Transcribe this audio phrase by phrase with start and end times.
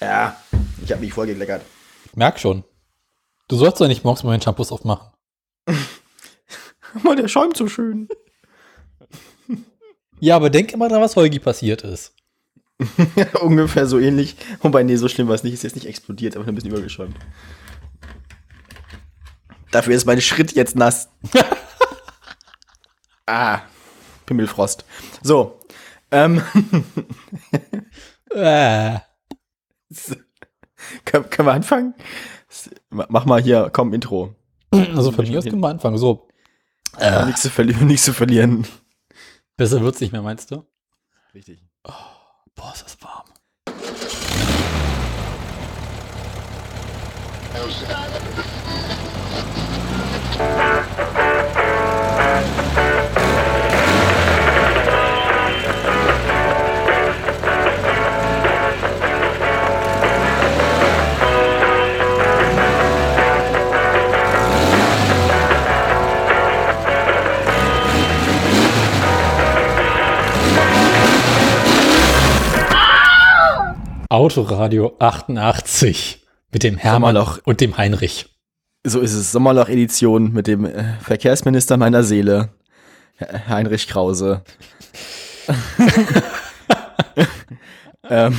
[0.00, 0.36] Ja,
[0.82, 1.62] ich habe mich vorgekleckert.
[2.06, 2.64] Ich merk schon.
[3.48, 5.08] Du sollst doch nicht morgens mal meinen Shampoos aufmachen.
[7.02, 8.08] Mann, der schäumt so schön.
[10.18, 12.14] Ja, aber denk immer dran, was Holgi passiert ist.
[13.42, 14.34] Ungefähr so ähnlich.
[14.62, 15.52] Wobei, nee, so schlimm war es nicht.
[15.52, 17.14] Ist jetzt nicht explodiert, aber ein bisschen übergeschäumt.
[19.72, 21.10] Dafür ist mein Schritt jetzt nass.
[23.26, 23.60] ah,
[24.24, 24.86] Pimmelfrost.
[25.22, 25.60] So.
[26.10, 26.42] Ähm.
[28.30, 28.98] Äh.
[31.04, 31.94] können, können wir anfangen?
[32.90, 34.34] Mach mal hier, komm, Intro.
[34.70, 35.98] Also von mir aus können wir anfangen.
[35.98, 36.28] So.
[36.98, 37.26] Äh.
[37.26, 38.66] Nichts, zu verlieren, nichts zu verlieren.
[39.56, 40.64] Besser wird's nicht mehr, meinst du?
[41.34, 41.62] Richtig.
[41.84, 41.92] Oh,
[42.54, 43.24] boah, ist das warm.
[74.08, 77.38] Autoradio 88 mit dem Hermann Sommerloch.
[77.44, 78.26] und dem Heinrich.
[78.84, 79.32] So ist es.
[79.32, 82.50] Sommerloch-Edition mit dem äh, Verkehrsminister meiner Seele,
[83.48, 84.42] Heinrich Krause.
[88.08, 88.36] ähm.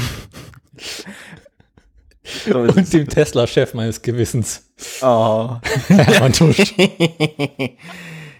[2.46, 4.70] So Und dem Tesla-Chef meines Gewissens.
[5.02, 5.56] Oh.
[5.88, 6.74] Hermann Tusch.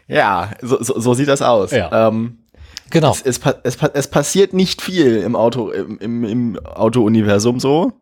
[0.10, 1.72] Ja, so, so, so sieht das aus.
[1.72, 2.08] Ja.
[2.08, 2.38] Ähm,
[2.92, 3.12] Genau.
[3.12, 7.94] es, es, es, es passiert nicht viel im Auto, im, im, im Auto-Universum so.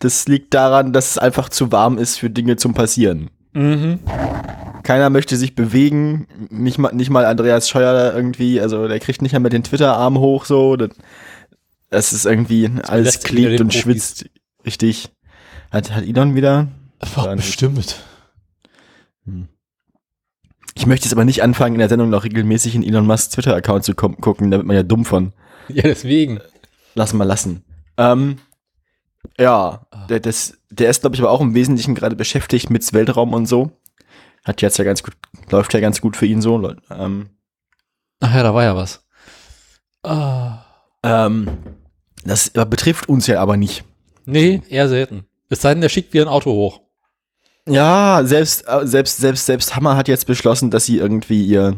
[0.00, 3.30] Das liegt daran, dass es einfach zu warm ist für Dinge zum Passieren.
[3.52, 4.00] Mhm.
[4.82, 9.32] Keiner möchte sich bewegen, nicht mal, nicht mal Andreas Scheuer irgendwie, also der kriegt nicht
[9.32, 10.76] mal mit den Twitter-Arm hoch so.
[10.76, 10.90] Das,
[11.90, 13.82] das ist irgendwie alles sich wieder klebt und Profis.
[13.82, 14.30] schwitzt.
[14.64, 15.10] Richtig.
[15.70, 16.68] Hat, hat Elon wieder?
[17.14, 18.02] War bestimmt.
[20.78, 23.82] Ich möchte jetzt aber nicht anfangen, in der Sendung noch regelmäßig in Elon Musks Twitter-Account
[23.82, 25.32] zu gucken, da wird man ja dumm von.
[25.68, 26.38] Ja, deswegen.
[26.94, 27.64] Lass mal lassen.
[27.96, 28.38] Ähm,
[29.36, 33.34] ja, der, das, der ist, glaube ich, aber auch im Wesentlichen gerade beschäftigt mit Weltraum
[33.34, 33.72] und so.
[34.44, 35.14] Hat jetzt ja ganz gut,
[35.50, 36.72] läuft ja ganz gut für ihn so.
[36.90, 37.28] Ähm,
[38.20, 39.04] Ach ja, da war ja was.
[40.04, 40.64] Ah.
[41.02, 41.58] ähm,
[42.24, 43.82] das betrifft uns ja aber nicht.
[44.26, 45.26] Nee, eher selten.
[45.50, 46.82] Es sei denn, der schickt wieder ein Auto hoch.
[47.68, 51.76] Ja, selbst, äh, selbst, selbst, selbst Hammer hat jetzt beschlossen, dass sie irgendwie ihr,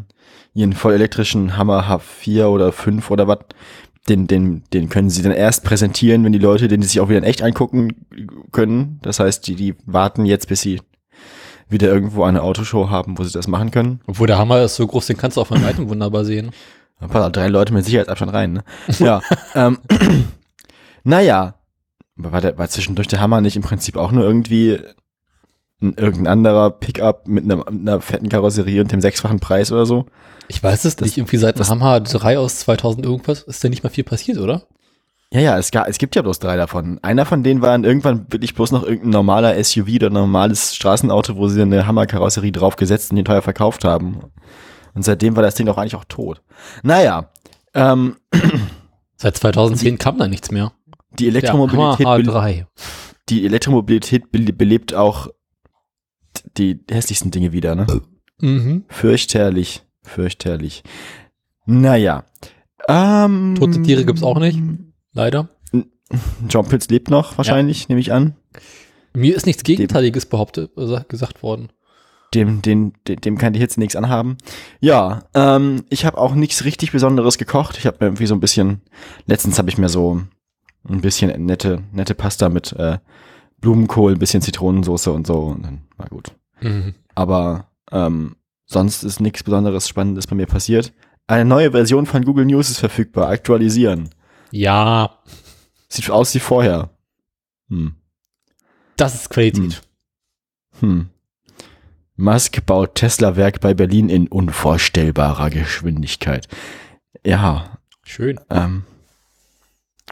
[0.54, 3.38] ihren vollelektrischen Hammer H4 oder 5 oder was,
[4.08, 7.18] den, den, den können sie dann erst präsentieren, wenn die Leute den sich auch wieder
[7.18, 8.06] in echt angucken
[8.50, 8.98] können.
[9.02, 10.80] Das heißt, die, die warten jetzt, bis sie
[11.68, 14.00] wieder irgendwo eine Autoshow haben, wo sie das machen können.
[14.06, 16.50] Obwohl der Hammer ist so groß, den kannst du auch von weitem wunderbar sehen.
[16.98, 18.64] Ein paar drei Leute mit Sicherheitsabstand rein, ne?
[18.98, 19.22] Ja.
[19.54, 19.78] ähm,
[21.04, 21.54] naja.
[22.16, 24.78] War, der, war zwischendurch der Hammer nicht im Prinzip auch nur irgendwie
[25.82, 30.06] ein, irgendein anderer Pickup mit einer, einer fetten Karosserie und dem sechsfachen Preis oder so?
[30.48, 31.16] Ich weiß es nicht.
[31.16, 34.62] Irgendwie seit dem Hammer 3 aus 2000 irgendwas ist da nicht mal viel passiert, oder?
[35.32, 36.98] Ja, ja, es, ga, es gibt ja bloß drei davon.
[37.02, 41.36] Einer von denen war dann irgendwann wirklich bloß noch irgendein normaler SUV oder normales Straßenauto,
[41.36, 44.18] wo sie eine Hammerkarosserie draufgesetzt und den teuer verkauft haben.
[44.92, 46.42] Und seitdem war das Ding auch eigentlich auch tot.
[46.82, 47.30] Naja,
[47.74, 48.16] ähm,
[49.16, 50.72] Seit 2010 kam da nichts mehr.
[51.18, 52.66] die Elektromobilität, be H3.
[53.28, 55.28] die Elektromobilität be belebt auch
[56.56, 57.86] die hässlichsten Dinge wieder, ne?
[58.40, 58.84] Mhm.
[58.88, 60.82] Fürchterlich, fürchterlich.
[61.66, 62.24] Naja.
[62.88, 64.58] Ähm, Tote Tiere gibt's auch nicht.
[65.12, 65.48] Leider.
[66.48, 68.34] John Pitts lebt noch, wahrscheinlich, nehme ich an.
[69.12, 71.68] Mir ist nichts Gegenteiliges behauptet, äh, gesagt worden.
[72.34, 74.38] Dem, dem, dem, dem kann die Hitze nichts anhaben.
[74.80, 77.76] Ja, ähm, ich habe auch nichts richtig Besonderes gekocht.
[77.76, 78.82] Ich habe mir irgendwie so ein bisschen,
[79.26, 80.22] letztens habe ich mir so
[80.88, 82.98] ein bisschen nette, nette Pasta mit äh,
[83.60, 85.38] Blumenkohl, ein bisschen Zitronensauce und so.
[85.44, 86.32] Und dann war gut.
[86.60, 86.94] Mhm.
[87.14, 90.92] Aber ähm, sonst ist nichts Besonderes Spannendes bei mir passiert.
[91.26, 93.28] Eine neue Version von Google News ist verfügbar.
[93.28, 94.10] Aktualisieren.
[94.50, 95.18] Ja,
[95.88, 96.90] Sieht aus wie vorher.
[97.68, 97.94] Hm.
[98.96, 99.82] das ist Qualität.
[100.80, 101.08] Hm.
[102.16, 106.46] Musk baut Tesla-Werk bei Berlin in unvorstellbarer Geschwindigkeit.
[107.24, 108.38] Ja, Schön.
[108.50, 108.84] ähm,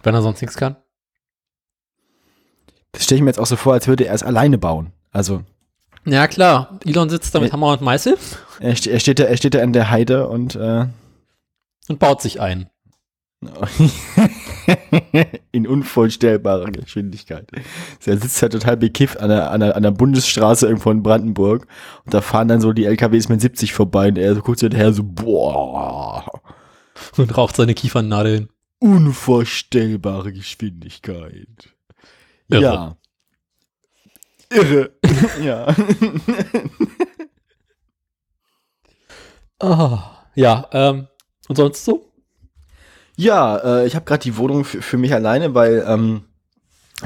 [0.02, 0.76] Wenn er sonst nichts kann.
[2.98, 4.92] Das stelle ich mir jetzt auch so vor, als würde er es alleine bauen.
[5.12, 5.42] Also,
[6.04, 6.78] Ja, klar.
[6.84, 7.52] Elon sitzt da mit Äh.
[7.52, 8.16] Hammer und Meißel
[8.60, 10.86] er, ste er, steht, da, er steht da in der Heide und äh,
[11.88, 12.68] und baut sich ein.
[15.52, 17.48] in unvorstellbarer Geschwindigkeit.
[18.04, 21.66] Er sitzt halt total bekifft an der, an, der, an der Bundesstraße irgendwo in Brandenburg
[22.04, 24.64] und da fahren dann so die LKWs mit 70 vorbei und er so guckt so
[24.66, 26.24] hinterher so, boah,
[27.16, 28.48] Und raucht seine Kiefernadeln.
[28.80, 31.74] unvorstellbare Geschwindigkeit.
[32.50, 32.62] Irre.
[32.62, 32.96] Ja.
[34.50, 34.90] Irre.
[35.42, 35.74] ja.
[39.60, 41.08] Ah, ja, ähm,
[41.48, 42.04] und sonst so?
[43.16, 46.22] Ja, äh, ich habe gerade die Wohnung für, mich alleine, weil ähm,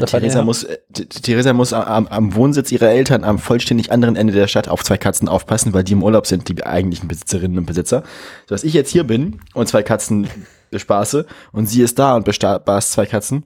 [0.07, 4.35] Theresa der- muss, äh, Theresa muss am, am Wohnsitz ihrer Eltern am vollständig anderen Ende
[4.35, 7.65] der Stadt auf zwei Katzen aufpassen, weil die im Urlaub sind, die eigentlichen Besitzerinnen und
[7.67, 8.03] Besitzer.
[8.47, 10.29] Sodass ich jetzt hier bin und zwei Katzen
[10.71, 13.45] bespaße und sie ist da und bespaßt zwei Katzen.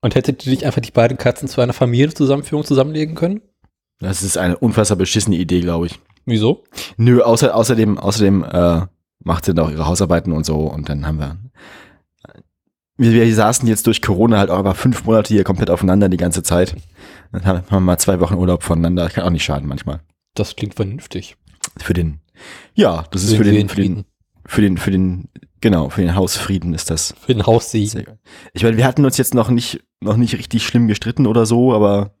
[0.00, 3.40] Und hättet ihr dich einfach die beiden Katzen zu einer Familienzusammenführung zusammenlegen können?
[3.98, 5.98] Das ist eine unfassbar beschissene Idee, glaube ich.
[6.24, 6.64] Wieso?
[6.96, 8.82] Nö, außer, außerdem, außerdem äh,
[9.24, 11.36] macht sie dann auch ihre Hausarbeiten und so und dann haben wir.
[12.96, 16.16] Wir, wir saßen jetzt durch Corona halt auch aber fünf Monate hier komplett aufeinander die
[16.16, 16.76] ganze Zeit.
[17.32, 19.08] Dann haben wir mal zwei Wochen Urlaub voneinander.
[19.08, 20.00] Kann auch nicht schaden manchmal.
[20.34, 21.36] Das klingt vernünftig.
[21.78, 22.20] Für den,
[22.74, 24.04] ja, das ist Für für den den, für den,
[24.46, 25.28] für den, für den,
[25.60, 27.14] genau, für den Hausfrieden ist das.
[27.20, 28.06] Für den Haussieg.
[28.52, 31.72] Ich meine, wir hatten uns jetzt noch nicht, noch nicht richtig schlimm gestritten oder so,
[31.72, 32.12] aber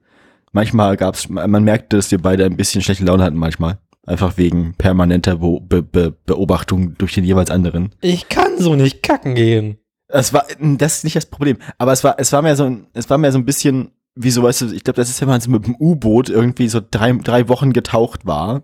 [0.52, 3.78] manchmal gab's, man merkte, dass wir beide ein bisschen schlechte Laune hatten manchmal.
[4.06, 7.94] Einfach wegen permanenter Be Be Be Beobachtung durch den jeweils anderen.
[8.00, 9.78] Ich kann so nicht kacken gehen.
[10.08, 11.58] Es war, das ist nicht das Problem.
[11.76, 14.30] Aber es war, es war mehr so ein, es war mehr so ein bisschen, wie
[14.30, 16.80] so, weißt du, ich glaube, das ist, wenn man so mit dem U-Boot irgendwie so
[16.80, 18.62] drei, drei Wochen getaucht war.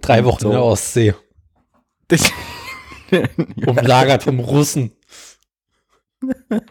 [0.00, 0.48] Drei Wochen so.
[0.48, 1.14] in der Ostsee.
[3.56, 4.92] Das- Umlagert vom Russen.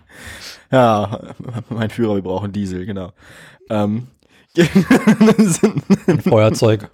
[0.72, 1.34] ja,
[1.70, 3.12] mein Führer, wir brauchen Diesel, genau.
[3.70, 4.08] Ähm,
[6.24, 6.92] Feuerzeug.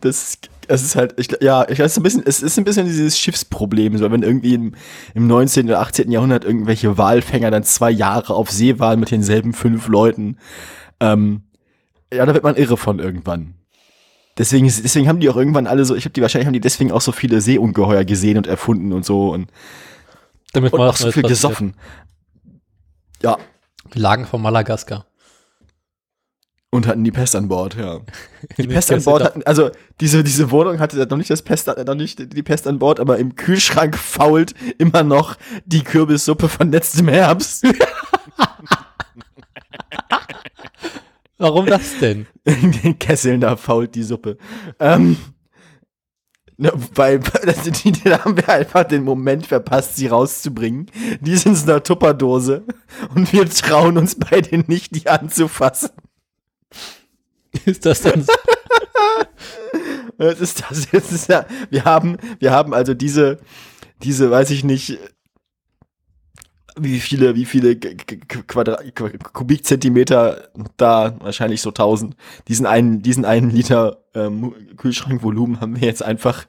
[0.00, 3.18] das, es ist halt, ich, ja, ich weiß ein bisschen, es ist ein bisschen dieses
[3.18, 4.74] Schiffsproblem, so wenn irgendwie im,
[5.14, 5.66] im 19.
[5.66, 6.10] oder 18.
[6.10, 10.38] Jahrhundert irgendwelche Walfänger dann zwei Jahre auf See waren mit denselben fünf Leuten,
[11.00, 11.42] ähm,
[12.12, 13.54] ja, da wird man irre von irgendwann.
[14.38, 16.92] Deswegen, deswegen haben die auch irgendwann alle so, ich habe die wahrscheinlich haben die deswegen
[16.92, 19.50] auch so viele Seeungeheuer gesehen und erfunden und so und,
[20.52, 21.74] Damit und man auch so viel gesoffen.
[23.20, 23.36] Ja,
[23.90, 25.06] Wir lagen vor Madagaskar.
[26.70, 27.98] und hatten die Pest an Bord, ja.
[28.58, 29.70] Die Die Pest an Bord hatten, also
[30.00, 33.18] diese, diese Wohnung hatte noch nicht das Pest, noch nicht die Pest an Bord, aber
[33.18, 37.66] im Kühlschrank fault immer noch die Kürbissuppe von letztem Herbst.
[41.38, 42.26] Warum das denn?
[42.44, 44.36] In den Kesseln da fault die Suppe.
[44.80, 45.16] Ähm,
[46.58, 50.90] weil das, die, da haben wir einfach den Moment verpasst, sie rauszubringen.
[51.20, 52.64] Die sind in einer Tupperdose
[53.14, 55.90] und wir trauen uns beide nicht, die anzufassen.
[57.64, 58.32] Ist das denn so?
[60.18, 63.38] Das ist das, das ist ja, wir haben, wir haben also diese,
[64.02, 64.98] diese, weiß ich nicht,
[66.80, 72.16] wie viele, wie viele Quadra Qu- Kubikzentimeter da, wahrscheinlich so 1000,
[72.48, 76.46] diesen einen, diesen einen Liter ähm, Kühlschrankvolumen haben wir jetzt einfach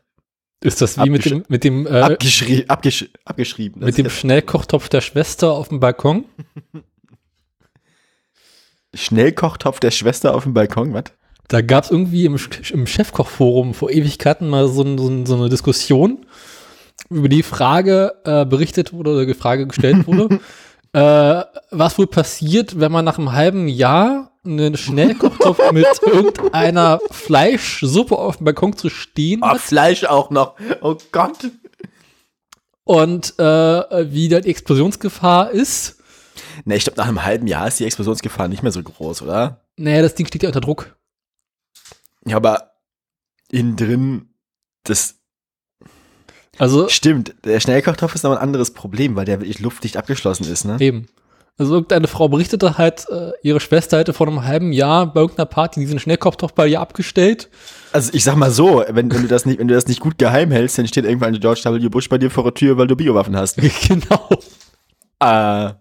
[0.62, 3.84] Ist das wie mit dem, mit dem, äh, abgeschri abgesch abgeschrieben.
[3.84, 6.26] Mit dem Schnellkochtopf der Schwester auf dem Balkon?
[8.94, 11.06] Schnellkochtopf der Schwester auf dem Balkon, was?
[11.48, 12.38] Da gab es irgendwie im,
[12.74, 16.26] im Chefkochforum vor Ewigkeiten mal so, so, so eine Diskussion,
[17.10, 20.40] über die Frage äh, berichtet wurde oder die Frage gestellt wurde,
[20.94, 28.18] äh, was wohl passiert, wenn man nach einem halben Jahr einen Schnellkochtopf mit irgendeiner Fleischsuppe
[28.18, 30.56] auf dem Balkon zu stehen Ah, hat Fleisch auch noch.
[30.82, 31.52] Oh Gott.
[32.86, 35.98] und äh, wie da die Explosionsgefahr ist.
[36.66, 39.66] Ne, ich glaube, nach einem halben Jahr ist die Explosionsgefahr nicht mehr so groß, oder?
[39.78, 40.96] Naja, das Ding steht ja unter Druck.
[42.26, 42.72] Ja, aber
[43.52, 44.34] innen drin,
[44.84, 45.19] das
[46.60, 47.34] Also stimmt.
[47.46, 50.78] Der Schnellkochtopf ist noch ein anderes Problem, weil der wirklich luftdicht abgeschlossen ist, ne?
[50.80, 51.08] Eben.
[51.58, 55.46] Also irgendeine Frau berichtete halt, äh, ihre Schwester hätte vor einem halben Jahr bei irgendeiner
[55.46, 57.50] Party diesen Schnellkochtopf bei ihr abgestellt.
[57.92, 60.18] Also ich sag mal so, wenn, wenn du das nicht, wenn du das nicht gut
[60.18, 61.90] geheim hältst, dann steht irgendwann George W.
[61.90, 63.58] Bush bei dir vor der Tür, weil du Biowaffen hast.
[63.88, 64.30] genau.
[65.20, 65.74] äh,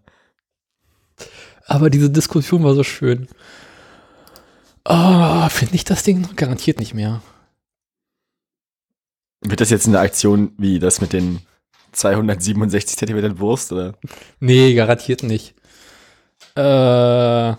[1.66, 3.28] Aber diese Diskussion war so schön.
[4.82, 7.20] Ah, finde ich das Ding garantiert nicht mehr.
[9.40, 11.40] Wird das jetzt eine Aktion wie das mit den
[11.92, 13.94] 267 Zentimetern Wurst, oder?
[14.40, 15.54] Nee, garantiert nicht.
[16.54, 17.58] Äh, Haben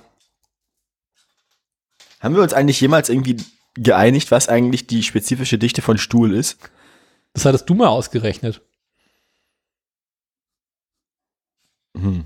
[2.21, 3.37] wir uns eigentlich jemals irgendwie
[3.75, 6.57] geeinigt, was eigentlich die spezifische Dichte von Stuhl ist?
[7.33, 8.61] das hattest du mal ausgerechnet.
[11.95, 12.25] Hm.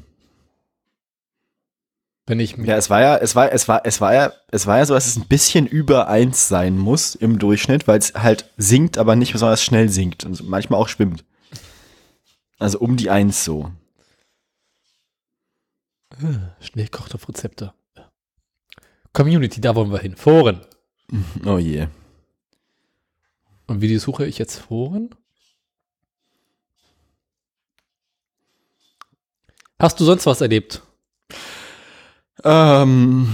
[2.25, 4.77] Wenn ich Ja, es war ja, es war, es war, es war ja, es war
[4.77, 8.49] ja so, dass es ein bisschen über eins sein muss im Durchschnitt, weil es halt
[8.55, 11.25] sinkt, aber nicht besonders schnell sinkt und manchmal auch schwimmt.
[12.59, 13.71] Also um die eins so.
[16.61, 17.73] Schnellkochtopf-Rezepte.
[19.11, 20.15] Community, da wollen wir hin.
[20.15, 20.61] Foren.
[21.45, 21.87] Oh je.
[23.67, 25.13] Und wie die suche ich jetzt Foren?
[29.79, 30.81] Hast du sonst was erlebt?
[32.43, 33.27] Ähm,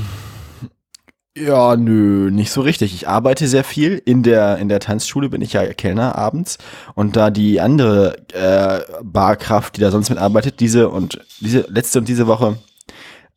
[1.38, 2.94] ja, nö, nicht so richtig.
[2.94, 4.02] Ich arbeite sehr viel.
[4.04, 6.58] In der, in der Tanzschule bin ich ja Kellner abends.
[6.96, 12.08] Und da die andere äh, Barkraft, die da sonst mitarbeitet, diese und diese letzte und
[12.08, 12.58] diese Woche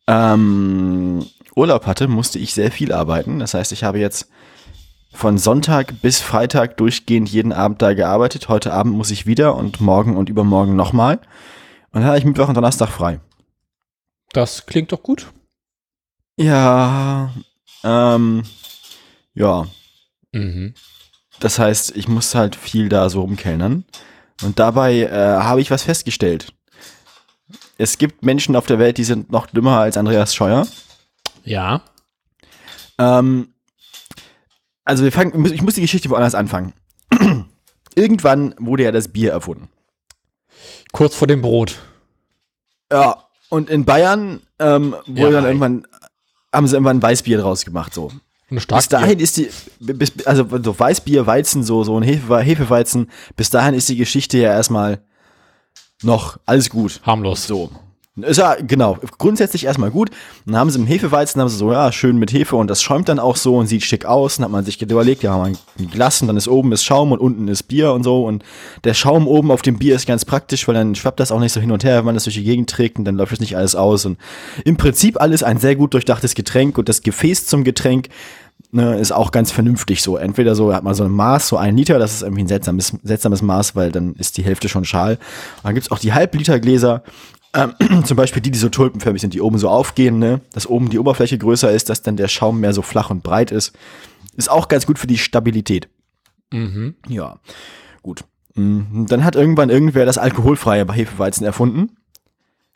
[0.07, 1.25] ähm,
[1.55, 3.39] Urlaub hatte, musste ich sehr viel arbeiten.
[3.39, 4.29] Das heißt, ich habe jetzt
[5.13, 8.49] von Sonntag bis Freitag durchgehend jeden Abend da gearbeitet.
[8.49, 11.17] Heute Abend muss ich wieder und morgen und übermorgen nochmal.
[11.91, 13.19] Und dann habe ich Mittwoch und Donnerstag frei.
[14.33, 15.31] Das klingt doch gut.
[16.37, 17.33] Ja,
[17.83, 18.43] ähm,
[19.33, 19.67] ja.
[20.31, 20.73] Mhm.
[21.39, 23.85] Das heißt, ich muss halt viel da so rumkellnern.
[24.41, 26.53] Und dabei äh, habe ich was festgestellt.
[27.77, 30.67] Es gibt Menschen auf der Welt, die sind noch dümmer als Andreas Scheuer.
[31.43, 31.81] Ja.
[32.97, 33.53] Ähm,
[34.85, 36.73] also wir fangen, ich muss die Geschichte woanders anfangen.
[37.95, 39.69] Irgendwann wurde ja das Bier erfunden.
[40.91, 41.79] Kurz vor dem Brot.
[42.91, 45.87] Ja, und in Bayern ähm, wurde Ja, dann irgendwann,
[46.53, 48.11] haben sie irgendwann Weißbier draus gemacht, so.
[48.49, 53.49] Bis dahin ist die, bis, also so Weißbier, Weizen, so, so ein Hefe, Hefeweizen, bis
[53.49, 55.01] dahin ist die Geschichte ja erstmal
[56.03, 57.01] noch alles gut.
[57.03, 57.47] Harmlos.
[57.47, 57.71] So.
[58.15, 60.11] Ist ja, genau, grundsätzlich erstmal gut.
[60.45, 63.09] Dann haben sie im Hefeweizen, haben sie so, ja, schön mit Hefe und das schäumt
[63.09, 64.35] dann auch so und sieht schick aus.
[64.35, 67.11] Dann hat man sich überlegt, ja, wir ein Glas und dann ist oben ist Schaum
[67.11, 68.23] und unten ist Bier und so.
[68.25, 68.43] Und
[68.83, 71.53] der Schaum oben auf dem Bier ist ganz praktisch, weil dann schwappt das auch nicht
[71.53, 73.39] so hin und her, wenn man das durch die Gegend trägt und dann läuft es
[73.39, 74.05] nicht alles aus.
[74.05, 74.19] Und
[74.63, 78.09] im Prinzip alles ein sehr gut durchdachtes Getränk und das Gefäß zum Getränk
[78.73, 80.17] ne, ist auch ganz vernünftig so.
[80.17, 82.93] Entweder so hat man so ein Maß, so ein Liter, das ist irgendwie ein seltsames,
[83.03, 85.13] seltsames Maß, weil dann ist die Hälfte schon Schal.
[85.13, 87.03] Und dann gibt's auch die Halblitergläser,
[87.53, 87.73] ähm,
[88.05, 90.41] zum Beispiel die, die so tulpenförmig sind, die oben so aufgehen, ne?
[90.53, 93.51] dass oben die Oberfläche größer ist, dass dann der Schaum mehr so flach und breit
[93.51, 93.73] ist.
[94.35, 95.89] Ist auch ganz gut für die Stabilität.
[96.51, 96.95] Mhm.
[97.07, 97.39] Ja,
[98.01, 98.23] gut.
[98.55, 99.05] Mhm.
[99.07, 101.97] Dann hat irgendwann irgendwer das alkoholfreie Hefeweizen erfunden.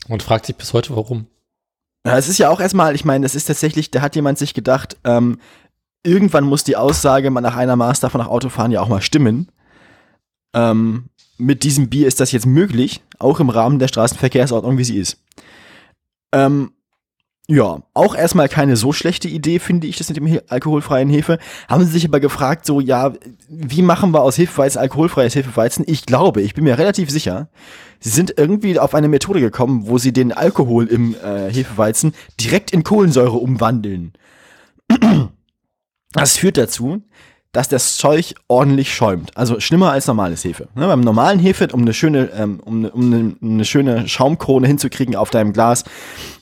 [0.08, 1.26] Und fragt sich bis heute, warum.
[2.06, 4.54] Ja, es ist ja auch erstmal, ich meine, das ist tatsächlich, da hat jemand sich
[4.54, 5.40] gedacht, ähm,
[6.04, 9.50] irgendwann muss die Aussage mal nach einer Maß davon nach Autofahren ja auch mal stimmen.
[10.54, 14.98] Ähm, mit diesem Bier ist das jetzt möglich, auch im Rahmen der Straßenverkehrsordnung, wie sie
[14.98, 15.22] ist.
[16.32, 16.72] Ähm,
[17.50, 21.40] ja, auch erstmal keine so schlechte Idee, finde ich, das mit dem alkoholfreien Hefe.
[21.70, 23.14] Haben sie sich aber gefragt, so, ja,
[23.48, 25.86] wie machen wir aus Hefeweizen alkoholfreies Hefeweizen?
[25.88, 27.50] Ich glaube, ich bin mir relativ sicher,
[28.02, 32.72] sie sind irgendwie auf eine Methode gekommen, wo sie den Alkohol im äh, Hefeweizen direkt
[32.72, 34.12] in Kohlensäure umwandeln.
[36.12, 37.04] Das führt dazu,
[37.54, 39.36] dass das Zeug ordentlich schäumt.
[39.36, 40.68] Also schlimmer als normales Hefe.
[40.76, 44.08] Ne, beim normalen Hefe, um eine schöne, ähm, um, eine- um eine, um eine schöne
[44.08, 45.84] Schaumkrone hinzukriegen auf deinem Glas,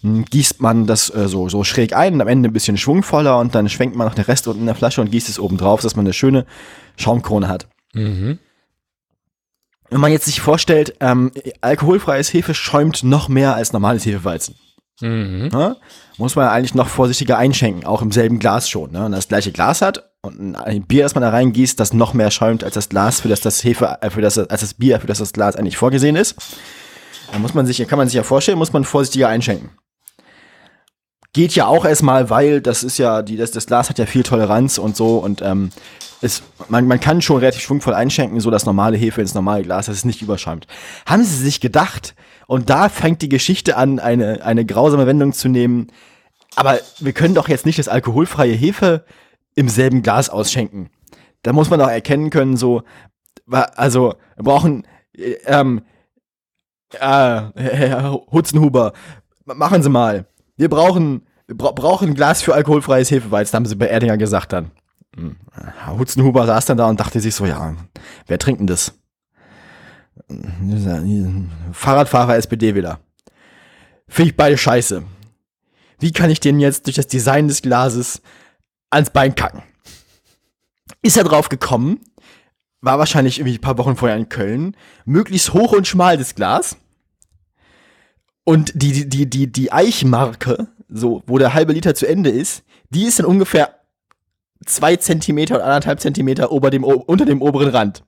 [0.02, 3.38] mh, gießt man das äh, so, so schräg ein und am Ende ein bisschen schwungvoller
[3.40, 5.58] und dann schwenkt man noch den Rest unten in der Flasche und gießt es oben
[5.58, 6.46] drauf, dass man eine schöne
[6.98, 7.68] Schaumkrone hat.
[7.94, 8.40] Mhm.
[9.90, 11.32] Wenn man jetzt sich vorstellt, ähm,
[11.62, 14.56] alkoholfreies Hefe schäumt noch mehr als normales Hefeweizen.
[15.02, 15.50] Mhm.
[15.52, 15.78] Ne?
[16.18, 18.92] Muss man eigentlich noch vorsichtiger einschenken, auch im selben Glas schon.
[18.92, 19.04] Ne?
[19.04, 22.32] Wenn das gleiche Glas hat und ein Bier, das man da reingießt, das noch mehr
[22.32, 25.08] schäumt als das Glas, für das das Hefe, äh, für das, als das Bier, für
[25.08, 26.36] das das Glas eigentlich vorgesehen ist.
[27.32, 29.72] Da muss man sich, kann man sich ja vorstellen, muss man vorsichtiger einschenken.
[31.34, 34.24] Geht ja auch erstmal, weil das ist ja, die, das, das Glas hat ja viel
[34.24, 35.72] Toleranz und so und ähm,
[36.22, 39.88] es, man, man kann schon relativ schwungvoll einschenken, so das normale Hefe ins normale Glas,
[39.88, 40.66] dass es nicht überschäumt.
[41.06, 42.16] Haben sie sich gedacht,
[42.48, 45.88] und da fängt die Geschichte an, eine, eine grausame Wendung zu nehmen,
[46.56, 49.06] aber wir können doch jetzt nicht das alkoholfreie Hefe
[49.56, 50.90] im selben Glas ausschenken.
[51.44, 52.84] Da muss man doch erkennen können, so,
[53.48, 55.84] also, wir brauchen, äh, ähm,
[56.94, 56.98] äh,
[57.56, 58.94] Herr Hutzenhuber,
[59.46, 60.26] machen Sie mal.
[60.58, 64.54] Wir brauchen, wir bra brauchen ein Glas für alkoholfreies Hefeweizen, haben sie bei Erdinger gesagt
[64.54, 64.72] dann.
[65.16, 65.36] Hm.
[65.52, 67.76] Herr Hutzenhuber saß dann da und dachte sich so, ja,
[68.28, 68.98] wer trinkt denn das?
[71.72, 73.00] Fahrradfahrer, SPD-Wähler.
[74.08, 75.04] Finde ich beide scheiße.
[76.00, 78.22] Wie kann ich den jetzt durch das Design des Glases
[78.90, 79.64] ans Bein kacken?
[81.02, 82.00] Ist er drauf gekommen,
[82.82, 86.78] war wahrscheinlich irgendwie ein paar Wochen vorher in Köln, möglichst hoch und schmal das Glas.
[88.44, 93.06] Und die, die, die, die, Eichmarke, so, wo der halbe Liter zu Ende ist, die
[93.06, 93.80] ist dann ungefähr
[94.66, 98.04] zwei Zentimeter oder anderthalb Zentimeter ober dem, unter dem oberen Rand.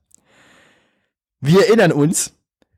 [1.39, 2.33] Wir erinnern uns,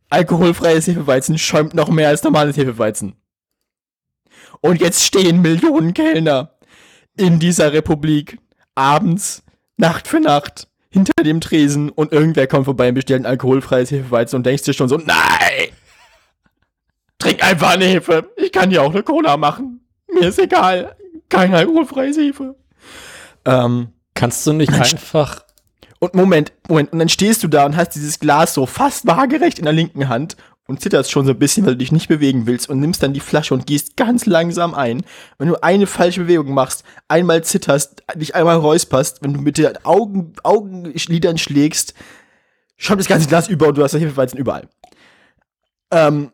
[0.09, 3.15] alkoholfreies Hefeweizen schäumt noch mehr als normales Hefeweizen.
[4.61, 6.57] Und jetzt stehen Millionen Kellner
[7.15, 8.37] in dieser Republik
[8.75, 9.43] abends,
[9.77, 14.37] Nacht für Nacht, hinter dem Tresen und irgendwer kommt vorbei und bestellt ein alkoholfreies Hefeweizen
[14.37, 15.69] und denkst dir schon so, nein!
[17.19, 18.29] Trink einfach eine Hefe.
[18.37, 19.81] Ich kann ja auch eine Cola machen.
[20.07, 20.95] Mir ist egal.
[21.27, 22.55] Kein alkoholfreies Hefe.
[23.45, 25.45] Ähm, Kannst du nicht einfach.
[25.99, 29.59] Und Moment, Moment, und dann stehst du da und hast dieses Glas so fast waagerecht
[29.59, 30.37] in der linken Hand
[30.69, 33.11] und zitterst schon so ein bisschen, weil du dich nicht bewegen willst und nimmst dann
[33.11, 35.03] die Flasche und gehst ganz langsam ein.
[35.39, 39.83] Wenn du eine falsche Bewegung machst, einmal zitterst, dich einmal räusperst, wenn du mit den
[39.83, 41.95] Augen, Augenlidern schlägst,
[42.77, 44.69] schaut das ganze Glas über und du hast Hefeweizen überall.
[45.91, 46.31] Ähm,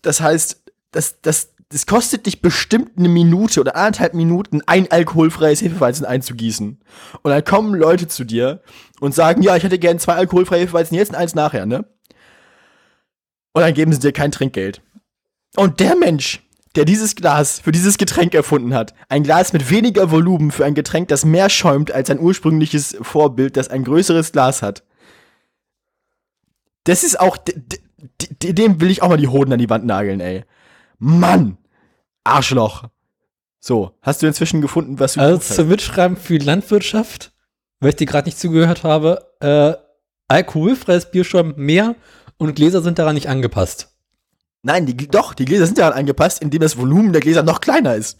[0.00, 5.62] das heißt, das, das, das kostet dich bestimmt eine Minute oder anderthalb Minuten, ein alkoholfreies
[5.62, 6.80] Hefeweizen einzugießen.
[7.22, 8.62] Und dann kommen Leute zu dir
[9.00, 11.86] und sagen, ja, ich hätte gern zwei alkoholfreie Hefeweizen, jetzt und eins nachher, ne?
[13.52, 14.82] Und dann geben sie dir kein Trinkgeld.
[15.56, 16.42] Und der Mensch,
[16.74, 20.74] der dieses Glas für dieses Getränk erfunden hat, ein Glas mit weniger Volumen für ein
[20.74, 24.84] Getränk, das mehr schäumt als ein ursprüngliches Vorbild, das ein größeres Glas hat.
[26.84, 27.38] Das ist auch,
[28.42, 30.44] dem will ich auch mal die Hoden an die Wand nageln, ey.
[30.98, 31.58] Mann!
[32.24, 32.84] Arschloch.
[33.60, 37.32] So, hast du inzwischen gefunden, was du Also zum Mitschreiben für die Landwirtschaft,
[37.80, 39.74] weil ich dir gerade nicht zugehört habe, äh,
[40.28, 41.94] alkoholfreies Bier schon mehr
[42.38, 43.88] und Gläser sind daran nicht angepasst.
[44.62, 47.94] Nein, die, doch, die Gläser sind daran angepasst, indem das Volumen der Gläser noch kleiner
[47.94, 48.18] ist.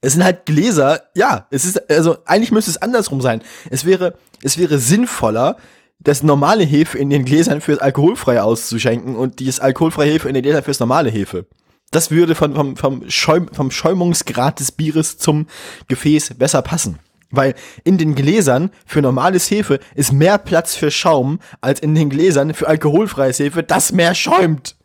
[0.00, 3.42] Es sind halt Gläser, ja, es ist, also eigentlich müsste es andersrum sein.
[3.70, 5.56] Es wäre, es wäre sinnvoller,
[5.98, 10.42] das normale Hefe in den Gläsern fürs alkoholfreie auszuschenken und dieses alkoholfreie Hefe in den
[10.42, 11.46] Gläsern fürs normale Hefe.
[11.90, 15.46] Das würde von, vom, vom, Schäum, vom Schäumungsgrad des Bieres zum
[15.88, 16.98] Gefäß besser passen.
[17.30, 22.10] Weil in den Gläsern für normales Hefe ist mehr Platz für Schaum als in den
[22.10, 24.76] Gläsern für alkoholfreies Hefe, das mehr schäumt.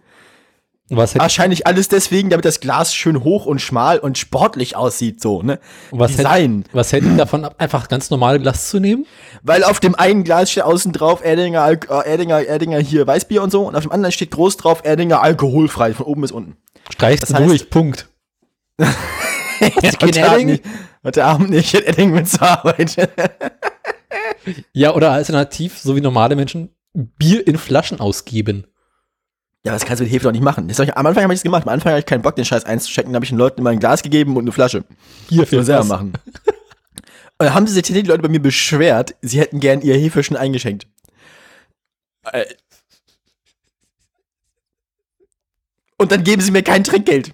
[0.93, 5.41] Was Wahrscheinlich alles deswegen, damit das Glas schön hoch und schmal und sportlich aussieht, so,
[5.41, 5.59] ne?
[5.91, 6.63] was Design.
[6.63, 9.05] hätte, was hätte davon ab, einfach ganz normale Glas zu nehmen?
[9.41, 13.41] Weil auf dem einen Glas steht außen drauf Erdinger, Al äh, Erdinger, Erdinger hier Weißbier
[13.41, 16.57] und so und auf dem anderen steht groß drauf Erdinger alkoholfrei, von oben bis unten.
[16.93, 18.09] Streichst Das du heißt- durch, Punkt.
[19.61, 20.63] Heute Abend nicht,
[21.03, 22.95] heute Abend nicht in Edding mit zur Arbeit.
[24.73, 28.65] Ja, oder alternativ, so wie normale Menschen, Bier in Flaschen ausgeben.
[29.63, 30.67] Ja, das kannst du mit Hefe doch nicht machen.
[30.67, 31.63] Hab ich, am Anfang habe ich das gemacht.
[31.63, 33.13] Am Anfang hatte ich keinen Bock, den Scheiß einzuchecken.
[33.13, 34.83] Da habe ich den Leuten immer ein Glas gegeben und eine Flasche.
[35.29, 36.13] Hier Für selber machen.
[37.41, 40.37] Und dann haben sich die Leute bei mir beschwert, sie hätten gern ihr Hefe schon
[40.37, 40.85] eingeschenkt.
[42.31, 42.45] Äh.
[45.97, 47.33] Und dann geben sie mir kein Trinkgeld.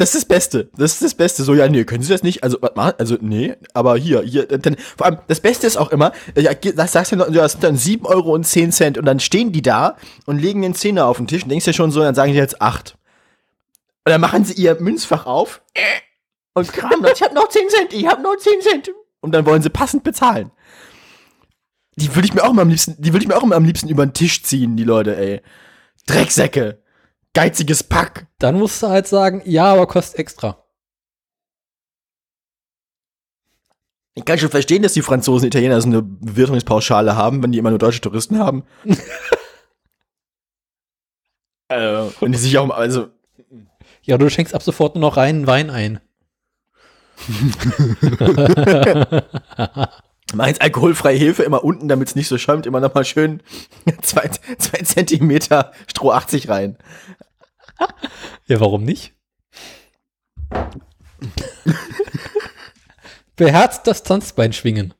[0.00, 0.70] Das ist das Beste.
[0.78, 1.44] Das ist das Beste.
[1.44, 2.42] So, ja, nee, können Sie das nicht?
[2.42, 2.94] Also, was machen?
[2.98, 6.72] Also, nee, aber hier, hier, dann, vor allem, das Beste ist auch immer, ja, ge-
[6.72, 9.52] das sagst du ja, das sind dann 7 Euro und 10 Cent und dann stehen
[9.52, 12.14] die da und legen den Zehner auf den Tisch und denkst dir schon so, dann
[12.14, 12.96] sagen die jetzt 8.
[14.06, 15.60] Und dann machen sie ihr Münzfach auf
[16.54, 17.12] und kramen das.
[17.20, 18.90] Ich hab noch 10 Cent, ich hab noch 10 Cent.
[19.20, 20.50] Und dann wollen sie passend bezahlen.
[21.96, 23.64] Die würde ich mir auch mal am liebsten, die würde ich mir auch mal am
[23.66, 25.42] liebsten über den Tisch ziehen, die Leute, ey.
[26.06, 26.78] Drecksäcke.
[27.34, 28.26] Geiziges Pack.
[28.38, 30.64] Dann musst du halt sagen, ja, aber kostet extra.
[34.14, 37.58] Ich kann schon verstehen, dass die Franzosen und Italiener so eine Bewirtungspauschale haben, wenn die
[37.58, 38.64] immer nur deutsche Touristen haben.
[41.68, 43.08] äh, und die sich auch, also,
[44.02, 46.00] Ja, du schenkst ab sofort nur noch reinen Wein ein.
[50.48, 53.42] jetzt alkoholfreie Hefe immer unten, damit es nicht so schäumt, immer noch mal schön
[54.02, 56.78] zwei, zwei Zentimeter Stroh 80 rein.
[58.46, 59.14] Ja, warum nicht?
[63.36, 64.94] Beherzt das Tanzbein schwingen.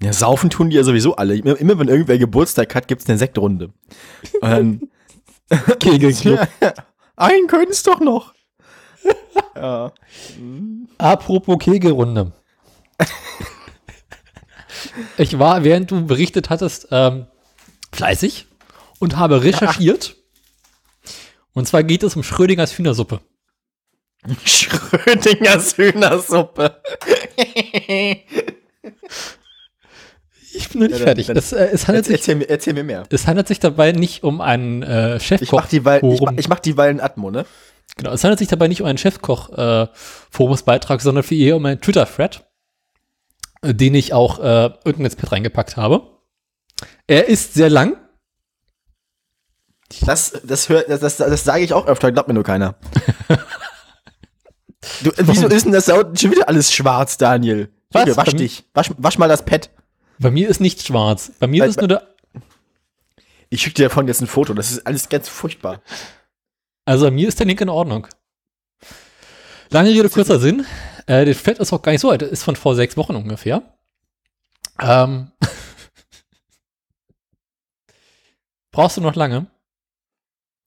[0.00, 1.36] Ja, saufen tun die ja sowieso alle.
[1.36, 3.72] Immer, immer wenn irgendwer Geburtstag hat, gibt's eine Sektrunde.
[4.40, 4.88] Und
[5.80, 6.46] Kegelclub.
[7.16, 8.34] einen können's doch noch.
[9.56, 9.92] ja.
[10.98, 12.32] Apropos Kegelrunde.
[15.16, 17.26] Ich war, während du berichtet hattest, ähm,
[17.92, 18.46] fleißig
[18.98, 20.16] und habe recherchiert.
[21.54, 23.20] Und zwar geht es um Schrödingers Hühnersuppe.
[24.44, 26.80] Schrödingers Hühnersuppe.
[30.54, 31.26] Ich bin noch nicht Ja, dann- fertig.
[31.26, 33.02] dann- es, äh, es, handelt Erzähl, sich, erzähl, mir, erzähl mir mehr.
[33.10, 35.60] es handelt sich dabei nicht um einen äh, Ich Chefkoch.
[35.60, 37.44] mach die Weil, ich, mach, ich mach die Weilen Atmo, ne?
[37.96, 42.36] Genau, es handelt sich dabei nicht um einen Chefkoch-Forumsbeitrag, sondern für eher um einen Twitter-Thread,
[42.36, 42.40] äh,
[43.64, 46.18] den ich auch äh, unten ins Pad reingepackt habe.
[47.06, 47.96] Er ist sehr lang.
[50.04, 52.76] Das, das, hör, das, das, das sage ich auch öfter, glaubt mir nur keiner.
[55.02, 57.68] Du, wieso ist denn das da unten schon wieder alles schwarz, Daniel?
[57.90, 58.04] Was?
[58.04, 58.64] Junge, wasch dich.
[58.74, 59.70] Wasch, wasch mal das Pad.
[60.18, 61.32] Bei mir ist nicht schwarz.
[61.40, 62.14] Bei mir Bei- ist nur der.
[63.50, 64.54] Ich schicke dir davon jetzt ein Foto.
[64.54, 65.82] Das ist alles ganz furchtbar.
[66.84, 68.06] Also bei mir ist der Link in Ordnung.
[69.70, 70.64] Lange Rede, kurzer Sinn.
[71.08, 73.16] Äh, das Fett ist auch gar nicht so alt, das ist von vor sechs Wochen
[73.16, 73.62] ungefähr.
[74.78, 75.32] Ähm.
[78.70, 79.50] Brauchst du noch lange?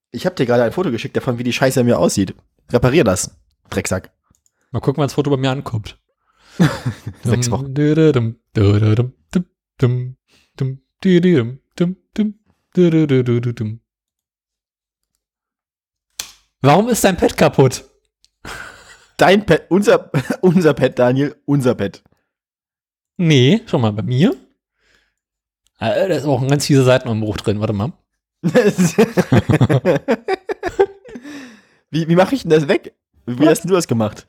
[0.09, 2.35] Ich habe dir gerade ein Foto geschickt davon, wie die Scheiße an mir aussieht.
[2.69, 4.11] Reparier das, Drecksack.
[4.71, 5.99] Mal gucken, wann das Foto bei mir ankommt.
[7.23, 7.73] Sechs Wochen.
[16.61, 17.90] Warum ist dein Pad kaputt?
[19.17, 22.03] Dein Pet, unser, unser Pet, Daniel, unser Pet.
[23.17, 24.31] Nee, schau mal, bei mir.
[25.79, 27.59] Äh, Da ist auch ein ganz fieser Seitenumbruch drin.
[27.59, 27.93] Warte mal.
[31.91, 32.95] wie wie mache ich denn das weg?
[33.27, 34.25] Wie hast du das gemacht?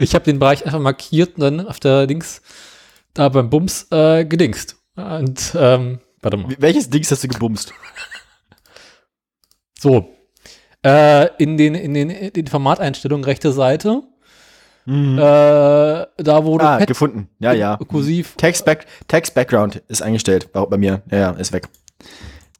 [0.00, 2.42] Ich habe den Bereich einfach markiert und dann auf der Dings,
[3.14, 4.76] da beim Bums, äh, gedingst.
[4.96, 6.54] Und, ähm, warte mal.
[6.58, 7.72] Welches Dings hast du gebumst?
[9.78, 10.14] So.
[10.84, 14.02] Äh, in den, in den, in den Formateinstellungen rechte Seite,
[14.86, 17.28] äh, da du ah, gefunden.
[17.38, 17.76] Ja, ja.
[17.76, 21.02] kursiv Text, back, Text Background ist eingestellt bei, bei mir.
[21.10, 21.68] Ja, ja, ist weg.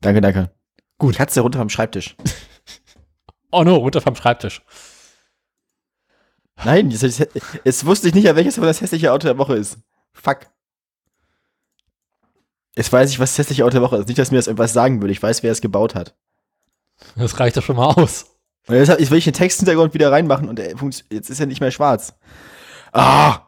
[0.01, 0.51] Danke, danke.
[0.99, 1.17] Gut.
[1.17, 2.17] Katze runter vom Schreibtisch.
[3.55, 4.63] Oh no, runter vom Schreibtisch.
[6.65, 7.29] Nein, jetzt,
[7.65, 9.77] jetzt, wusste ich nicht, ja, welches das hässliche Auto der Woche ist.
[10.15, 10.47] Fuck.
[12.75, 14.09] Jetzt weiß ich, was das hässliche Auto der Woche ist.
[14.09, 15.13] Nicht, dass mir das irgendwas sagen würde.
[15.13, 16.15] Ich weiß, wer es gebaut hat.
[17.15, 18.32] Das reicht doch schon mal aus.
[18.69, 21.41] Und jetzt, hab- jetzt will ich den Texthintergrund wieder reinmachen und er funkt- jetzt ist
[21.41, 22.15] er nicht mehr schwarz.
[22.93, 23.41] Ah!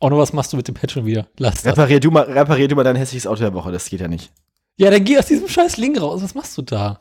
[0.00, 1.28] Oh no, was machst du mit dem Pad schon wieder?
[1.38, 1.72] Lass das.
[1.72, 3.72] Reparier du, mal, reparier du mal dein hässliches Auto der Woche.
[3.72, 4.32] Das geht ja nicht.
[4.76, 6.22] Ja, dann geh aus diesem scheiß Link raus.
[6.22, 7.00] Was machst du da?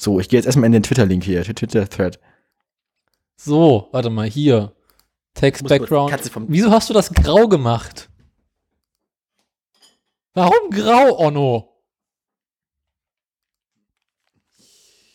[0.00, 1.42] So, ich gehe jetzt erstmal in den Twitter-Link hier.
[1.42, 2.18] Twitter-Thread.
[3.36, 4.72] So, warte mal, hier.
[5.34, 6.14] Text Background.
[6.48, 8.08] Wieso hast du das grau gemacht?
[10.34, 11.71] Warum grau, Onno?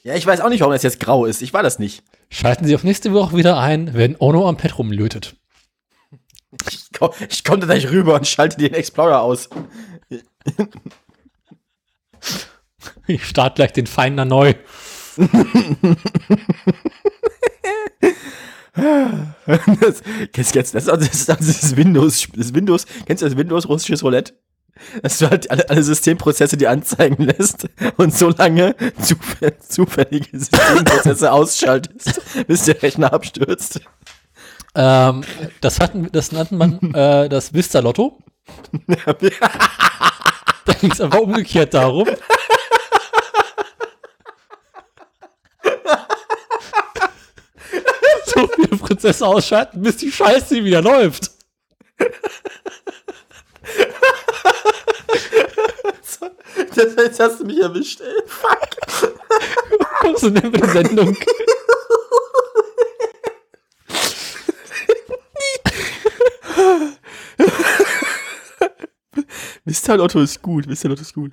[0.08, 1.42] Ja, ich weiß auch nicht, warum das jetzt grau ist.
[1.42, 2.02] Ich war das nicht.
[2.30, 5.36] Schalten Sie auf nächste Woche wieder ein, wenn Ono am Pad rumlötet.
[6.72, 9.50] Ich, komm, ich komme da gleich rüber und schalte den Explorer aus.
[13.06, 14.54] Ich starte gleich den Finder neu.
[19.82, 23.36] das, kennst, kennst, das, auch- das, ist auch das Windows, das Windows, kennst du das
[23.36, 24.40] Windows russisches Roulette?
[25.02, 31.32] Dass du halt alle, alle Systemprozesse dir anzeigen lässt und so lange zufä zufällige Systemprozesse
[31.32, 33.82] ausschaltest, bis der Rechner abstürzt.
[34.76, 35.24] Ähm,
[35.62, 38.18] das, hatten, das nannte man äh, das Vista-Lotto.
[40.68, 42.06] Da ging es einfach umgekehrt darum.
[48.26, 51.32] so viele Prozesse ausschalten, bis die Scheiße wieder läuft.
[56.76, 58.24] Das, jetzt hast du mich erwischt, ey.
[58.26, 59.12] Fuck.
[60.00, 61.18] Kommst du denn der Sendung?
[69.66, 69.98] Mr.
[69.98, 70.90] Lotto ist gut, Mr.
[70.90, 71.32] Lotto ist gut.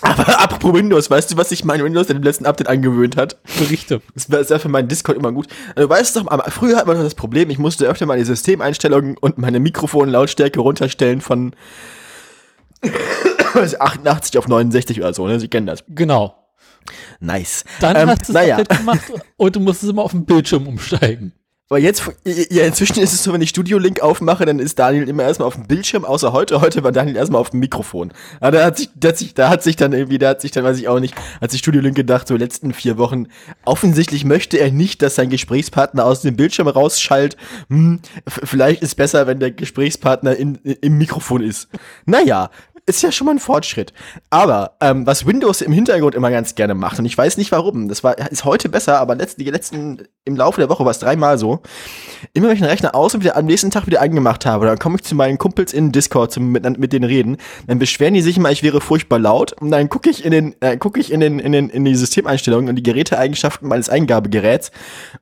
[0.00, 3.42] Aber apropos Windows, weißt du, was sich mein Windows in dem letzten Update angewöhnt hat?
[3.58, 4.00] Berichte.
[4.14, 5.48] Das war, war für meinen Discord immer gut.
[5.74, 9.38] Du weißt doch, früher hat man doch das Problem, ich musste öfter meine Systemeinstellungen und
[9.38, 11.54] meine Mikrofonlautstärke runterstellen von
[13.78, 15.40] 88 auf 69 oder so, ne?
[15.40, 15.84] Sie kennen das.
[15.88, 16.34] Genau.
[17.20, 17.64] Nice.
[17.80, 18.62] Dann Ähm, hast du es naja.
[18.62, 21.32] Gemacht und du musst es immer auf dem Bildschirm umsteigen.
[21.70, 25.06] Aber jetzt, ja, inzwischen ist es so, wenn ich Studio Link aufmache, dann ist Daniel
[25.06, 26.62] immer erstmal auf dem Bildschirm, außer heute.
[26.62, 28.10] Heute war Daniel erstmal auf dem Mikrofon.
[28.40, 30.50] Aber da hat sich, da hat sich, da hat sich dann irgendwie, da hat sich
[30.50, 33.26] dann, weiß ich auch nicht, hat sich Studio Link gedacht, so letzten vier Wochen,
[33.66, 37.36] offensichtlich möchte er nicht, dass sein Gesprächspartner aus dem Bildschirm rausschallt.
[37.68, 41.68] Hm, vielleicht ist besser, wenn der Gesprächspartner in, im Mikrofon ist.
[42.06, 42.48] Naja,
[42.88, 43.92] ist ja schon mal ein Fortschritt.
[44.30, 47.88] Aber ähm, was Windows im Hintergrund immer ganz gerne macht, und ich weiß nicht warum,
[47.88, 50.98] das war, ist heute besser, aber letzten, die letzten, im Laufe der Woche war es
[50.98, 51.60] dreimal so,
[52.32, 54.78] immer wenn ich den Rechner aus und wieder am nächsten Tag wieder angemacht habe, dann
[54.78, 58.22] komme ich zu meinen Kumpels in Discord zum, mit, mit denen reden, dann beschweren die
[58.22, 61.12] sich immer, ich wäre furchtbar laut und dann gucke ich in den, äh, gucke ich
[61.12, 64.70] in den, in den, in die Systemeinstellungen und die Geräteeigenschaften meines Eingabegeräts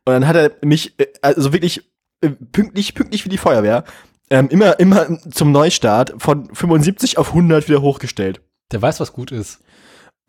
[0.04, 1.82] und dann hat er mich, äh, also wirklich
[2.20, 3.84] äh, pünktlich, pünktlich wie die Feuerwehr,
[4.30, 8.40] ähm, immer, immer zum Neustart von 75 auf 100 wieder hochgestellt.
[8.72, 9.60] Der weiß, was gut ist.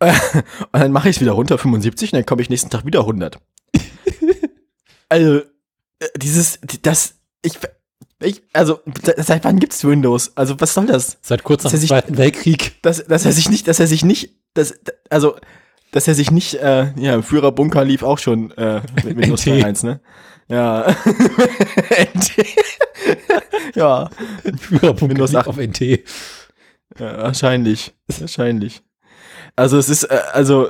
[0.00, 0.10] Und
[0.72, 3.40] dann mache ich es wieder runter, 75, und dann komme ich nächsten Tag wieder 100.
[5.08, 5.42] also, äh,
[6.16, 7.58] dieses, das, ich,
[8.22, 8.78] ich also,
[9.16, 10.36] seit wann gibt's Windows?
[10.36, 11.18] Also, was soll das?
[11.20, 12.80] Seit kurz nach dem Zweiten Weltkrieg.
[12.82, 14.78] Dass, dass er sich nicht, dass er sich nicht, dass,
[15.10, 15.34] also,
[15.92, 19.64] dass er sich nicht, äh, ja, Führerbunker lief auch schon, äh, mit Windows NT.
[19.64, 20.00] 1, ne?
[20.48, 20.86] Ja.
[22.14, 22.46] NT.
[23.74, 24.10] ja.
[24.58, 25.48] Führerpunkt Windows lief 8.
[25.48, 25.80] auf NT.
[26.98, 27.94] Ja, wahrscheinlich.
[28.18, 28.82] Wahrscheinlich.
[29.56, 30.68] Also es ist, äh, also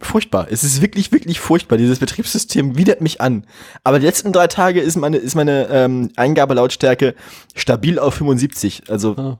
[0.00, 0.48] furchtbar.
[0.50, 1.78] Es ist wirklich, wirklich furchtbar.
[1.78, 3.46] Dieses Betriebssystem widert mich an.
[3.84, 7.14] Aber die letzten drei Tage ist meine, ist meine ähm, Eingabelautstärke
[7.54, 8.84] stabil auf 75.
[8.88, 9.38] Also Ah.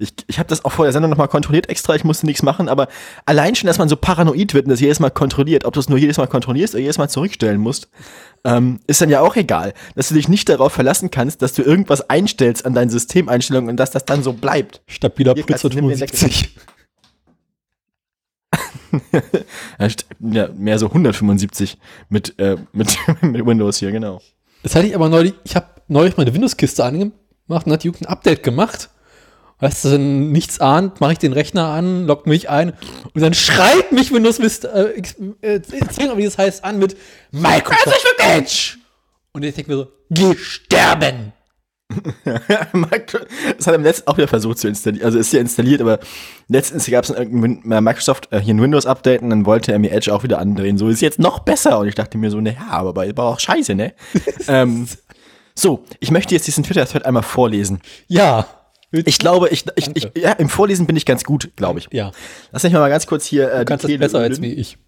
[0.00, 1.94] Ich, ich habe das auch vor der Sendung nochmal kontrolliert extra.
[1.96, 2.68] Ich musste nichts machen.
[2.68, 2.86] Aber
[3.26, 5.88] allein schon, dass man so paranoid wird und das jedes Mal kontrolliert, ob du es
[5.88, 7.88] nur jedes Mal kontrollierst oder jedes Mal zurückstellen musst,
[8.44, 9.74] ähm, ist dann ja auch egal.
[9.96, 13.76] Dass du dich nicht darauf verlassen kannst, dass du irgendwas einstellst an deinen Systemeinstellungen und
[13.76, 14.82] dass das dann so bleibt.
[14.86, 16.54] Stabiler den 75.
[20.20, 21.76] ja, mehr so 175
[22.08, 24.20] mit, äh, mit, mit Windows hier, genau.
[24.62, 28.06] Das hatte ich aber neulich, ich habe neulich meine Windows-Kiste angemacht und hat die ein
[28.06, 28.90] Update gemacht.
[29.60, 32.74] Weißt du, wenn nichts ahnt, mache ich den Rechner an, loggt mich ein
[33.12, 35.02] und dann schreit mich Windows Vista, äh,
[35.42, 35.60] äh,
[36.16, 36.96] wie das heißt, an mit
[37.32, 38.76] Microsoft Edge.
[39.32, 41.32] Und ich denke mir so, geh sterben.
[42.24, 45.06] das hat im letzten auch wieder versucht zu installieren.
[45.06, 45.98] Also ist ja installiert, aber
[46.48, 50.12] letztens gab es irgendein Microsoft äh, hier ein Windows-Update und dann wollte er mir Edge
[50.14, 50.76] auch wieder andrehen.
[50.76, 51.78] So ist jetzt noch besser.
[51.78, 53.94] Und ich dachte mir so, ne, ja, aber war auch scheiße, ne?
[54.48, 54.86] ähm,
[55.54, 57.80] so, ich möchte jetzt diesen Twitter-Thread einmal vorlesen.
[58.06, 58.46] Ja.
[58.90, 61.88] Ich glaube, ich, ich, ich, ja, im Vorlesen bin ich ganz gut, glaube ich.
[61.92, 62.10] Ja.
[62.52, 63.52] Lass mich mal ganz kurz hier.
[63.52, 64.78] Äh, du kannst das besser als wie ich.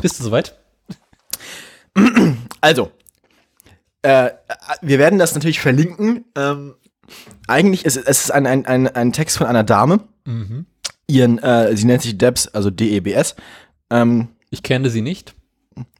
[0.00, 0.58] Bist du soweit?
[2.60, 2.90] Also,
[4.02, 4.30] äh,
[4.82, 6.24] wir werden das natürlich verlinken.
[6.36, 6.74] Ähm,
[7.46, 10.00] eigentlich ist es ein, ein, ein, ein Text von einer Dame.
[10.24, 10.66] Mhm.
[11.06, 13.36] Ihren, äh, sie nennt sich Debs, also D-E-B-S.
[13.90, 15.34] Ähm, ich kenne sie nicht.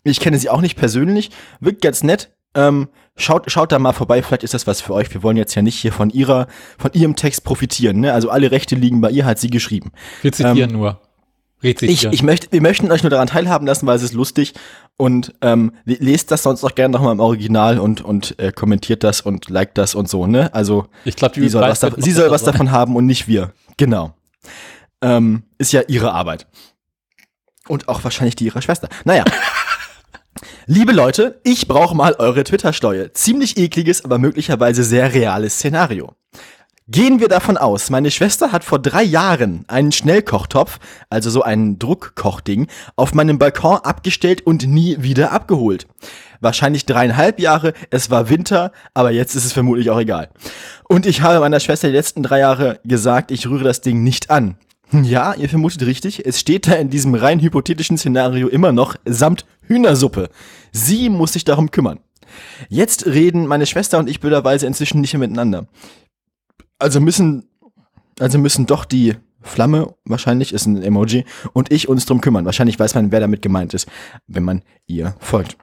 [0.03, 1.31] Ich kenne sie auch nicht persönlich.
[1.61, 2.31] Wirkt ganz nett.
[2.55, 5.13] Ähm, schaut, schaut da mal vorbei, vielleicht ist das was für euch.
[5.13, 6.47] Wir wollen jetzt ja nicht hier von ihrer,
[6.79, 8.01] von ihrem Text profitieren.
[8.01, 8.13] Ne?
[8.13, 9.93] Also alle Rechte liegen bei ihr, hat sie geschrieben.
[10.23, 11.01] Wir zitieren ähm, nur.
[11.61, 14.55] Ich, ich möchte, wir möchten euch nur daran teilhaben lassen, weil es ist lustig
[14.97, 19.23] und ähm, lest das sonst auch gerne nochmal im Original und und äh, kommentiert das
[19.23, 20.55] und liked das und so, ne?
[20.55, 23.53] Also ich glaube, sie soll was, davon, sie soll was davon haben und nicht wir.
[23.77, 24.15] Genau.
[25.03, 26.47] Ähm, ist ja ihre Arbeit.
[27.67, 28.89] Und auch wahrscheinlich die ihrer Schwester.
[29.05, 29.25] Naja.
[30.71, 33.15] Liebe Leute, ich brauche mal eure Twitter-Steuer.
[33.15, 36.13] Ziemlich ekliges, aber möglicherweise sehr reales Szenario.
[36.89, 40.79] Gehen wir davon aus, meine Schwester hat vor drei Jahren einen Schnellkochtopf,
[41.09, 45.87] also so ein Druckkochding, auf meinem Balkon abgestellt und nie wieder abgeholt.
[46.43, 50.29] Wahrscheinlich dreieinhalb Jahre, es war Winter, aber jetzt ist es vermutlich auch egal.
[50.87, 54.29] Und ich habe meiner Schwester die letzten drei Jahre gesagt, ich rühre das Ding nicht
[54.29, 54.59] an.
[54.91, 59.45] Ja, ihr vermutet richtig, es steht da in diesem rein hypothetischen Szenario immer noch samt
[59.67, 60.31] Hühnersuppe.
[60.73, 62.01] Sie muss sich darum kümmern.
[62.69, 65.67] Jetzt reden meine Schwester und ich blöderweise inzwischen nicht mehr miteinander.
[66.79, 67.49] Also müssen,
[68.19, 72.45] also müssen doch die Flamme, wahrscheinlich ist ein Emoji, und ich uns drum kümmern.
[72.45, 73.89] Wahrscheinlich weiß man, wer damit gemeint ist,
[74.27, 75.57] wenn man ihr folgt.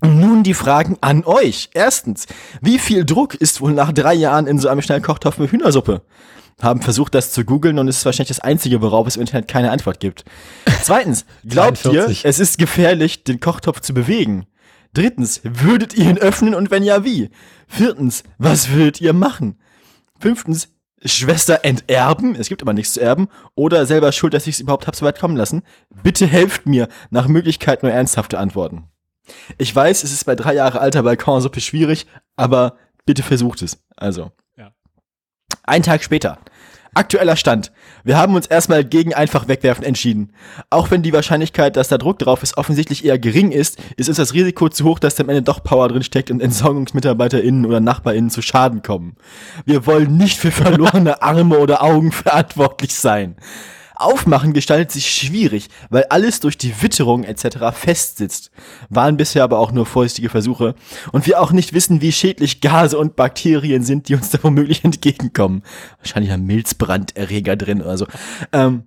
[0.00, 1.70] Nun die Fragen an euch.
[1.72, 2.26] Erstens,
[2.60, 6.02] wie viel Druck ist wohl nach drei Jahren in so einem Schnellkochtopf mit Hühnersuppe?
[6.62, 9.48] Haben versucht, das zu googeln und es ist wahrscheinlich das einzige, worauf es im Internet
[9.48, 10.24] keine Antwort gibt.
[10.82, 14.46] Zweitens, glaubt ihr, es ist gefährlich, den Kochtopf zu bewegen?
[14.92, 17.30] Drittens, würdet ihr ihn öffnen und wenn ja, wie?
[17.66, 19.58] Viertens, was würdet ihr machen?
[20.20, 20.68] Fünftens,
[21.04, 24.86] Schwester enterben, es gibt aber nichts zu erben, oder selber schuld, dass ich es überhaupt
[24.86, 25.62] hab so weit kommen lassen.
[26.02, 28.84] Bitte helft mir, nach Möglichkeit nur ernsthafte Antworten.
[29.58, 33.78] Ich weiß, es ist bei drei Jahre alter Balkonsuppe schwierig, aber bitte versucht es.
[33.96, 34.32] Also.
[35.66, 36.38] Ein Tag später.
[36.92, 37.72] Aktueller Stand.
[38.04, 40.32] Wir haben uns erstmal gegen einfach wegwerfen entschieden.
[40.70, 44.18] Auch wenn die Wahrscheinlichkeit, dass da Druck drauf ist, offensichtlich eher gering ist, ist uns
[44.18, 47.80] das Risiko zu hoch, dass da am Ende doch Power drin steckt und EntsorgungsmitarbeiterInnen oder
[47.80, 49.16] NachbarInnen zu Schaden kommen.
[49.64, 53.36] Wir wollen nicht für verlorene Arme oder Augen verantwortlich sein.
[53.94, 57.72] Aufmachen gestaltet sich schwierig, weil alles durch die Witterung etc.
[57.72, 58.50] festsitzt.
[58.88, 60.74] Waren bisher aber auch nur vorsichtige Versuche
[61.12, 64.84] und wir auch nicht wissen, wie schädlich Gase und Bakterien sind, die uns da womöglich
[64.84, 65.62] entgegenkommen.
[65.98, 68.06] Wahrscheinlich ein Milzbranderreger drin oder so.
[68.52, 68.84] Ähm,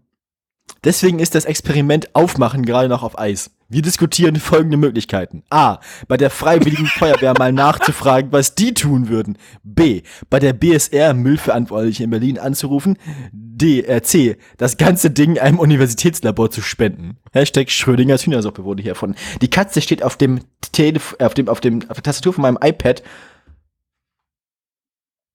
[0.84, 3.52] deswegen ist das Experiment Aufmachen gerade noch auf Eis.
[3.70, 5.44] Wir diskutieren folgende Möglichkeiten.
[5.50, 5.80] A.
[6.08, 9.38] Bei der Freiwilligen Feuerwehr mal nachzufragen, was die tun würden.
[9.64, 10.04] B.
[10.30, 12.98] Bei der BSR Müllverantwortliche in Berlin anzurufen.
[13.34, 13.82] D.
[13.82, 14.38] Äh, C.
[14.58, 17.18] Das ganze Ding einem Universitätslabor zu spenden.
[17.34, 19.18] Hashtag Schrödingers Hühnersuppe wurde hier erfunden.
[19.42, 20.40] Die Katze steht auf dem
[20.72, 23.04] Telef auf dem, auf dem, auf der Tastatur von meinem iPad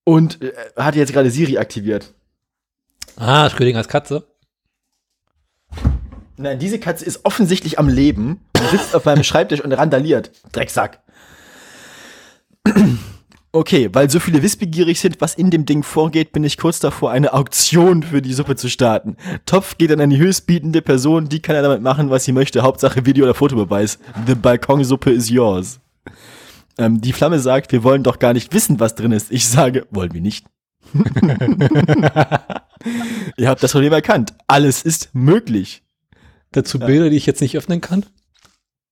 [0.04, 2.14] und äh, hat jetzt gerade Siri aktiviert.
[3.16, 4.26] Ah, Schrödingers Katze.
[6.36, 10.30] Nein, diese Katze ist offensichtlich am Leben und sitzt auf meinem Schreibtisch und randaliert.
[10.52, 11.00] Drecksack.
[13.54, 17.10] Okay, weil so viele wissbegierig sind, was in dem Ding vorgeht, bin ich kurz davor,
[17.10, 19.18] eine Auktion für die Suppe zu starten.
[19.44, 22.62] Topf geht dann an die höchstbietende Person, die kann er damit machen, was sie möchte.
[22.62, 23.98] Hauptsache Video- oder Fotobeweis.
[24.26, 25.80] The Balkonsuppe is yours.
[26.78, 29.30] Ähm, die Flamme sagt, wir wollen doch gar nicht wissen, was drin ist.
[29.30, 30.46] Ich sage, wollen wir nicht.
[33.36, 34.32] Ihr habt das Problem erkannt.
[34.46, 35.82] Alles ist möglich.
[36.52, 38.04] Dazu Bilder, die ich jetzt nicht öffnen kann?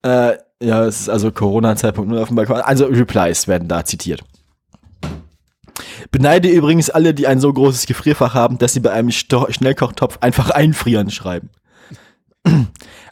[0.03, 2.57] Äh, ja, es ist also auf dem Balkon.
[2.57, 4.23] Also Replies werden da zitiert.
[6.11, 10.19] Beneide übrigens alle, die ein so großes Gefrierfach haben, dass sie bei einem Sto Schnellkochtopf
[10.21, 11.51] einfach einfrieren schreiben.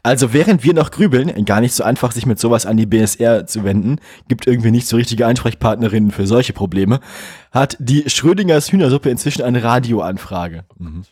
[0.03, 3.47] Also während wir noch grübeln, gar nicht so einfach, sich mit sowas an die BSR
[3.47, 3.97] zu wenden,
[4.29, 7.01] gibt irgendwie nicht so richtige Ansprechpartnerinnen für solche Probleme,
[7.51, 10.65] hat die Schrödingers Hühnersuppe inzwischen eine Radioanfrage.
[10.79, 11.03] Mhm.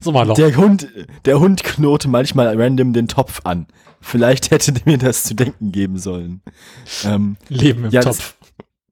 [0.00, 0.34] Sommerloch.
[0.34, 0.88] Der Hund,
[1.24, 3.66] der Hund knurrt manchmal random den Topf an.
[4.00, 6.42] Vielleicht hätte mir das zu denken geben sollen.
[7.04, 8.36] Ähm, Leben im ja, Topf.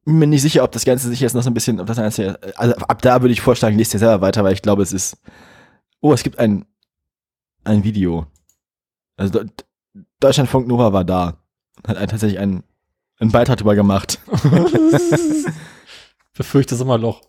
[0.05, 1.99] bin mir nicht sicher, ob das Ganze sich jetzt noch so ein bisschen, ob das
[1.99, 4.93] Ganze, also ab da würde ich vorschlagen, lest dir selber weiter, weil ich glaube, es
[4.93, 5.19] ist.
[6.01, 6.64] Oh, es gibt ein,
[7.64, 8.27] ein Video.
[9.17, 9.51] Also De-
[10.21, 11.38] Deutschlandfunk Nova war da.
[11.87, 12.64] Hat ein, tatsächlich einen,
[13.19, 14.19] einen Beitrag drüber gemacht.
[16.37, 17.21] Befürchte Sommerloch.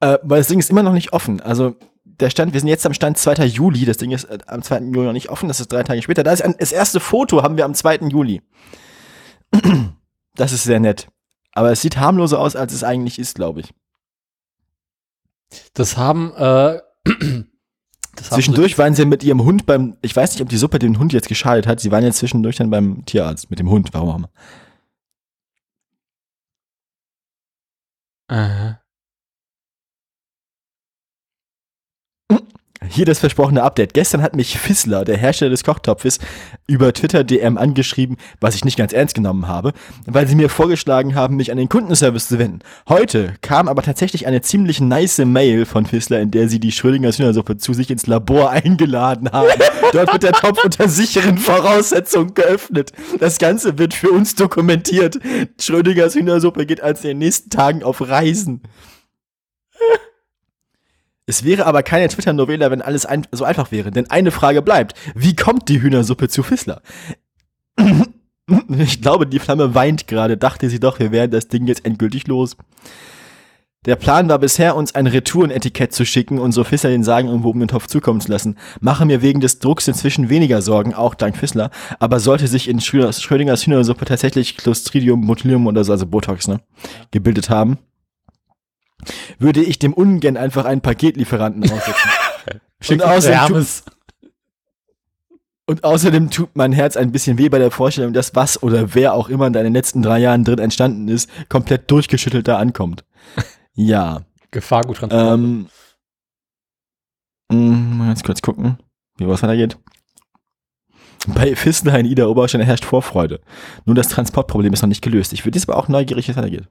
[0.00, 1.40] Äh, weil das Ding ist immer noch nicht offen.
[1.40, 1.74] Also
[2.20, 3.44] der Stand, wir sind jetzt am Stand 2.
[3.46, 3.84] Juli.
[3.84, 4.80] Das Ding ist äh, am 2.
[4.80, 5.48] Juli noch nicht offen.
[5.48, 6.22] Das ist drei Tage später.
[6.22, 7.96] Da ist ein, das erste Foto haben wir am 2.
[8.08, 8.42] Juli.
[10.34, 11.08] Das ist sehr nett.
[11.52, 13.74] Aber es sieht harmloser aus, als es eigentlich ist, glaube ich.
[15.74, 17.44] Das haben, äh, das haben
[18.14, 21.12] Zwischendurch waren sie mit ihrem Hund beim, ich weiß nicht, ob die Suppe den Hund
[21.12, 21.80] jetzt geschadet hat.
[21.80, 24.30] Sie waren jetzt zwischendurch dann beim Tierarzt mit dem Hund, warum auch immer.
[28.28, 28.74] Äh,
[32.86, 33.92] Hier das versprochene Update.
[33.92, 36.20] Gestern hat mich Fissler, der Hersteller des Kochtopfes,
[36.68, 39.72] über Twitter DM angeschrieben, was ich nicht ganz ernst genommen habe,
[40.06, 42.60] weil sie mir vorgeschlagen haben, mich an den Kundenservice zu wenden.
[42.88, 47.18] Heute kam aber tatsächlich eine ziemlich nice Mail von Fissler, in der sie die Schrödingers
[47.18, 49.48] Hühnersuppe zu sich ins Labor eingeladen haben.
[49.92, 52.92] Dort wird der Topf unter sicheren Voraussetzungen geöffnet.
[53.18, 55.18] Das Ganze wird für uns dokumentiert.
[55.60, 58.62] Schrödingers Hühnersuppe geht als in den nächsten Tagen auf Reisen.
[61.28, 63.90] Es wäre aber keine Twitter-Novela, wenn alles ein so einfach wäre.
[63.90, 64.94] Denn eine Frage bleibt.
[65.14, 66.80] Wie kommt die Hühnersuppe zu Fissler?
[68.78, 70.38] Ich glaube, die Flamme weint gerade.
[70.38, 72.56] Dachte sie doch, wir wären das Ding jetzt endgültig los.
[73.84, 77.50] Der Plan war bisher, uns ein Retourenetikett zu schicken und so Fissler den Sagen irgendwo
[77.50, 78.56] um den Topf zukommen zu lassen.
[78.80, 81.70] Mache mir wegen des Drucks inzwischen weniger Sorgen, auch dank Fissler.
[81.98, 86.60] Aber sollte sich in Schrödingers, Schrödingers Hühnersuppe tatsächlich Clostridium botulinum oder so, also Botox, ne,
[87.10, 87.76] gebildet haben,
[89.38, 92.08] würde ich dem ungern einfach einen Paketlieferanten aussetzen.
[92.88, 93.84] Und außerdem Hermes.
[95.66, 99.12] Und außerdem tut mein Herz ein bisschen weh bei der Vorstellung, dass was oder wer
[99.12, 103.04] auch immer in deinen letzten drei Jahren drin entstanden ist, komplett durchgeschüttelt da ankommt.
[103.80, 104.22] Ja.
[104.50, 105.34] Gefahrguttransport.
[105.34, 105.68] Ähm,
[107.48, 108.76] mh, mal ganz kurz gucken,
[109.18, 109.78] wie was weitergeht.
[111.28, 113.40] Bei Fissler in Ida Oberstein herrscht Vorfreude.
[113.84, 115.32] Nur das Transportproblem ist noch nicht gelöst.
[115.32, 116.68] Ich würde jetzt aber auch neugierig, wie es weitergeht.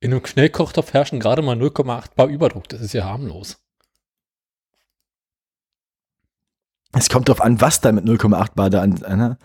[0.00, 2.68] In einem Schnellkochtopf herrschen gerade mal 0,8 Bar Überdruck.
[2.68, 3.58] Das ist ja harmlos.
[6.92, 8.94] Es kommt drauf an, was da mit 0,8 Bar da an.
[8.94, 9.38] Ne?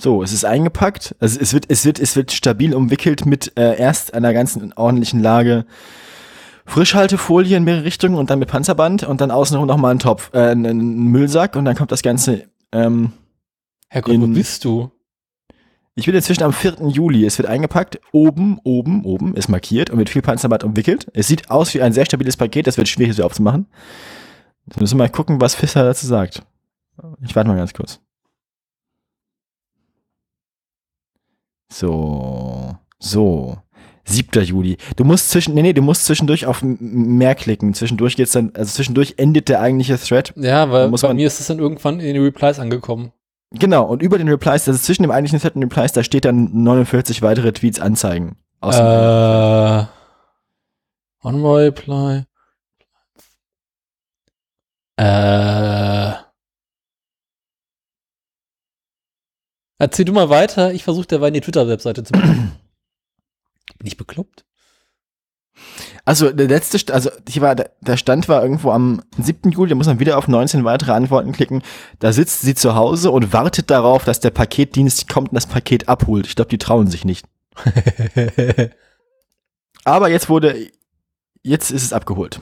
[0.00, 1.14] So, es ist eingepackt.
[1.20, 5.20] Also es wird, es wird, es wird stabil umwickelt mit äh, erst einer ganzen ordentlichen
[5.20, 5.66] Lage
[6.64, 10.52] Frischhaltefolie in mehrere Richtungen und dann mit Panzerband und dann außenrum nochmal ein Topf, äh,
[10.52, 12.48] ein, ein Müllsack und dann kommt das Ganze.
[12.72, 13.12] Ähm,
[13.88, 14.90] Herrgott, wo In- bist du?
[15.94, 16.76] Ich bin inzwischen am 4.
[16.88, 17.24] Juli.
[17.26, 18.00] Es wird eingepackt.
[18.12, 21.06] Oben, oben, oben ist markiert und mit viel Panzerband umwickelt.
[21.12, 22.66] Es sieht aus wie ein sehr stabiles Paket.
[22.66, 23.66] Das wird schwierig, so aufzumachen.
[24.66, 26.42] Jetzt müssen wir mal gucken, was Fischer dazu sagt.
[27.24, 28.00] Ich warte mal ganz kurz.
[31.72, 33.58] So, so.
[34.04, 34.42] 7.
[34.44, 34.76] Juli.
[34.96, 37.72] Du musst zwischen, nee, nee, du musst zwischendurch auf mehr klicken.
[37.72, 40.32] Zwischendurch geht's dann, also zwischendurch endet der eigentliche Thread.
[40.36, 43.12] Ja, weil bei man- mir ist es dann irgendwann in den Replies angekommen.
[43.54, 46.24] Genau, und über den Replies, also zwischen dem eigentlichen Thread und den Replies, da steht
[46.24, 48.36] dann 49 weitere Tweets anzeigen.
[48.60, 49.86] Aus dem- Äh,
[51.26, 52.24] on my reply.
[54.96, 56.12] Äh.
[59.78, 60.72] Erzähl du mal weiter.
[60.72, 62.52] Ich versuche derweil die Twitter-Webseite zu bekommen.
[63.78, 64.44] Bin ich bekloppt?
[66.04, 69.50] Also der letzte, also hier war, der- Stand war irgendwo am 7.
[69.50, 71.62] Juli, da muss man wieder auf 19 weitere Antworten klicken.
[71.98, 75.88] Da sitzt sie zu Hause und wartet darauf, dass der Paketdienst kommt und das Paket
[75.88, 76.26] abholt.
[76.26, 77.26] Ich glaube, die trauen sich nicht.
[79.84, 80.70] Aber jetzt wurde,
[81.42, 82.40] jetzt ist es abgeholt.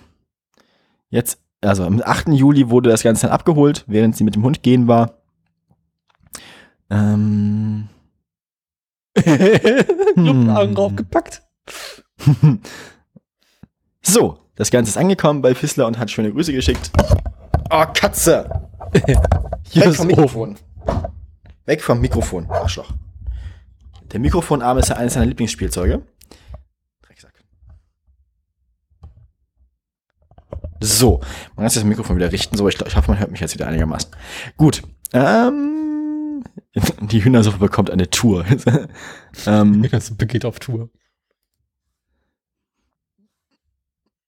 [1.09, 2.29] Jetzt, also am 8.
[2.29, 5.15] Juli wurde das Ganze dann abgeholt, während sie mit dem Hund gehen war.
[6.91, 7.89] Ähm,
[10.15, 11.43] Luftaugen draufgepackt.
[14.03, 16.91] So, das Ganze ist angekommen bei Fissler und hat schöne Grüße geschickt.
[17.71, 18.69] Oh, Katze!
[19.71, 20.57] Hier Weg ist vom Mikrofon.
[21.67, 22.93] Weg vom Mikrofon, Arschloch.
[24.13, 26.03] Der Mikrofonarm ist ja eines seiner Lieblingsspielzeuge.
[27.03, 27.35] Drecksack.
[30.81, 31.19] So,
[31.55, 32.57] man kann das Mikrofon wieder richten.
[32.57, 34.11] So, ich, glaub- ich hoffe, man hört mich jetzt wieder einigermaßen.
[34.57, 34.83] Gut.
[35.13, 36.43] Ähm,
[37.03, 38.45] die Hühnersuppe bekommt eine Tour.
[39.47, 40.87] ähm, Das geht auf Tour.
[40.87, 40.89] Mm,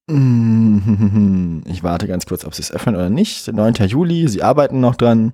[0.09, 3.47] Ich warte ganz kurz, ob sie es öffnen oder nicht.
[3.53, 3.75] 9.
[3.87, 5.33] Juli, sie arbeiten noch dran.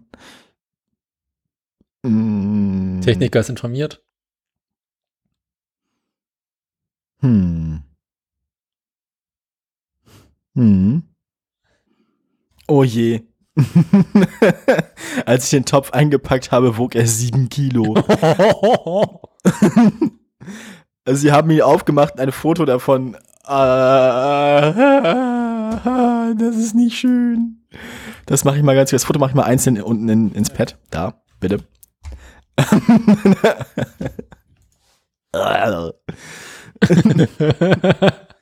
[2.02, 4.02] Mm, Techniker ist informiert.
[7.20, 7.82] Hm.
[10.54, 11.02] Hm.
[12.68, 13.22] Oh je.
[15.26, 17.94] Als ich den Topf eingepackt habe, wog er sieben Kilo.
[17.94, 19.20] also
[21.14, 23.16] sie haben ihn aufgemacht und ein Foto davon.
[23.50, 24.72] Ah,
[26.36, 27.64] das ist nicht schön.
[28.26, 28.90] Das mache ich mal ganz.
[28.90, 30.76] Das Foto mache ich mal einzeln unten in, ins Pad.
[30.90, 31.64] Da, bitte.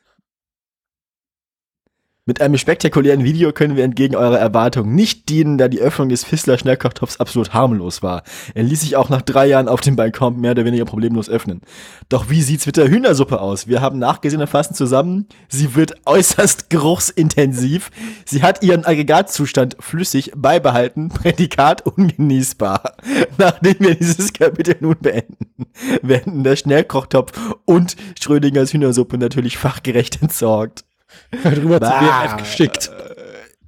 [2.28, 6.24] Mit einem spektakulären Video können wir entgegen eurer Erwartungen nicht dienen, da die Öffnung des
[6.24, 8.24] Fissler Schnellkochtopfs absolut harmlos war.
[8.52, 11.60] Er ließ sich auch nach drei Jahren auf dem Balkon mehr oder weniger problemlos öffnen.
[12.08, 13.68] Doch wie sieht's mit der Hühnersuppe aus?
[13.68, 15.28] Wir haben nachgesehen und fassen zusammen.
[15.46, 17.92] Sie wird äußerst geruchsintensiv.
[18.24, 21.10] Sie hat ihren Aggregatzustand flüssig beibehalten.
[21.10, 22.96] Prädikat ungenießbar.
[23.38, 25.66] Nachdem wir dieses Kapitel nun beenden,
[26.02, 30.85] werden der Schnellkochtopf und Schrödingers Hühnersuppe natürlich fachgerecht entsorgt.
[31.30, 32.90] Drüber zu WMF geschickt.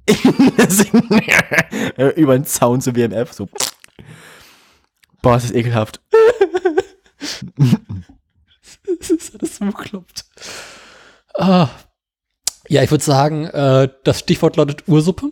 [2.15, 3.47] Über den Zaun zu WMF, so.
[5.21, 6.01] Boah, das ist ekelhaft.
[8.99, 10.25] das ist alles so bekloppt.
[11.35, 11.69] Ah.
[12.67, 15.31] Ja, ich würde sagen, äh, das Stichwort lautet Ursuppe.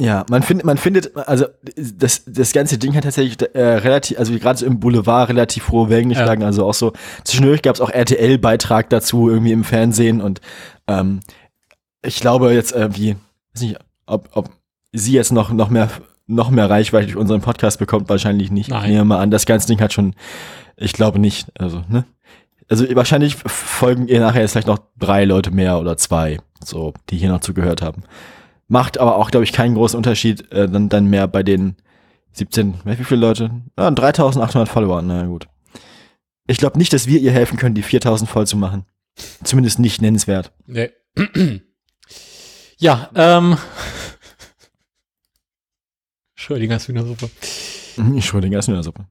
[0.00, 4.38] Ja, man findet, man findet, also das, das ganze Ding hat tatsächlich äh, relativ, also
[4.38, 6.42] gerade so im Boulevard relativ hohe Wellen geschlagen.
[6.42, 6.48] Ja.
[6.48, 6.92] Also auch so,
[7.24, 10.42] zwischendurch gab es auch RTL-Beitrag dazu, irgendwie im Fernsehen und
[10.86, 11.20] ähm,
[12.02, 13.16] ich glaube jetzt irgendwie,
[13.54, 14.50] weiß nicht, ob, ob
[14.92, 15.88] sie jetzt noch, noch mehr
[16.26, 18.70] noch mehr Reichweite durch unseren Podcast bekommt, wahrscheinlich nicht.
[18.70, 18.84] Nein.
[18.84, 20.14] Ich nehme mal an, das ganze Ding hat schon,
[20.76, 22.04] ich glaube nicht, also, ne?
[22.68, 27.16] Also wahrscheinlich folgen ihr nachher jetzt vielleicht noch drei Leute mehr oder zwei, so, die
[27.16, 28.02] hier noch zugehört haben.
[28.68, 31.76] Macht aber auch, glaube ich, keinen großen Unterschied äh, dann, dann mehr bei den
[32.32, 33.50] 17, wie viele Leute?
[33.76, 35.48] Ah, 3800 Follower, na gut.
[36.46, 38.84] Ich glaube nicht, dass wir ihr helfen können, die 4000 voll zu machen.
[39.42, 40.52] Zumindest nicht nennenswert.
[40.66, 40.90] Nee.
[42.78, 43.56] ja, ähm.
[46.34, 47.30] Schrödingers Hühnersuppe.
[48.20, 49.06] Schrödingers Hühnersuppe.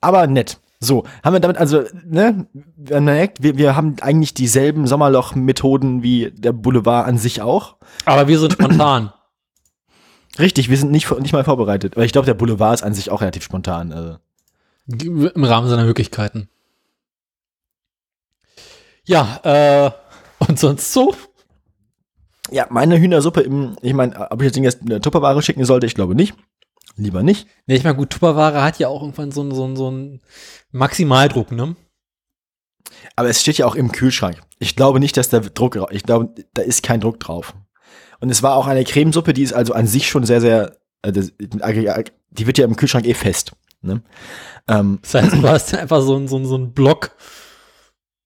[0.00, 0.58] Aber nett.
[0.80, 6.52] So, haben wir damit also, ne, merkt, wir, wir haben eigentlich dieselben Sommerloch-Methoden wie der
[6.52, 7.76] Boulevard an sich auch.
[8.04, 9.12] Aber wir sind spontan.
[10.38, 11.96] Richtig, wir sind nicht, nicht mal vorbereitet.
[11.96, 13.92] Aber ich glaube, der Boulevard ist an sich auch relativ spontan.
[13.92, 14.18] Also.
[14.86, 16.48] Im Rahmen seiner Möglichkeiten.
[19.04, 19.90] Ja, äh,
[20.46, 21.14] und sonst so?
[22.50, 25.94] Ja, meine Hühnersuppe im, ich meine, ob ich jetzt jetzt eine Tupperware schicken sollte, ich
[25.94, 26.34] glaube nicht.
[26.96, 27.46] Lieber nicht.
[27.66, 30.20] Nee, ich meine, gut, Tupperware hat ja auch irgendwann so einen so so ein
[30.72, 31.76] Maximaldruck, ne?
[33.16, 34.40] Aber es steht ja auch im Kühlschrank.
[34.58, 37.54] Ich glaube nicht, dass der Druck, ich glaube, da ist kein Druck drauf.
[38.20, 41.12] Und es war auch eine Cremesuppe, die ist also an sich schon sehr, sehr, äh,
[41.12, 43.52] die wird ja im Kühlschrank eh fest.
[43.82, 44.02] Ne?
[44.66, 47.16] Ähm, das heißt, du hast einfach so, so, so einen Block,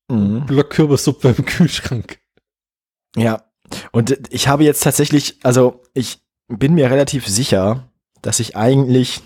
[0.08, 0.46] mhm.
[0.46, 2.18] Block Kürbissuppe im Kühlschrank.
[3.16, 3.44] Ja,
[3.90, 7.88] und ich habe jetzt tatsächlich, also ich bin mir relativ sicher,
[8.22, 9.22] dass ich eigentlich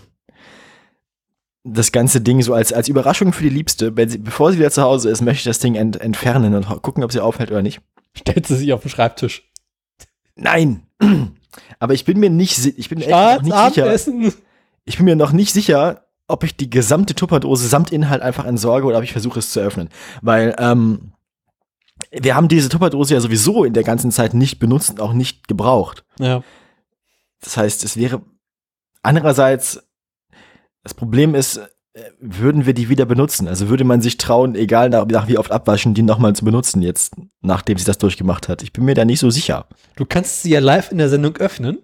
[1.66, 4.70] das ganze Ding so als, als Überraschung für die Liebste, wenn sie, bevor sie wieder
[4.70, 7.62] zu Hause ist, möchte ich das Ding ent, entfernen und gucken, ob sie aufhält oder
[7.62, 7.80] nicht.
[8.14, 9.50] Stellt sie sich auf den Schreibtisch.
[10.36, 10.86] Nein.
[11.78, 14.32] Aber ich bin mir nicht, ich bin echt noch nicht sicher.
[14.84, 18.86] Ich bin mir noch nicht sicher, ob ich die gesamte Tupperdose samt Inhalt einfach entsorge
[18.86, 19.88] oder ob ich versuche es zu öffnen.
[20.22, 21.12] Weil, ähm,
[22.10, 25.48] wir haben diese Tupperdose ja sowieso in der ganzen Zeit nicht benutzt und auch nicht
[25.48, 26.04] gebraucht.
[26.18, 26.42] Ja.
[27.40, 28.22] Das heißt, es wäre
[29.02, 29.85] andererseits,
[30.86, 31.64] das Problem ist, äh,
[32.20, 33.48] würden wir die wieder benutzen?
[33.48, 36.80] Also würde man sich trauen, egal nach, nach wie oft abwaschen, die nochmal zu benutzen
[36.80, 38.62] jetzt, nachdem sie das durchgemacht hat?
[38.62, 39.66] Ich bin mir da nicht so sicher.
[39.96, 41.78] Du kannst sie ja live in der Sendung öffnen.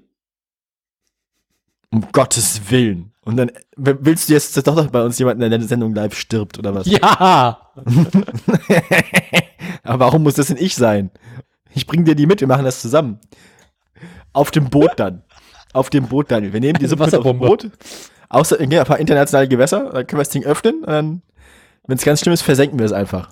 [1.91, 3.13] Um Gottes Willen.
[3.25, 6.61] Und dann willst du jetzt doch, dass bei uns jemand in der Sendung live stirbt
[6.61, 6.87] oder was?
[6.87, 7.73] Ja!
[9.83, 11.11] Aber warum muss das denn ich sein?
[11.75, 13.19] Ich bring dir die mit, wir machen das zusammen.
[14.33, 15.25] Auf dem Boot dann.
[15.73, 16.53] Auf dem Boot, Daniel.
[16.53, 17.69] Wir nehmen die Suppe auf dem Boot.
[18.33, 21.23] Außer in ein paar internationale Gewässer, dann können wir das Ding öffnen und dann,
[21.87, 23.29] wenn es ganz schlimm ist, versenken wir es einfach.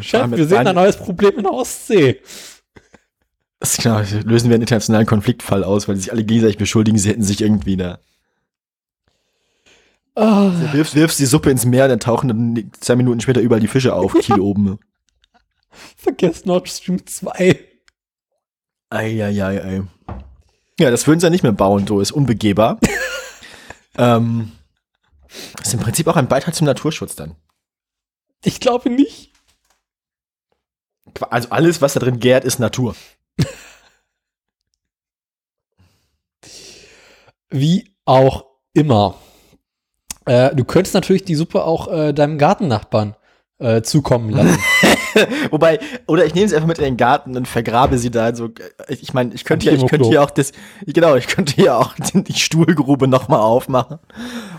[0.00, 2.20] Chef, wir sehen ein neues Problem in der Ostsee.
[3.60, 7.10] Das ist klar, lösen wir einen internationalen Konfliktfall aus, weil sich alle gegenseitig beschuldigen, sie
[7.10, 8.00] hätten sich irgendwie da.
[10.16, 10.50] Oh.
[10.50, 13.68] Du wirfst, wirfst die Suppe ins Meer, dann tauchen dann zwei Minuten später überall die
[13.68, 14.80] Fische auf, Kiel oben.
[15.96, 17.71] Vergesst Nord Stream 2.
[18.92, 19.62] Eieiei.
[19.62, 19.82] Ei.
[20.78, 22.78] Ja, das würden sie ja nicht mehr bauen, so ist unbegehbar.
[23.96, 24.52] ähm,
[25.62, 27.36] ist im Prinzip auch ein Beitrag zum Naturschutz dann.
[28.44, 29.32] Ich glaube nicht.
[31.30, 32.96] Also alles, was da drin gärt, ist Natur.
[37.50, 39.16] Wie auch immer.
[40.24, 43.16] Äh, du könntest natürlich die Suppe auch äh, deinem Gartennachbarn
[43.62, 44.58] äh, zukommen lassen.
[45.50, 48.34] Wobei, oder ich nehme sie einfach mit in den Garten und vergrabe sie da.
[48.34, 48.50] So,
[48.88, 50.52] ich meine, ich könnte ja, ich könnte hier auch das,
[50.86, 53.98] genau, ich könnte hier auch die Stuhlgrube nochmal aufmachen.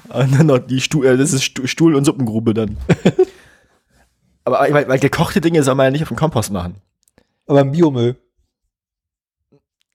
[0.09, 2.77] Und dann noch die Stuhl, äh, das ist Stuhl- und Suppengrube dann.
[4.45, 6.75] Aber weil, weil gekochte Dinge soll man ja nicht auf dem Kompost machen.
[7.47, 8.17] Aber im Biomüll.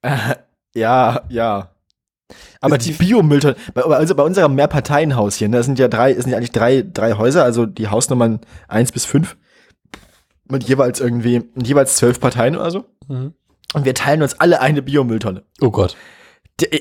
[0.01, 0.35] Äh,
[0.73, 1.71] ja, ja.
[2.61, 6.31] Aber die Biomülltonnen, also bei unserem Mehrparteienhaus hier, ne, das sind ja drei, das sind
[6.31, 9.37] ja eigentlich drei, drei Häuser, also die Hausnummern eins bis fünf
[10.49, 12.85] mit jeweils irgendwie, mit jeweils zwölf Parteien oder so.
[13.07, 13.33] Mhm.
[13.73, 15.43] Und wir teilen uns alle eine Biomülltonne.
[15.61, 15.95] Oh Gott.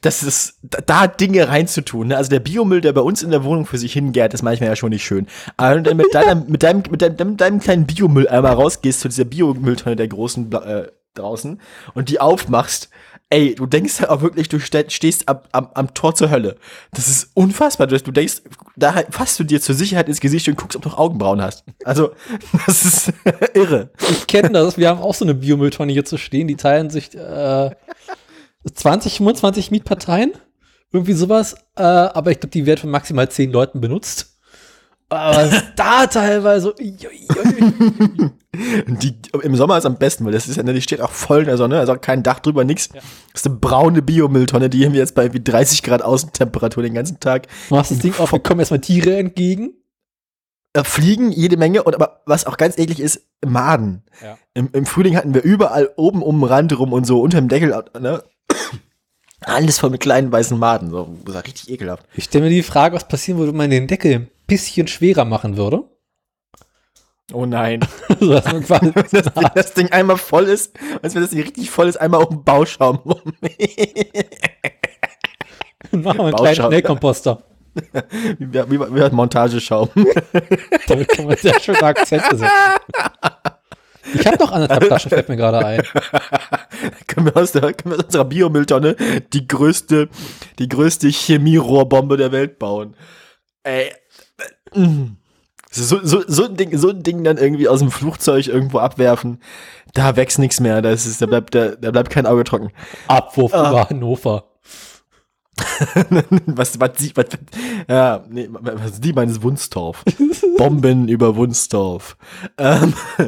[0.00, 2.08] Das ist, da Dinge reinzutun.
[2.08, 2.16] Ne?
[2.16, 4.74] Also der Biomüll, der bei uns in der Wohnung für sich hingärt, ist manchmal ja
[4.74, 5.28] schon nicht schön.
[5.56, 9.08] Aber wenn du mit, deiner, mit, deinem, mit, deinem, mit deinem kleinen Biomülleimer rausgehst zu
[9.08, 11.60] dieser Biomülltonne der großen äh, draußen
[11.94, 12.90] und die aufmachst,
[13.30, 16.56] ey, du denkst halt auch wirklich, du stehst am, am, am Tor zur Hölle.
[16.92, 17.86] Das ist unfassbar.
[17.86, 18.42] Du denkst,
[18.76, 21.64] da fasst du dir zur Sicherheit ins Gesicht und guckst, ob du noch Augenbrauen hast.
[21.84, 22.12] Also,
[22.66, 23.12] das ist
[23.54, 23.90] irre.
[24.10, 24.78] Ich kenne das.
[24.78, 26.48] Wir haben auch so eine Biomülltonne hier zu stehen.
[26.48, 27.70] Die teilen sich äh,
[28.72, 30.32] 20, 25 Mietparteien.
[30.92, 31.54] Irgendwie sowas.
[31.76, 34.35] Äh, aber ich glaube, die wird von maximal 10 Leuten benutzt.
[35.08, 36.74] Aber da teilweise.
[38.56, 41.46] die, Im Sommer ist am besten, weil das ist ja, die steht auch voll in
[41.46, 42.88] der Sonne, also kein Dach drüber, nix.
[42.88, 43.00] Ja.
[43.32, 46.94] Das ist eine braune Biomülltonne, die haben wir jetzt bei wie 30 Grad Außentemperatur den
[46.94, 47.46] ganzen Tag.
[47.68, 49.74] Du machst das Ding auf, kommen erstmal Tiere entgegen.
[50.72, 54.02] Äh, fliegen jede Menge und aber was auch ganz eklig ist, Maden.
[54.22, 54.36] Ja.
[54.54, 57.48] Im, Im, Frühling hatten wir überall oben um den Rand rum und so unter dem
[57.48, 58.24] Deckel, ne?
[59.40, 60.90] Alles voll mit kleinen weißen Maden.
[60.90, 62.04] So, das war richtig ekelhaft.
[62.14, 65.56] Ich stelle mir die Frage, was passieren würde, wenn man den Deckel bisschen schwerer machen
[65.56, 65.84] würde.
[67.32, 67.80] Oh nein.
[68.20, 71.70] so, dass man quasi das, das, Ding einmal voll ist, als wenn das Ding richtig
[71.70, 73.20] voll ist, einmal auf dem Bauschaum rum.
[75.92, 77.42] Machen wir einen kleinen Schnellkomposter.
[78.38, 79.90] wie, wie, wie, wie Montageschaum.
[80.88, 82.50] Damit kann man sehr schöne Akzente setzen.
[84.14, 85.82] Ich habe noch anderthalb Flaschen, fällt mir gerade ein.
[87.06, 88.96] können, wir aus der, können wir aus unserer Biomülltonne
[89.32, 90.08] die größte,
[90.58, 92.96] die größte Chemierohrbombe der Welt bauen.
[93.62, 93.92] Ey.
[94.72, 99.40] So, so, so, ein Ding, so ein Ding dann irgendwie aus dem Flugzeug irgendwo abwerfen,
[99.92, 100.80] da wächst nichts mehr.
[100.82, 102.70] Da, ist, da, bleibt, da, da bleibt kein Auge trocken.
[103.08, 103.70] Abwurf ah.
[103.70, 104.44] über Hannover.
[106.46, 107.26] was, was, was, was,
[107.88, 110.04] ja, nee, was die meines Wunstorf.
[110.58, 112.16] Bomben über Wunstorf.
[112.58, 112.92] Ähm,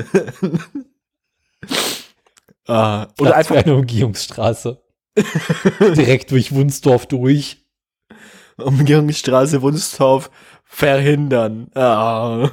[2.67, 4.81] äh, oder einfach eine Umgehungsstraße.
[5.97, 7.65] Direkt durch Wunstorf durch.
[8.59, 10.31] Umgehungsstraße Wunstorf
[10.69, 11.69] verhindern.
[11.75, 12.49] Ah.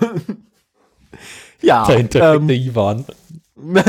[1.62, 1.86] ja.
[1.86, 3.06] Dahinter ähm, der Ivan.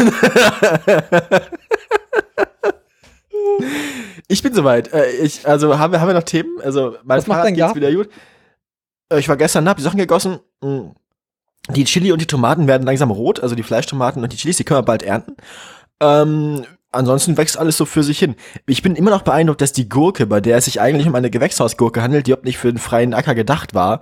[4.29, 4.93] ich bin soweit.
[4.93, 6.61] Äh, ich, also haben wir, haben wir noch Themen?
[6.63, 8.11] Also mein Was Fahrrad geht's wieder gut.
[9.09, 10.41] Äh, ich war gestern, hab die Sachen gegossen.
[10.61, 10.91] Mm.
[11.71, 14.65] Die Chili und die Tomaten werden langsam rot, also die Fleischtomaten und die Chilis, die
[14.65, 15.37] können wir bald ernten.
[16.01, 18.37] Ähm, ansonsten wächst alles so für sich hin.
[18.67, 21.31] Ich bin immer noch beeindruckt, dass die Gurke, bei der es sich eigentlich um eine
[21.31, 24.01] Gewächshausgurke handelt, die überhaupt nicht für den freien Acker gedacht war,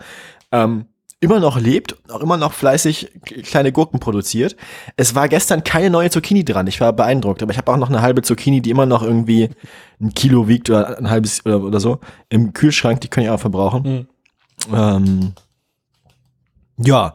[0.53, 0.87] ähm,
[1.21, 3.11] immer noch lebt, auch immer noch fleißig
[3.45, 4.57] kleine Gurken produziert.
[4.97, 6.67] Es war gestern keine neue Zucchini dran.
[6.67, 9.51] Ich war beeindruckt, aber ich habe auch noch eine halbe Zucchini, die immer noch irgendwie
[10.01, 13.01] ein Kilo wiegt oder ein halbes oder, oder so im Kühlschrank.
[13.01, 14.07] Die kann ich auch verbrauchen.
[14.69, 14.75] Mhm.
[14.75, 15.33] Ähm,
[16.77, 17.15] ja,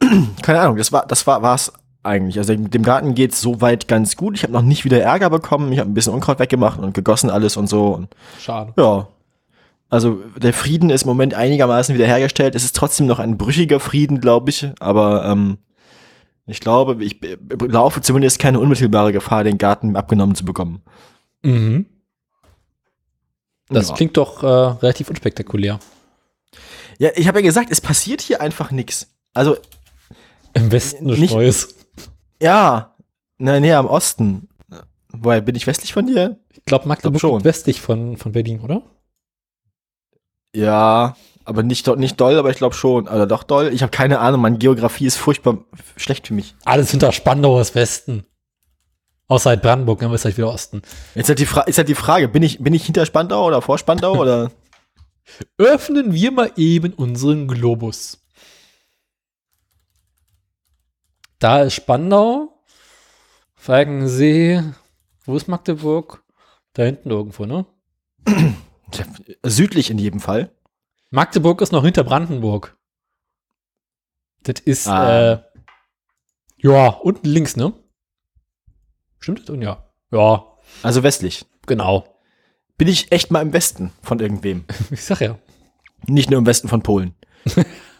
[0.42, 0.76] keine Ahnung.
[0.76, 1.72] Das war, das war, war's
[2.02, 2.38] eigentlich.
[2.38, 4.36] Also dem Garten geht's soweit ganz gut.
[4.36, 5.72] Ich habe noch nicht wieder Ärger bekommen.
[5.72, 7.88] Ich habe ein bisschen Unkraut weggemacht und gegossen alles und so.
[7.88, 8.08] Und
[8.40, 8.72] Schade.
[8.76, 9.08] Ja.
[9.88, 12.54] Also der Frieden ist im Moment einigermaßen wiederhergestellt.
[12.54, 14.66] Es ist trotzdem noch ein brüchiger Frieden, glaube ich.
[14.80, 15.58] Aber ähm,
[16.46, 17.20] ich glaube, ich
[17.68, 20.82] laufe zumindest keine unmittelbare Gefahr, den Garten abgenommen zu bekommen.
[21.42, 21.86] Mhm.
[23.68, 23.94] Das ja.
[23.94, 25.78] klingt doch äh, relativ unspektakulär.
[26.98, 29.08] Ja, ich habe ja gesagt, es passiert hier einfach nichts.
[29.34, 29.56] Also
[30.54, 31.74] im Westen nichts Neues.
[32.42, 32.96] Ja,
[33.38, 34.48] nein, nee, am Osten.
[35.12, 36.40] Woher bin ich westlich von dir?
[36.50, 37.44] Ich glaube, Magdeburg glaub schon.
[37.44, 38.82] westlich von, von Berlin, oder?
[40.52, 43.06] Ja, aber nicht, nicht doll, aber ich glaube schon.
[43.06, 43.72] Oder doch doll.
[43.72, 45.58] Ich habe keine Ahnung, meine Geografie ist furchtbar
[45.96, 46.56] schlecht für mich.
[46.64, 48.24] Alles hinter Spandau ist Westen.
[49.28, 50.82] Außer halt Brandenburg, dann ist halt wieder Osten.
[51.14, 53.62] Jetzt halt die, Fra ist halt die Frage, bin ich, bin ich hinter Spandau oder
[53.62, 54.50] vor Spandau oder?
[55.58, 58.21] Öffnen wir mal eben unseren Globus.
[61.42, 62.62] Da ist Spandau,
[63.56, 64.62] Falkensee,
[65.24, 66.22] wo ist Magdeburg?
[66.72, 67.66] Da hinten irgendwo, ne?
[69.42, 70.54] Südlich in jedem Fall.
[71.10, 72.78] Magdeburg ist noch hinter Brandenburg.
[74.44, 75.32] Das ist, ah.
[75.32, 75.42] äh,
[76.58, 77.72] ja, unten links, ne?
[79.18, 79.56] Stimmt das?
[79.58, 79.90] Ja.
[80.12, 80.46] Ja.
[80.84, 81.44] Also westlich.
[81.66, 82.20] Genau.
[82.78, 84.64] Bin ich echt mal im Westen von irgendwem.
[84.92, 85.36] ich sag ja.
[86.06, 87.16] Nicht nur im Westen von Polen.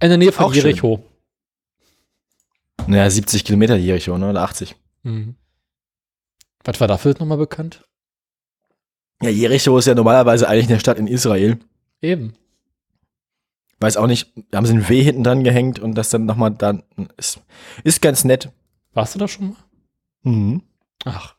[0.00, 0.64] In der Nähe von Auch schön.
[0.64, 1.04] Jericho.
[2.86, 4.30] Naja, 70 Kilometer Jericho, ne?
[4.30, 4.76] Oder 80.
[5.02, 5.36] Mhm.
[6.64, 7.84] Was war dafür nochmal bekannt?
[9.20, 11.58] Ja, Jericho ist ja normalerweise eigentlich eine Stadt in Israel.
[12.00, 12.34] Eben.
[13.80, 16.82] Weiß auch nicht, haben sie ein W hinten dran gehängt und das dann nochmal dann
[17.16, 17.40] ist,
[17.84, 18.50] ist ganz nett.
[18.92, 19.56] Warst du da schon mal?
[20.22, 20.62] Mhm.
[21.04, 21.37] Ach.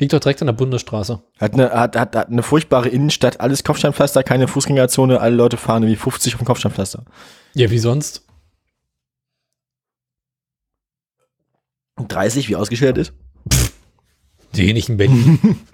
[0.00, 1.22] Liegt doch direkt an der Bundesstraße.
[1.38, 5.86] Hat eine, hat, hat, hat eine furchtbare Innenstadt, alles Kopfsteinpflaster, keine Fußgängerzone, alle Leute fahren
[5.86, 7.04] wie 50 auf dem Kopfsteinpflaster.
[7.54, 8.22] Ja, wie sonst?
[12.08, 13.12] 30, wie ausgeschildert ist.
[14.54, 15.58] Nee, nicht in Berlin.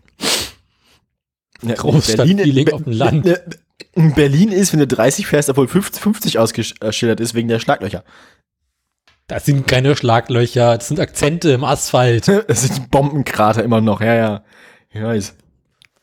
[1.60, 3.24] Ja, Großstadtfeeling auf dem Land.
[3.24, 3.42] Ne,
[3.94, 8.04] in Berlin ist, wenn du 30 fährst, obwohl 50, 50 ausgeschildert ist, wegen der Schlaglöcher.
[9.28, 12.28] Das sind keine Schlaglöcher, das sind Akzente im Asphalt.
[12.48, 14.44] Es sind Bombenkrater immer noch, ja, ja.
[14.90, 15.34] Ich weiß.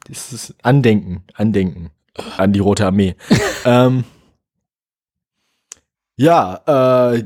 [0.07, 1.89] Das ist Andenken, Andenken
[2.38, 3.15] an die Rote Armee.
[3.65, 4.03] ähm,
[6.15, 7.26] ja, äh,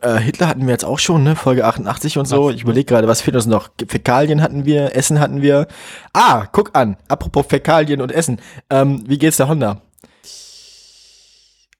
[0.00, 1.36] äh, Hitler hatten wir jetzt auch schon, ne?
[1.36, 2.48] Folge 88 und so.
[2.48, 3.68] Ich überlege gerade, was fehlt uns noch?
[3.86, 5.68] Fäkalien hatten wir, Essen hatten wir.
[6.14, 6.96] Ah, guck an.
[7.08, 8.40] Apropos Fäkalien und Essen.
[8.70, 9.82] Ähm, wie geht's der Honda?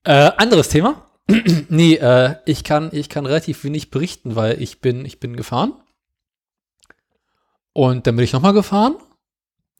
[0.04, 1.07] Äh, anderes Thema.
[1.68, 5.72] nee, äh, ich kann, ich kann relativ wenig berichten, weil ich bin, ich bin gefahren.
[7.72, 8.96] Und dann bin ich nochmal gefahren.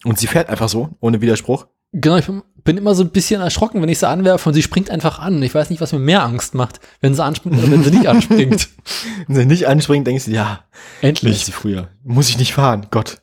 [0.05, 1.67] Und sie fährt einfach so, ohne Widerspruch.
[1.93, 4.63] Genau, ich bin, bin immer so ein bisschen erschrocken, wenn ich sie anwerfe und sie
[4.63, 5.43] springt einfach an.
[5.43, 8.07] Ich weiß nicht, was mir mehr Angst macht, wenn sie anspringt oder wenn sie nicht
[8.07, 8.69] anspringt.
[9.27, 10.65] Wenn sie nicht anspringt, denkst du, ja,
[11.03, 11.47] Endlich.
[11.47, 11.89] wie früher.
[12.05, 13.21] Muss ich nicht fahren, Gott.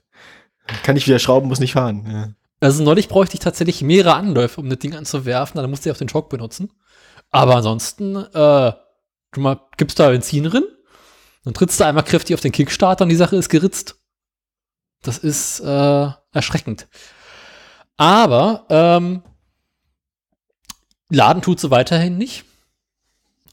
[0.84, 2.06] Kann ich wieder schrauben, muss nicht fahren.
[2.08, 2.30] Ja.
[2.60, 6.00] Also neulich bräuchte ich tatsächlich mehrere Anläufe, um das Ding anzuwerfen, dann musste ich auch
[6.00, 6.72] den Schock benutzen.
[7.32, 8.74] Aber ansonsten, äh,
[9.32, 10.64] du mal, gibst da Benzin drin,
[11.44, 14.00] dann trittst du einmal kräftig auf den Kickstarter und die Sache ist geritzt.
[15.02, 16.88] Das ist äh, erschreckend.
[17.98, 19.22] Aber ähm,
[21.10, 22.46] Laden tut sie weiterhin nicht.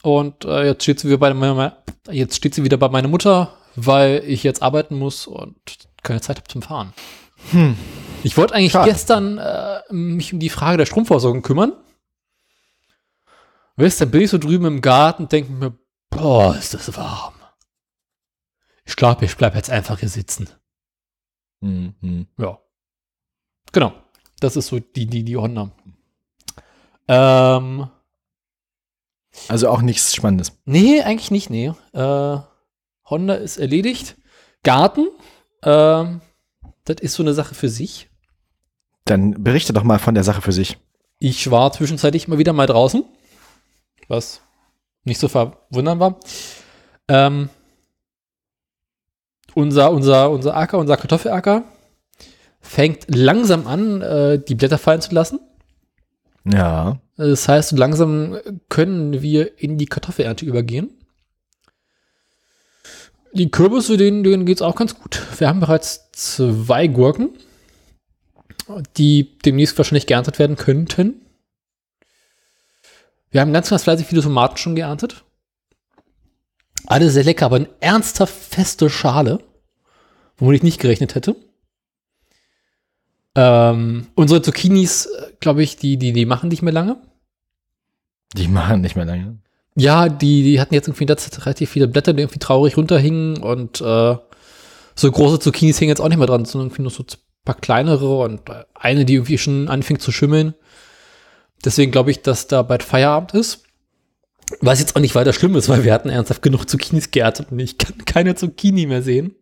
[0.01, 3.53] Und äh, jetzt steht sie wieder bei meiner, jetzt steht sie wieder bei meiner Mutter,
[3.75, 5.55] weil ich jetzt arbeiten muss und
[6.01, 6.93] keine Zeit habe zum Fahren.
[7.51, 7.77] Hm.
[8.23, 8.89] Ich wollte eigentlich Schade.
[8.89, 11.73] gestern äh, mich um die Frage der Stromversorgung kümmern.
[13.75, 15.77] Weißt du, dann bin ich so drüben im Garten denke mir,
[16.09, 17.33] boah, ist das warm.
[18.85, 20.49] Ich glaube, ich bleibe jetzt einfach hier sitzen.
[21.61, 22.27] Hm, hm.
[22.37, 22.59] Ja.
[23.71, 23.93] Genau.
[24.39, 25.71] Das ist so die, die, die Honda.
[27.07, 27.87] Ähm,
[29.47, 30.59] Also auch nichts Spannendes.
[30.65, 31.73] nee, eigentlich nicht, nee.
[31.93, 32.37] Äh,
[33.09, 34.17] Honda ist erledigt.
[34.63, 35.07] Garten,
[35.63, 36.21] ähm,
[36.85, 38.09] das ist so eine Sache für sich.
[39.05, 40.77] Dann berichte doch mal von der Sache für sich.
[41.19, 43.03] Ich war zwischenzeitlich immer wieder mal draußen,
[44.07, 44.41] was
[45.03, 46.19] nicht so verwundern war.
[47.07, 47.49] Ähm,
[49.55, 51.63] unser, unser, unser Acker, unser Kartoffelacker
[52.61, 55.39] fängt langsam an, äh, die Blätter fallen zu lassen.
[56.45, 56.99] Ja.
[57.17, 58.37] Das heißt, so langsam
[58.69, 60.89] können wir in die Kartoffelernte übergehen.
[63.33, 65.21] Die Kürbisse, denen, denen geht es auch ganz gut.
[65.37, 67.29] Wir haben bereits zwei Gurken,
[68.97, 71.21] die demnächst wahrscheinlich geerntet werden könnten.
[73.33, 75.25] Wir haben ganz, ganz fleißig viele Tomaten schon geerntet.
[76.85, 79.39] Alle sehr lecker, aber eine ernsthaft feste Schale,
[80.37, 81.35] womit ich nicht gerechnet hätte.
[83.35, 85.09] Ähm, unsere Zucchinis,
[85.39, 87.01] glaube ich, die, die, die machen nicht mehr lange.
[88.35, 89.39] Die machen nicht mehr lange.
[89.75, 92.77] Ja, die, die hatten jetzt irgendwie in der Zeit relativ viele Blätter, die irgendwie traurig
[92.77, 94.15] runterhingen und äh,
[94.95, 97.55] so große Zucchinis hingen jetzt auch nicht mehr dran, sondern irgendwie nur so ein paar
[97.55, 100.53] kleinere und äh, eine, die irgendwie schon anfing zu schimmeln.
[101.63, 103.63] Deswegen glaube ich, dass da bald Feierabend ist.
[104.59, 107.59] Was jetzt auch nicht weiter schlimm ist, weil wir hatten ernsthaft genug Zucchinis geerntet und
[107.59, 109.35] ich kann keine Zucchini mehr sehen.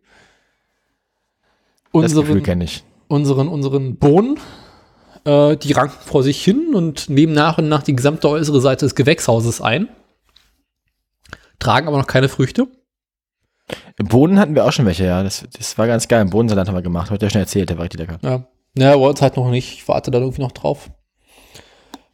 [1.91, 2.83] Unseren, kenne ich.
[3.09, 4.39] unseren, unseren Bohnen,
[5.25, 8.85] äh, die ranken vor sich hin und nehmen nach und nach die gesamte äußere Seite
[8.85, 9.89] des Gewächshauses ein.
[11.59, 12.67] Tragen aber noch keine Früchte.
[13.97, 15.21] Im Boden hatten wir auch schon welche, ja.
[15.21, 16.21] Das, das war ganz geil.
[16.21, 17.11] Im Bodensalat haben wir gemacht.
[17.11, 18.19] Heute ja schon erzählt, der war richtig lecker.
[18.23, 18.45] Ja,
[18.77, 19.73] ja bei uns halt noch nicht.
[19.73, 20.89] Ich warte da irgendwie noch drauf.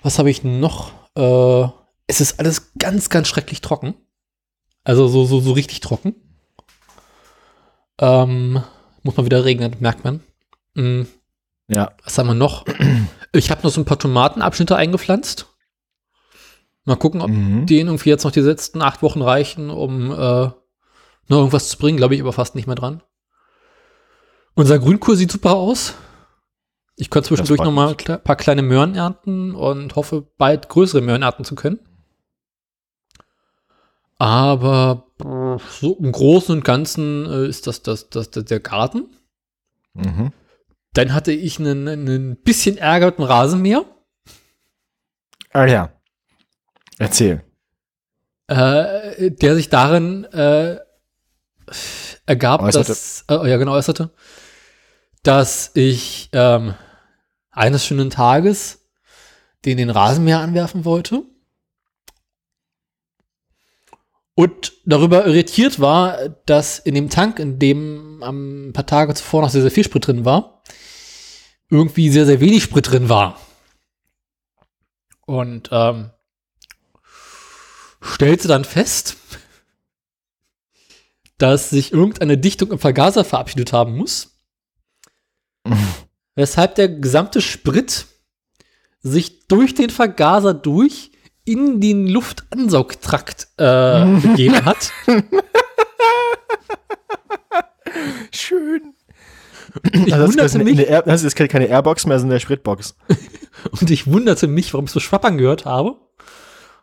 [0.08, 0.94] Was habe ich noch?
[1.18, 1.68] Äh,
[2.08, 3.94] es ist alles ganz, ganz schrecklich trocken.
[4.86, 6.16] Also so, so, so richtig trocken.
[8.00, 8.64] Ähm,
[9.04, 10.22] muss mal wieder regnen, merkt man.
[10.76, 11.02] Mm,
[11.68, 11.92] Ja.
[12.06, 12.64] was haben wir noch?
[13.34, 15.48] Ich habe noch so ein paar Tomatenabschnitte eingepflanzt.
[16.86, 17.66] Mal gucken, ob Mhm.
[17.66, 20.56] denen irgendwie jetzt noch die letzten acht Wochen reichen, um äh, noch
[21.28, 21.98] irgendwas zu bringen.
[21.98, 23.04] Glaube ich aber fast nicht mehr dran.
[24.56, 25.96] Unser Grünkohl sieht super aus.
[27.00, 31.22] Ich könnte zwischendurch noch mal ein paar kleine Möhren ernten und hoffe, bald größere Möhren
[31.22, 31.80] ernten zu können.
[34.18, 35.06] Aber
[35.80, 39.12] so im Großen und Ganzen äh, ist das, das, das, das der Garten.
[39.94, 40.34] Mhm.
[40.94, 43.86] Dann hatte ich einen, einen bisschen Ärger mit dem Rasenmäher.
[45.54, 45.92] Ah ja.
[46.98, 47.44] Erzähl.
[48.48, 50.80] äh, der sich darin äh,
[52.26, 52.88] ergab, Äußerte.
[52.88, 54.10] dass, äh, ja genau, äußerte,
[55.22, 56.74] dass ich ähm,
[57.58, 58.88] eines schönen Tages
[59.66, 61.24] den den Rasenmäher anwerfen wollte
[64.36, 69.50] und darüber irritiert war, dass in dem Tank, in dem ein paar Tage zuvor noch
[69.50, 70.62] sehr, sehr viel Sprit drin war,
[71.70, 73.42] irgendwie sehr, sehr wenig Sprit drin war.
[75.26, 76.12] Und ähm,
[78.00, 79.18] stellte dann fest,
[81.40, 84.40] dass sich irgendeine Dichtung im Vergaser verabschiedet haben muss,
[86.38, 88.06] weshalb der gesamte Sprit
[89.02, 91.12] sich durch den Vergaser durch
[91.44, 94.92] in den Luftansaugtrakt äh, begeben hat.
[98.32, 98.94] Schön.
[99.92, 102.96] Ich Also das, ist wunderte mich, Air, das ist keine Airbox mehr, sondern eine Spritbox.
[103.82, 105.96] und ich wunderte mich, warum ich so schwappern gehört habe.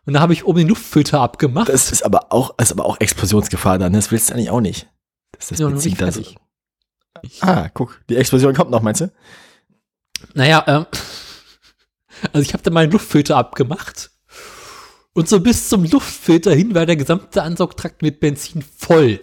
[0.05, 1.69] Und da habe ich oben den Luftfilter abgemacht.
[1.69, 3.93] Das ist aber auch, ist aber auch Explosionsgefahr dann.
[3.93, 4.87] Das willst du eigentlich auch nicht.
[5.31, 6.35] Das ist Ja, das da fertig.
[7.31, 7.41] so.
[7.41, 9.11] Ah, guck, die Explosion kommt noch, meinst du?
[10.33, 10.85] Naja, ähm,
[12.33, 14.11] also ich habe da meinen Luftfilter abgemacht.
[15.13, 19.21] Und so bis zum Luftfilter hin war der gesamte Ansaugtrakt mit Benzin voll.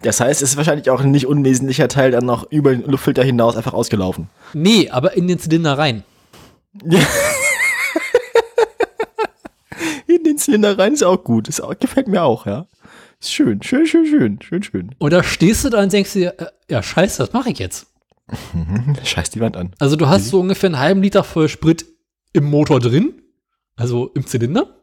[0.00, 3.22] Das heißt, es ist wahrscheinlich auch ein nicht unwesentlicher Teil dann noch über den Luftfilter
[3.22, 4.30] hinaus einfach ausgelaufen.
[4.54, 6.04] Nee, aber in den Zylinder rein.
[10.06, 11.48] In den Zylinder rein ist auch gut.
[11.48, 12.66] Ist auch, gefällt mir auch, ja.
[13.20, 14.94] Ist schön, schön, schön, schön, schön, schön.
[14.98, 17.86] Und da stehst du da und denkst dir, äh, ja scheiße, was mache ich jetzt?
[19.04, 19.74] Scheiß die Wand an.
[19.78, 21.86] Also du hast so ungefähr einen halben Liter voll Sprit
[22.32, 23.22] im Motor drin,
[23.76, 24.82] also im Zylinder.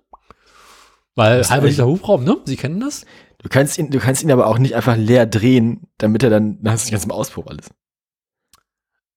[1.16, 2.38] Weil halber Liter Hubraum, ne?
[2.46, 3.06] Sie kennen das?
[3.40, 6.62] Du kannst ihn, du kannst ihn aber auch nicht einfach leer drehen, damit er dann,
[6.62, 7.72] dann hast du das ganze Auspuff alles.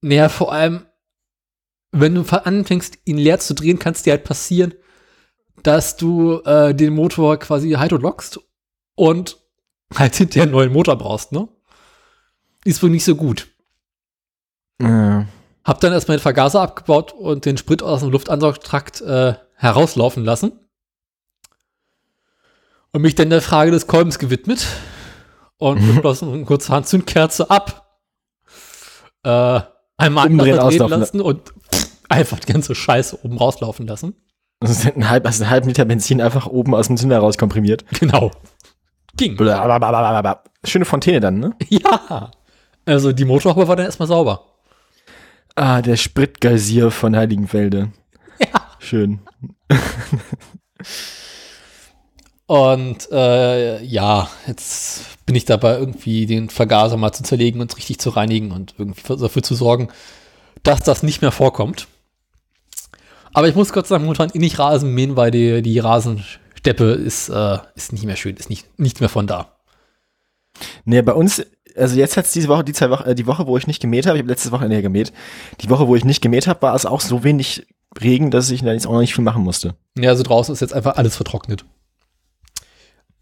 [0.01, 0.87] Naja, vor allem,
[1.93, 4.75] wenn du anfängst, ihn leer zu drehen, kann es dir halt passieren,
[5.63, 8.41] dass du äh, den Motor quasi hydro lockst
[8.97, 9.39] und
[9.95, 11.49] halt hinterher einen neuen Motor brauchst, ne?
[12.65, 13.54] Ist wohl nicht so gut.
[14.81, 15.27] Ja.
[15.65, 20.53] Hab dann erstmal den Vergaser abgebaut und den Sprit aus dem Luftansaugtrakt äh, herauslaufen lassen.
[22.93, 24.67] Und mich dann der Frage des Kolbens gewidmet.
[25.57, 25.95] Und Mhm.
[25.95, 27.99] beschlossen, kurzerhand Zündkerze ab.
[29.23, 29.61] Äh,
[29.97, 31.55] einmal Umdrehen, auslaufen lassen und
[32.09, 34.15] einfach die ganze Scheiße oben rauslaufen lassen.
[34.61, 37.85] Ist ein halb, also ein halb Liter Benzin einfach oben aus dem Zünder raus komprimiert.
[38.01, 38.31] Genau.
[39.17, 39.37] Ging.
[39.37, 40.43] Blablabla.
[40.65, 41.55] Schöne Fontäne dann, ne?
[41.69, 42.31] Ja.
[42.85, 44.54] Also die Motorhaube war dann erstmal sauber.
[45.57, 47.93] Ah, der Spritgeysir von Heiligenfelde.
[48.41, 48.69] Ja.
[48.81, 49.21] Schön.
[52.47, 57.99] Und äh, ja, jetzt bin ich dabei, irgendwie den Vergaser mal zu zerlegen und richtig
[57.99, 59.89] zu reinigen und irgendwie für- dafür zu sorgen,
[60.63, 61.89] dass das nicht mehr vorkommt.
[63.33, 66.85] Aber ich muss Gott sei Dank momentan eh nicht Rasen mähen, weil die, die Rasensteppe
[66.93, 69.57] ist, äh, ist nicht mehr schön, ist nicht, nicht mehr von da.
[70.85, 71.43] Nee, bei uns,
[71.77, 74.07] also jetzt hat's diese Woche, die zwei Wochen, äh, die Woche, wo ich nicht gemäht
[74.07, 75.13] habe, ich habe letztes Wochenende gemäht.
[75.61, 77.67] Die Woche, wo ich nicht gemäht habe, war es auch so wenig
[78.01, 79.75] Regen, dass ich da jetzt auch noch nicht viel machen musste.
[79.99, 81.65] Ja, also draußen ist jetzt einfach alles vertrocknet.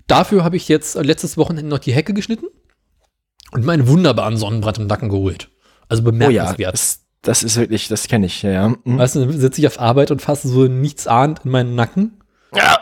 [0.06, 2.46] Dafür habe ich jetzt äh, letztes Wochenende noch die Hecke geschnitten
[3.52, 5.50] und meinen wunderbaren Sonnenbrand im Nacken geholt.
[5.88, 6.72] Also Oh ja, bemerkenswert.
[6.74, 8.68] das, das ist wirklich, das kenne ich, ja, ja.
[8.84, 8.98] Mhm.
[8.98, 12.18] Weißt du, dann sitze ich auf Arbeit und fasse so nichts ahnt in meinen Nacken
[12.54, 12.78] Ja.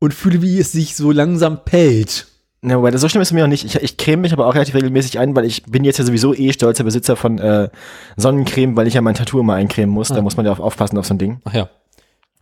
[0.00, 2.26] und fühle, wie es sich so langsam pellt.
[2.70, 3.64] Wobei, das so schlimm ist es mir noch nicht.
[3.64, 6.34] Ich, ich creme mich aber auch relativ regelmäßig ein, weil ich bin jetzt ja sowieso
[6.34, 7.68] eh stolzer Besitzer von äh,
[8.16, 10.10] Sonnencreme, weil ich ja mein Tattoo immer eincremen muss.
[10.10, 10.14] Ah.
[10.16, 11.40] Da muss man ja auf, aufpassen auf so ein Ding.
[11.44, 11.68] Ach ja.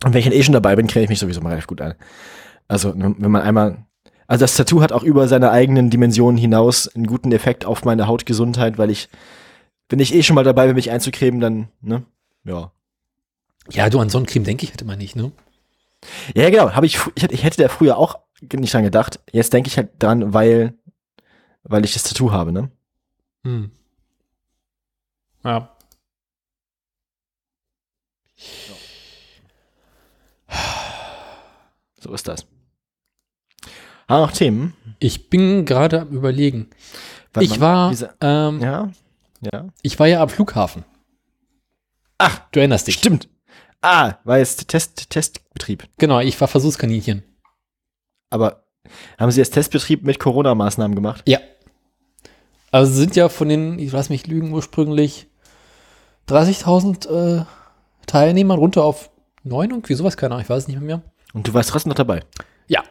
[0.05, 1.81] Und wenn ich dann eh schon dabei bin, creme ich mich sowieso mal relativ gut
[1.81, 1.95] ein.
[2.67, 3.85] Also, wenn man einmal.
[4.27, 8.07] Also das Tattoo hat auch über seine eigenen Dimensionen hinaus einen guten Effekt auf meine
[8.07, 9.09] Hautgesundheit, weil ich,
[9.89, 12.03] wenn ich eh schon mal dabei bin, mich einzucremen, dann, ne?
[12.45, 12.71] Ja.
[13.71, 15.31] Ja, du an Sonnencreme denke ich halt immer nicht, ne?
[16.35, 16.71] Ja, genau.
[16.71, 18.19] Hab ich, ich, hätte- ich hätte da früher auch
[18.53, 19.19] nicht dran gedacht.
[19.31, 20.73] Jetzt denke ich halt dran, weil,
[21.63, 22.71] weil ich das Tattoo habe, ne?
[23.43, 23.71] Hm.
[25.43, 25.69] Ja.
[31.99, 32.45] So ist das.
[34.07, 34.73] Haben wir noch Themen?
[34.99, 36.69] Ich bin gerade am überlegen.
[37.33, 38.91] Weil ich war, diese- ähm, Ja,
[39.53, 39.67] ja.
[39.81, 40.83] ich war ja am Flughafen.
[42.17, 42.95] Ach, Du erinnerst dich.
[42.95, 43.29] stimmt.
[43.81, 45.89] Ah, war jetzt Test, Testbetrieb.
[45.97, 47.23] Genau, ich war Versuchskaninchen.
[48.33, 48.63] Aber
[49.19, 51.21] haben Sie jetzt Testbetrieb mit Corona-Maßnahmen gemacht?
[51.27, 51.37] Ja.
[52.71, 55.27] Also sind ja von den, ich lass mich lügen, ursprünglich
[56.27, 57.45] 30.000 äh,
[58.07, 59.11] Teilnehmern runter auf
[59.43, 61.03] 9 irgendwie sowas, keine Ahnung, ich weiß es nicht mehr.
[61.33, 62.21] Und du warst trotzdem noch dabei.
[62.67, 62.81] Ja.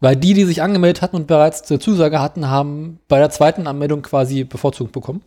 [0.00, 3.68] Weil die, die sich angemeldet hatten und bereits eine Zusage hatten, haben bei der zweiten
[3.68, 5.22] Anmeldung quasi bevorzugt bekommen.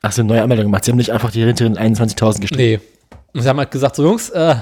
[0.00, 0.84] Ach, so eine neue Anmeldung gemacht.
[0.84, 2.56] Sie haben nicht einfach die hinteren 21.000 gestrichen.
[2.56, 2.80] Nee.
[3.34, 4.54] Und sie haben halt gesagt, so Jungs, äh,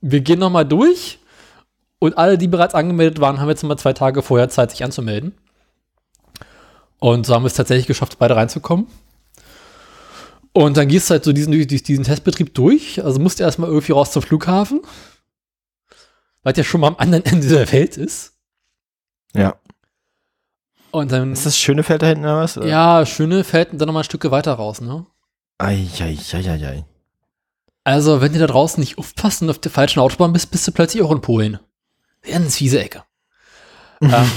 [0.00, 1.20] wir gehen noch mal durch
[1.98, 5.34] Und alle, die bereits angemeldet waren, haben jetzt mal zwei Tage vorher Zeit, sich anzumelden.
[6.98, 8.86] Und so haben wir es tatsächlich geschafft, beide reinzukommen.
[10.52, 13.04] Und dann gehst du halt so diesen, diesen Testbetrieb durch.
[13.04, 14.80] Also musst du erstmal irgendwie raus zum Flughafen.
[16.42, 18.32] Weil der schon mal am anderen Ende der Welt ist.
[19.34, 19.56] Ja.
[20.92, 21.32] Und dann.
[21.32, 22.54] Ist das Schönefeld da hinten oder was?
[22.54, 25.04] Ja, Schönefeld und dann nochmal ein Stück weiter raus, ne?
[25.58, 26.86] Eieieiei.
[27.84, 30.72] Also, wenn du da draußen nicht aufpasst und auf der falschen Autobahn bist, bist du
[30.72, 31.58] plötzlich auch in Polen.
[32.28, 33.04] Ganz fiese Ecke.
[34.00, 34.10] ähm,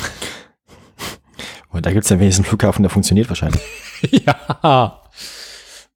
[1.69, 3.61] Und da gibt es ja wenigstens einen Flughafen, der funktioniert wahrscheinlich.
[4.11, 5.01] ja.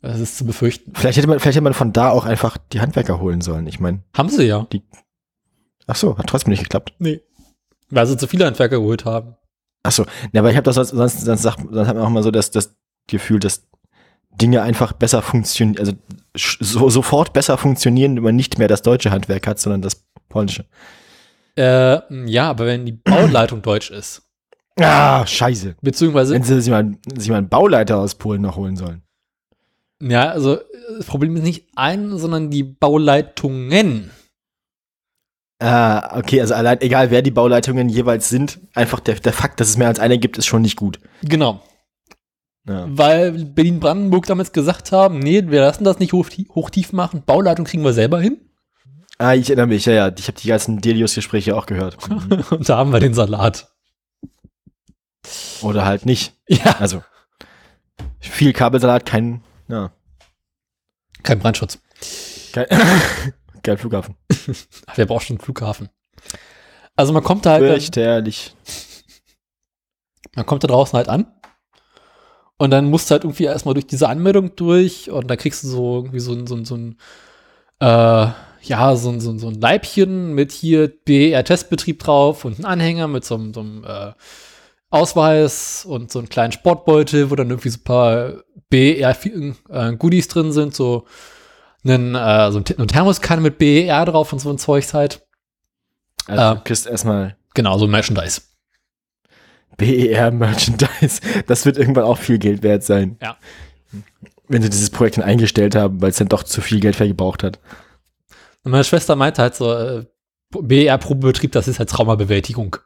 [0.02, 0.94] Das ist zu befürchten.
[0.96, 3.68] Vielleicht hätte man, vielleicht hätte man von da auch einfach die Handwerker holen sollen.
[3.68, 4.68] Ich meine, Haben sie ja.
[5.88, 6.94] ach so, hat trotzdem nicht geklappt.
[7.00, 7.22] Nee.
[7.90, 9.36] Weil sie zu viele Handwerker geholt haben.
[9.84, 12.10] Ach so, ne, aber ich habe das sonst, sonst, sonst, sagt, sonst hat man auch
[12.10, 12.76] mal so das, das
[13.08, 13.68] Gefühl, dass
[14.32, 15.94] Dinge einfach besser funktionieren, also
[16.36, 20.66] so, sofort besser funktionieren, wenn man nicht mehr das deutsche Handwerk hat, sondern das polnische.
[21.58, 22.00] Äh,
[22.30, 24.22] ja, aber wenn die Bauleitung deutsch ist,
[24.80, 25.76] Ah, scheiße.
[25.82, 29.04] beziehungsweise, Wenn sie sich mal, sich mal einen Bauleiter aus Polen noch holen sollen.
[30.02, 30.58] ja, also
[30.98, 34.10] das Problem ist nicht ein, sondern die Bauleitungen.
[35.60, 39.70] Ah, okay, also allein, egal wer die Bauleitungen jeweils sind, einfach der, der Fakt, dass
[39.70, 41.00] es mehr als eine gibt, ist schon nicht gut.
[41.22, 41.62] Genau.
[42.68, 42.86] Ja.
[42.90, 47.84] Weil Berlin-Brandenburg damals gesagt haben, nee, wir lassen das nicht hoch, hochtief machen, Bauleitung kriegen
[47.84, 48.38] wir selber hin.
[49.24, 50.12] Ah, ich erinnere mich, ja, ja.
[50.18, 51.98] Ich habe die ganzen Delius-Gespräche auch gehört.
[52.52, 53.72] Und da haben wir den Salat.
[55.62, 56.34] Oder halt nicht.
[56.50, 56.76] Ja.
[56.80, 57.02] Also,
[58.20, 59.92] viel Kabelsalat, kein, ja,
[61.24, 61.80] Kein Brandschutz.
[62.52, 62.66] kein,
[63.64, 64.18] kein Flughafen.
[64.88, 65.88] Ach, wer braucht schon einen Flughafen?
[66.98, 68.54] Also man kommt da halt, Fürchterlich.
[70.36, 71.28] man kommt da draußen halt an.
[72.58, 75.68] Und dann musst du halt irgendwie erstmal durch diese Anmeldung durch und da kriegst du
[75.70, 76.98] so irgendwie so ein, so ein, so ein
[77.80, 78.28] äh,
[78.64, 83.08] ja, so ein, so ein, so ein Leibchen mit hier BR-Testbetrieb drauf und ein Anhänger
[83.08, 84.12] mit so einem, so einem äh,
[84.90, 88.34] Ausweis und so einen kleinen Sportbeutel, wo dann irgendwie so ein paar
[88.70, 91.06] BR-Goodies drin sind, so
[91.84, 95.26] einen, äh, so ein eine Thermoskanne mit BER drauf und so ein Zeugs halt.
[96.28, 96.56] Also, Äh.
[96.56, 98.42] du kriegst erstmal Genau, so Merchandise.
[99.78, 101.22] BER Merchandise.
[101.48, 103.18] Das wird irgendwann auch viel Geld wert sein.
[103.22, 103.38] Ja.
[104.48, 107.44] Wenn sie dieses Projekt dann eingestellt haben, weil es dann doch zu viel Geld vergebraucht
[107.44, 107.60] hat.
[108.64, 110.06] Und meine Schwester meinte halt so, äh,
[110.52, 112.78] BR-Probebetrieb, das ist halt Traumabewältigung.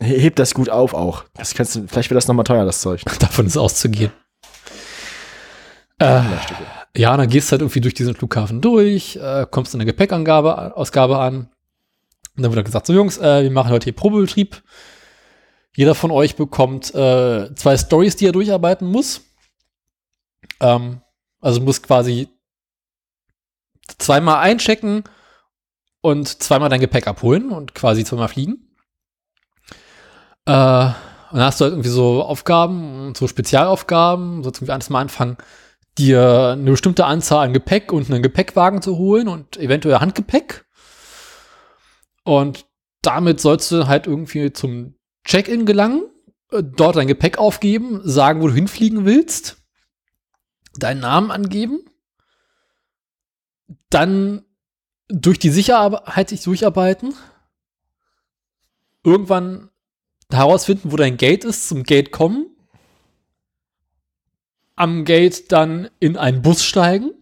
[0.00, 1.24] He- Hebt das gut auf auch.
[1.34, 3.02] Das kannst du, vielleicht wird das nochmal teuer, das Zeug.
[3.20, 4.12] Davon ist auszugehen.
[5.98, 6.22] Äh,
[6.96, 10.76] ja, dann gehst du halt irgendwie durch diesen Flughafen durch, äh, kommst in eine Gepäckangabe,
[10.76, 11.48] Ausgabe an.
[12.36, 14.62] Und dann wird halt gesagt, so Jungs, äh, wir machen heute hier Probebetrieb.
[15.74, 19.22] Jeder von euch bekommt äh, zwei Stories, die er durcharbeiten muss.
[20.60, 21.00] Ähm,
[21.40, 22.28] also muss quasi
[23.98, 25.04] zweimal einchecken
[26.00, 28.76] und zweimal dein Gepäck abholen und quasi zweimal fliegen.
[30.46, 30.86] Äh,
[31.30, 35.36] und dann hast du halt irgendwie so Aufgaben, so Spezialaufgaben, so irgendwie alles mal anfangen,
[35.98, 40.64] dir eine bestimmte Anzahl an Gepäck und einen Gepäckwagen zu holen und eventuell Handgepäck.
[42.24, 42.66] Und
[43.02, 46.04] damit sollst du halt irgendwie zum Check-in gelangen,
[46.52, 49.56] äh, dort dein Gepäck aufgeben, sagen, wo du hinfliegen willst,
[50.78, 51.80] deinen Namen angeben,
[53.90, 54.44] dann
[55.08, 57.14] durch die Sicherheit sich durcharbeiten,
[59.04, 59.70] irgendwann
[60.30, 62.46] herausfinden, wo dein Gate ist, zum Gate kommen,
[64.74, 67.12] am Gate dann in einen Bus steigen.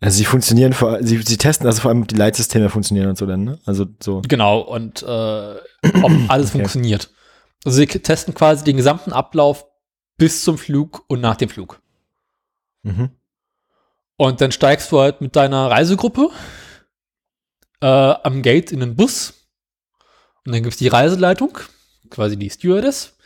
[0.00, 3.18] Also sie funktionieren vor, sie, sie testen also vor allem, ob die Leitsysteme funktionieren und
[3.18, 3.58] so dann, ne?
[3.64, 4.22] Also so.
[4.28, 6.58] Genau, und äh, ob alles Okay.
[6.58, 7.10] funktioniert.
[7.64, 9.66] Also sie testen quasi den gesamten Ablauf
[10.16, 11.80] bis zum Flug und nach dem Flug.
[12.82, 13.10] Mhm.
[14.18, 16.30] Und dann steigst du halt mit deiner Reisegruppe
[17.80, 19.32] äh, am Gate in den Bus.
[20.44, 21.56] Und dann gibt es die Reiseleitung,
[22.10, 23.16] quasi die Stewardess.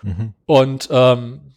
[0.00, 0.32] Mhm.
[0.46, 1.54] Und ähm,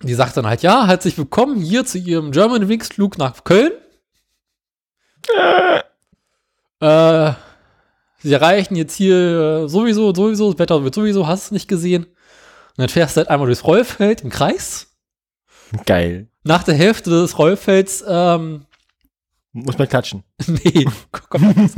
[0.00, 3.72] die sagt dann halt, ja, herzlich willkommen hier zu ihrem German Wings Flug nach Köln.
[6.78, 7.32] Äh,
[8.18, 12.04] sie erreichen jetzt hier äh, sowieso, sowieso, das Wetter wird sowieso, hast du nicht gesehen.
[12.04, 14.96] Und dann fährst du halt einmal durchs Rollfeld im Kreis.
[15.84, 16.28] Geil.
[16.44, 18.66] Nach der Hälfte des Rollfelds, ähm,
[19.52, 20.24] Muss man klatschen.
[20.46, 21.44] nee, komm,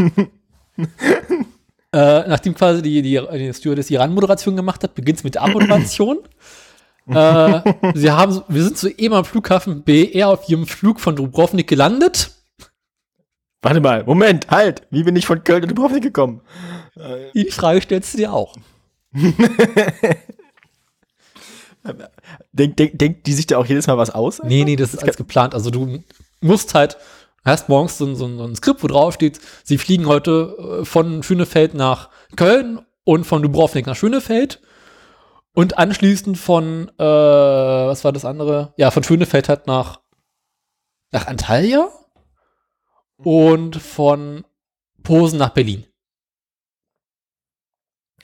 [0.77, 5.43] äh, nachdem quasi die, die, die Stewardess die Anmoderation gemacht hat, beginnt es mit der
[5.43, 6.19] Abmoderation.
[7.07, 7.61] äh,
[7.95, 12.31] sie haben, wir sind soeben am Flughafen BR auf ihrem Flug von Dubrovnik gelandet.
[13.61, 14.87] Warte mal, Moment, halt!
[14.91, 16.43] Wie bin ich von Köln in Dubrovnik gekommen?
[17.35, 18.55] Die Frage stellst du dir auch.
[22.57, 24.41] Denkt denk, denkt die sich da auch jedes Mal was aus?
[24.43, 25.55] Nee, nee, das ist alles geplant.
[25.55, 26.03] Also du
[26.41, 26.97] musst halt
[27.47, 30.85] Hast morgens so, ein- so, so ein Skript, wo drauf steht, sie fliegen heute äh,
[30.87, 34.63] von Schönefeld nach Köln und von Dubrovnik nach Schönefeld.
[35.53, 38.73] Und anschließend von, äh, was war das andere?
[38.79, 40.01] Ja, von Schönefeld halt nach,
[41.13, 41.91] nach Antalya
[43.19, 44.47] und von
[45.03, 45.85] Posen nach Berlin.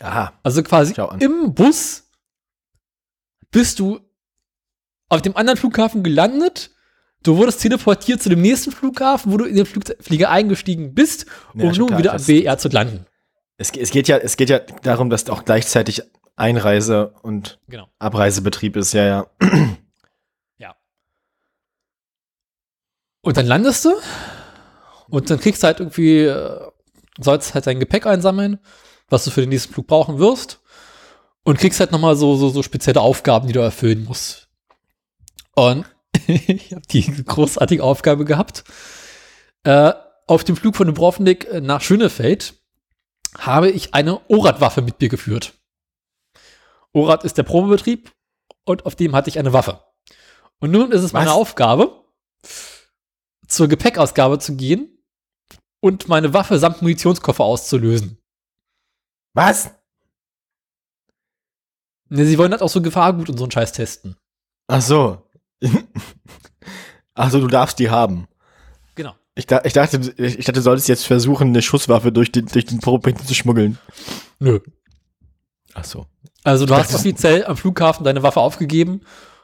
[0.00, 0.32] Aha.
[0.42, 2.10] Also quasi im Bus
[3.50, 4.00] bist du
[5.10, 6.70] auf dem anderen Flughafen gelandet.
[7.22, 11.26] Du wurdest teleportiert zu dem nächsten Flughafen, wo du in den Flug Flieger eingestiegen bist,
[11.54, 13.04] Ja, um schon nun klar, wieder am BR zu landen.
[13.58, 16.02] Es, es, geht ja, es geht ja darum, dass auch gleichzeitig
[16.36, 17.88] Einreise und Genau.
[17.98, 19.04] Abreisebetrieb ist, ja,
[20.58, 20.74] ja.
[23.22, 23.90] Und dann landest du
[25.10, 26.60] und dann kriegst du halt irgendwie, äh,
[27.18, 28.58] sollst halt dein Gepäck einsammeln,
[29.10, 30.60] was du für den nächsten Flug brauchen wirst.
[31.42, 34.49] Und kriegst halt nochmal so, so, so spezielle Aufgaben, die du erfüllen musst.
[35.54, 35.86] Und
[36.26, 38.64] ich habe die großartige Aufgabe gehabt.
[39.64, 39.92] Äh,
[40.26, 42.54] auf dem Flug von Dubrovnik äh, nach Schönefeld
[43.38, 45.54] habe ich eine Orat-Waffe mit mir geführt.
[46.92, 48.12] Orat ist der Probebetrieb
[48.64, 49.84] und auf dem hatte ich eine Waffe.
[50.58, 51.36] Und nun ist es meine Was?
[51.36, 52.04] Aufgabe,
[53.46, 54.98] zur Gepäckausgabe zu gehen
[55.80, 58.18] und meine Waffe samt Munitionskoffer auszulösen.
[59.34, 59.70] Was?
[62.08, 64.16] Ne, sie wollen halt auch so Gefahrgut und so einen Scheiß testen.
[64.66, 65.29] Ach so.
[67.14, 68.26] Ach so, du darfst die haben.
[68.94, 69.14] Genau.
[69.34, 72.66] Ich, da, ich, dachte, ich dachte, du solltest jetzt versuchen, eine Schusswaffe durch den, durch
[72.66, 73.78] den Probebetrieb zu schmuggeln.
[74.38, 74.60] Nö.
[75.74, 76.06] Ach so.
[76.42, 79.02] Also du Das hast offiziell am Flughafen deine Waffe aufgegeben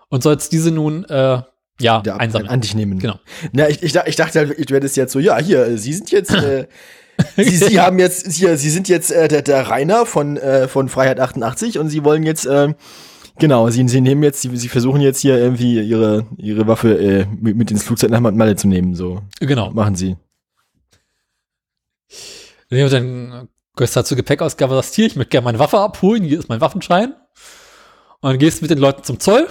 [0.08, 1.42] und sollst diese nun äh,
[1.80, 2.50] ja Der einsammeln.
[2.50, 2.98] an dich nehmen.
[2.98, 3.18] Genau.
[3.52, 6.10] Na, ich, ich, ich dachte halt, du hättest jetzt so, ja, hier, äh, Sie sind
[6.10, 6.66] jetzt, äh,
[7.36, 10.88] Sie, Sie haben jetzt, hier, Sie sind jetzt äh, der, der Rainer von, äh, von
[10.88, 12.74] Freiheit 88 und Sie wollen jetzt, äh,
[13.38, 17.26] genau, Sie, Sie nehmen jetzt, Sie, Sie versuchen jetzt hier irgendwie Ihre, Ihre Waffe äh,
[17.26, 19.22] mit, mit ins Flugzeug nach Malle zu nehmen, so.
[19.40, 19.70] Genau.
[19.70, 20.16] Machen Sie.
[22.70, 26.38] Und dann gehst du zur Gepäckausgabe, sagst hier, ich möchte gerne meine Waffe abholen, hier
[26.38, 27.14] ist mein Waffenschein.
[28.20, 29.42] Und dann gehst du mit den Leuten zum Zoll.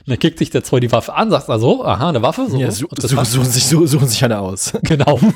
[0.00, 2.46] Und dann kickt sich der Zoll die Waffe an, sagst also, aha, eine Waffe.
[2.48, 3.32] So, Ja, und su war's.
[3.32, 4.72] suchen, sich, su suchen sich eine aus.
[4.82, 5.18] Genau.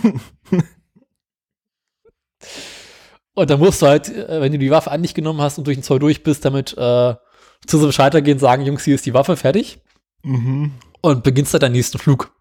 [3.35, 5.67] und dann musst du halt, äh, wenn du die Waffe an dich genommen hast und
[5.67, 7.15] durch den Zoll durch bist, damit äh,
[7.67, 9.81] zu so einem Schalter gehen, sagen, Jungs, hier ist die Waffe, fertig.
[10.23, 10.73] Mhm.
[11.01, 12.33] Und beginnst dann deinen nächsten Flug.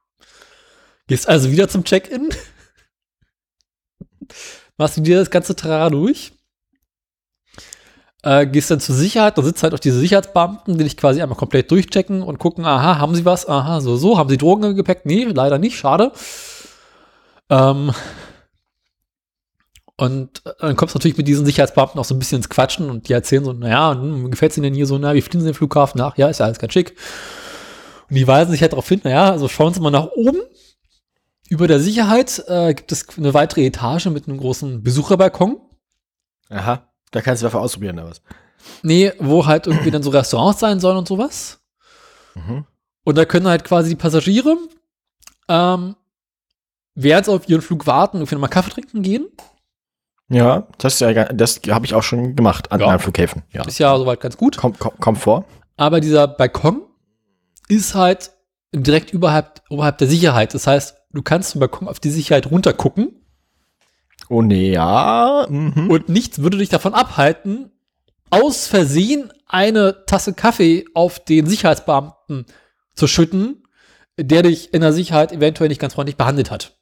[1.08, 2.30] Gehst also wieder zum Check-in.
[4.78, 6.32] Machst du dir das ganze Trara durch.
[8.24, 11.38] Äh, gehst dann zur Sicherheit, da sitzen halt auch diese Sicherheitsbeamten, die dich quasi einmal
[11.38, 13.50] komplett durchchecken und gucken, aha, haben sie was?
[13.50, 14.18] Aha, so, so.
[14.18, 15.06] Haben sie Drogen im Gepäck?
[15.06, 16.14] Nee, leider nicht, schade.
[17.50, 17.92] Ähm,
[19.98, 22.90] und äh, dann kommst du natürlich mit diesen Sicherheitsbeamten auch so ein bisschen ins Quatschen
[22.90, 25.42] und die erzählen so, naja, hm, gefällt es ihnen denn hier so, na, wie fliegen
[25.42, 26.18] sie den Flughafen nach?
[26.18, 26.96] Ja, ist ja alles ganz schick.
[28.10, 30.42] Und die weisen sich halt darauf hin, naja, also schauen Sie mal nach oben.
[31.50, 35.58] Über der Sicherheit äh, gibt es eine weitere Etage mit einem großen Besucherbalkon.
[36.50, 36.90] Aha.
[37.12, 38.22] Da kannst du Waffe ausprobieren, oder was?
[38.82, 41.60] Nee, wo halt irgendwie dann so Restaurants sein sollen und sowas.
[42.34, 42.66] Mhm.
[43.04, 44.58] Und da können halt quasi die Passagiere,
[45.48, 45.96] ähm,
[46.96, 49.28] während sie auf ihren Flug warten, irgendwie nochmal Kaffee trinken gehen.
[50.30, 52.88] Ja, das, ja, das habe ich auch schon gemacht an Ja.
[52.88, 53.44] einem Flughäfen.
[53.52, 53.64] Ja.
[53.66, 54.58] Ist ja soweit ganz gut.
[54.58, 55.46] Komm, komm, komm vor.
[55.78, 56.82] Aber dieser Balkon
[57.68, 58.32] ist halt
[58.74, 60.54] direkt überhalb, oberhalb der Sicherheit.
[60.54, 63.20] Das heißt, du kannst vom Balkon auf die Sicherheit runtergucken
[64.30, 65.46] Oh nee, ja.
[65.50, 65.90] Mhm.
[65.92, 67.72] und nichts würde dich davon abhalten,
[68.30, 72.46] aus Versehen eine Tasse Kaffee auf den Sicherheitsbeamten
[72.96, 73.64] zu schütten,
[74.18, 76.76] der dich in der Sicherheit eventuell nicht ganz freundlich behandelt hat.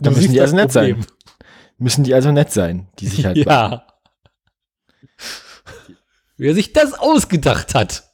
[0.00, 1.04] Da müssen die also nett sein.
[1.78, 3.36] Müssen die also nett sein, die Sicherheit.
[3.46, 3.86] Ja.
[6.36, 8.04] Wer sich das ausgedacht hat.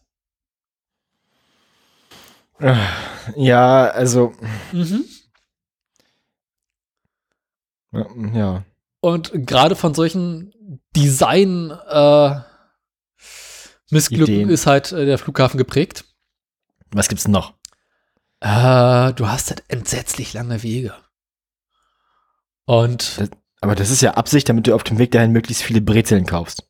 [3.36, 4.32] Ja, also,
[4.72, 5.04] Mhm.
[8.34, 8.64] ja.
[9.00, 10.52] Und gerade von solchen
[10.96, 12.40] Design äh,
[13.90, 16.04] ist halt äh, der Flughafen geprägt.
[16.90, 17.54] Was gibt's noch?
[18.40, 20.94] Äh, du hast halt entsetzlich lange Wege.
[22.66, 26.26] Und Aber das ist ja Absicht, damit du auf dem Weg dahin möglichst viele Brezeln
[26.26, 26.68] kaufst.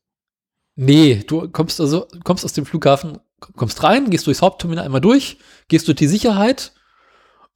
[0.77, 3.19] nee, du kommst also kommst aus dem Flughafen,
[3.57, 5.39] kommst rein, gehst durchs Hauptterminal einmal durch,
[5.69, 6.73] gehst durch die Sicherheit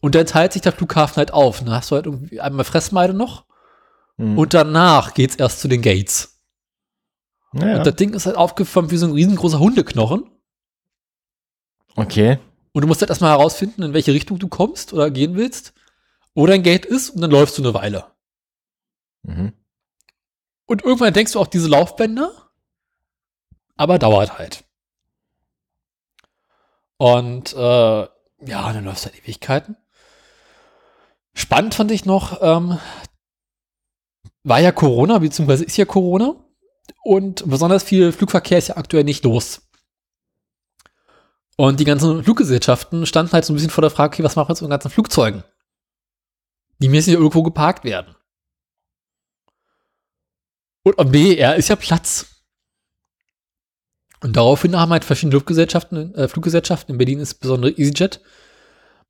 [0.01, 1.61] und dann teilt sich der Flughafen halt auf.
[1.61, 3.45] Dann hast du halt irgendwie einmal Fressmeile noch
[4.17, 4.37] Hm.
[4.39, 6.41] und danach geht's erst zu den Gates.
[7.55, 10.25] ja, Und das Ding ist halt aufgeformt wie so ein riesengroßer Hundeknochen.
[11.97, 12.39] okay.
[12.73, 15.73] Und du musst halt erstmal herausfinden, in welche Richtung du kommst oder gehen willst.
[16.35, 18.05] Wo dein Gate ist und dann läufst du eine Weile.
[19.23, 19.53] Mhm.
[20.67, 22.31] Und irgendwann denkst du auch diese Laufbänder,
[23.77, 24.65] aber dauert halt.
[26.97, 29.77] Und äh, ja, dann läuft es halt Ewigkeiten.
[31.35, 32.79] Spannend fand ich noch, ähm,
[34.43, 36.35] war ja Corona, beziehungsweise ist ja Corona.
[37.03, 39.71] Und besonders viel Flugverkehr ist ja aktuell nicht los.
[41.57, 44.49] Und die ganzen Fluggesellschaften standen halt so ein bisschen vor der Frage, okay, was machen
[44.49, 45.45] wir jetzt mit den ganzen Flugzeugen?
[46.79, 48.15] Die müssen ja irgendwo geparkt werden.
[50.83, 52.27] Und am BER ist ja Platz.
[54.23, 58.21] Und daraufhin haben halt verschiedene Luftgesellschaften, äh, Fluggesellschaften, in Berlin ist besonders EasyJet,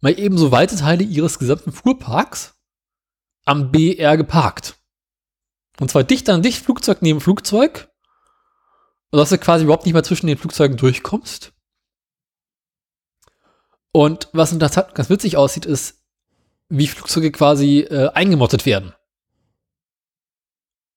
[0.00, 2.54] mal eben so weite Teile ihres gesamten Fuhrparks
[3.44, 4.76] am BER geparkt.
[5.80, 7.88] Und zwar dicht an dicht, Flugzeug neben Flugzeug,
[9.10, 11.52] sodass du quasi überhaupt nicht mehr zwischen den Flugzeugen durchkommst.
[13.92, 16.04] Und was ganz witzig aussieht, ist,
[16.68, 18.94] wie Flugzeuge quasi äh, eingemottet werden.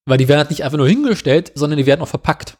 [0.06, 2.58] Weil die werden halt nicht einfach nur hingestellt, sondern die werden auch verpackt.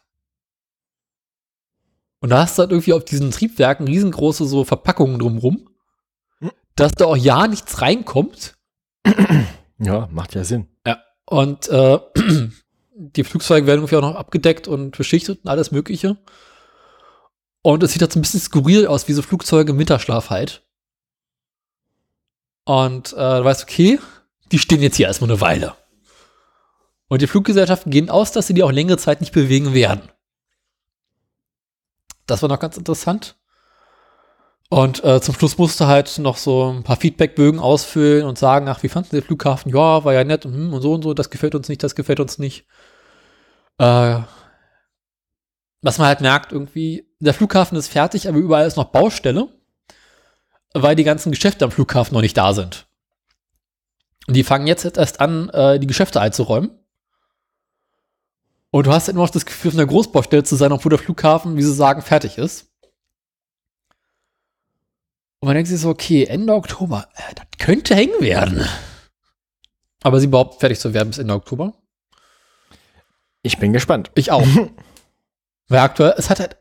[2.20, 5.68] Und da hast du halt irgendwie auf diesen Triebwerken riesengroße so Verpackungen drumrum,
[6.74, 8.56] dass da auch ja nichts reinkommt.
[9.78, 10.68] Ja, macht ja Sinn.
[10.86, 11.02] Ja.
[11.26, 11.98] Und äh,
[12.94, 16.16] die Flugzeuge werden irgendwie auch noch abgedeckt und beschichtet und alles Mögliche.
[17.60, 20.62] Und es sieht halt so ein bisschen skurril aus, wie so Flugzeuge im Winterschlaf halt.
[22.64, 23.98] Und äh, du weißt, okay,
[24.52, 25.74] die stehen jetzt hier erstmal eine Weile.
[27.08, 30.08] Und die Fluggesellschaften gehen aus, dass sie die auch längere Zeit nicht bewegen werden.
[32.26, 33.36] Das war noch ganz interessant.
[34.70, 38.82] Und äh, zum Schluss musste halt noch so ein paar Feedbackbögen ausfüllen und sagen, ach,
[38.82, 39.70] wie fanden Sie den Flughafen?
[39.70, 41.94] Ja, war ja nett und, hm, und so und so, das gefällt uns nicht, das
[41.94, 42.66] gefällt uns nicht.
[43.78, 44.20] Äh,
[45.82, 49.48] was man halt merkt, irgendwie, der Flughafen ist fertig, aber überall ist noch Baustelle,
[50.72, 52.86] weil die ganzen Geschäfte am Flughafen noch nicht da sind.
[54.26, 56.70] Und die fangen jetzt erst an, äh, die Geschäfte einzuräumen.
[58.74, 61.56] Und du hast immer noch das Gefühl, auf einer Großbaustelle zu sein, obwohl der Flughafen,
[61.56, 62.72] wie sie sagen, fertig ist.
[65.38, 68.66] Und man denkt sich so, okay, Ende Oktober, äh, das könnte hängen werden.
[70.02, 71.74] Aber sie überhaupt fertig zu werden bis Ende Oktober?
[73.42, 74.10] Ich bin gespannt.
[74.16, 74.44] Ich auch.
[75.68, 76.56] Weil aktuell, es hat halt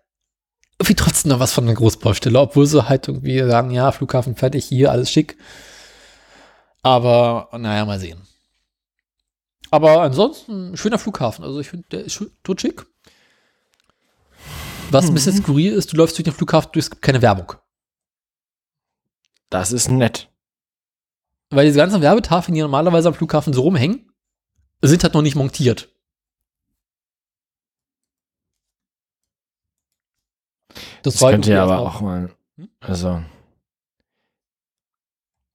[0.78, 4.66] irgendwie trotzdem noch was von einer Großbaustelle, obwohl sie halt irgendwie sagen, ja, Flughafen fertig,
[4.66, 5.36] hier, alles schick.
[6.84, 8.22] Aber, naja, mal sehen.
[9.74, 11.44] Aber ansonsten, schöner Flughafen.
[11.44, 12.86] Also ich finde, der ist tot schick.
[14.92, 17.54] Was ein bisschen skurril ist, du läufst durch den Flughafen durch, es gibt keine Werbung.
[19.50, 20.30] Das ist nett.
[21.50, 24.12] Weil diese ganzen Werbetafeln, die normalerweise am Flughafen so rumhängen,
[24.84, 25.90] sind halt noch nicht montiert.
[31.02, 32.36] Das, war könnte ja aber auch- auch mal,
[32.80, 33.24] also,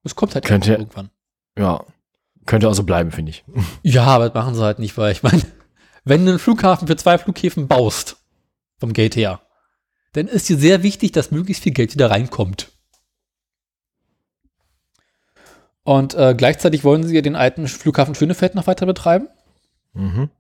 [0.05, 1.11] Es kommt halt Könnte- irgendwann.
[1.59, 1.85] ja,
[2.49, 3.45] könnte auch so bleiben, finde ich.
[3.83, 5.43] Ja, aber das machen sie halt nicht, weil ich meine,
[6.05, 8.17] wenn du einen Flughafen für zwei Flughäfen baust,
[8.79, 9.43] vom Gate her,
[10.15, 12.73] dann ist dir sehr wichtig, dass möglichst viel Geld wieder reinkommt.
[15.85, 19.29] Und äh, gleichzeitig wollen sie ja den alten Flughafen Schönefeld noch weiter betreiben.
[19.93, 20.31] Mhm.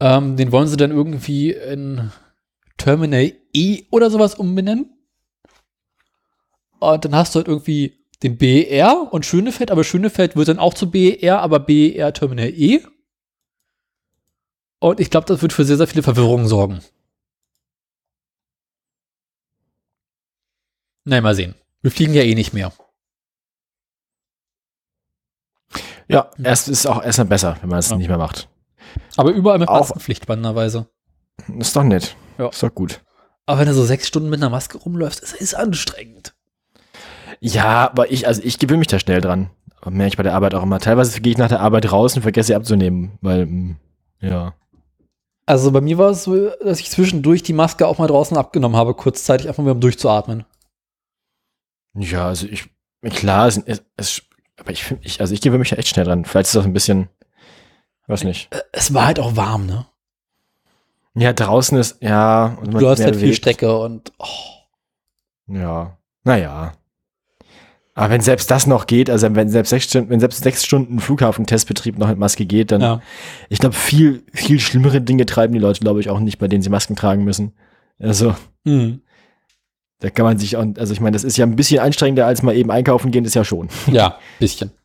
[0.00, 2.10] Ähm, den wollen sie dann irgendwie in
[2.76, 4.92] Terminal E oder sowas umbenennen.
[6.78, 10.74] Und dann hast du halt irgendwie den BER und Schönefeld, aber Schönefeld wird dann auch
[10.74, 12.84] zu BER, aber BER Terminal E.
[14.80, 16.80] Und ich glaube, das wird für sehr, sehr viele Verwirrungen sorgen.
[21.04, 21.54] Nein, mal sehen.
[21.82, 22.72] Wir fliegen ja eh nicht mehr.
[26.08, 27.96] Ja, erst ist auch erstmal besser, wenn man es Ja.
[27.96, 28.48] nicht mehr macht.
[29.16, 30.88] Aber überall mit Maskenpflicht, spannenderweise.
[31.58, 32.16] Ist doch nett.
[32.38, 32.48] Ja.
[32.48, 33.02] Ist doch gut.
[33.46, 36.33] Aber wenn du so sechs Stunden mit einer Maske rumläufst, ist es anstrengend.
[37.40, 39.50] Ja, aber ich, also ich gewöhne mich da schnell dran.
[39.80, 40.80] Aber merke ich bei der Arbeit auch immer.
[40.80, 43.76] Teilweise gehe ich nach der Arbeit raus und vergesse sie abzunehmen, weil, mm,
[44.20, 44.54] ja.
[45.46, 48.76] Also bei mir war es so, dass ich zwischendurch die Maske auch mal draußen abgenommen
[48.76, 50.44] habe, kurzzeitig einfach nur um durchzuatmen.
[51.94, 52.70] Ja, also ich,
[53.02, 53.60] klar, es,
[53.96, 54.22] es,
[54.58, 56.24] aber ich finde, ich, also ich gewöhne mich da echt schnell dran.
[56.24, 57.08] Vielleicht ist das ein bisschen,
[58.06, 58.52] weiß nicht.
[58.54, 59.86] Äh, Es war halt auch warm, ne?
[61.14, 62.56] Ja, draußen ist, ja.
[62.60, 63.34] und Du hast halt viel.
[63.34, 64.26] Strecke und oh,
[65.46, 66.72] Ja, naja.
[67.96, 70.98] Aber wenn selbst das noch geht, also wenn selbst sechs Stunden, wenn selbst sechs Stunden
[70.98, 73.02] Flughafentestbetrieb noch mit Maske geht, dann, ja.
[73.48, 76.62] ich glaube, viel, viel schlimmere Dinge treiben die Leute, glaube ich, auch nicht, bei denen
[76.62, 77.52] sie Masken tragen müssen.
[78.00, 78.34] Also,
[78.66, 79.00] Hm.
[80.00, 82.42] da kann man sich auch, also ich meine, das ist ja ein bisschen anstrengender, als
[82.42, 83.68] mal eben einkaufen gehen, ist ja schon.
[83.86, 84.72] Ja, bisschen.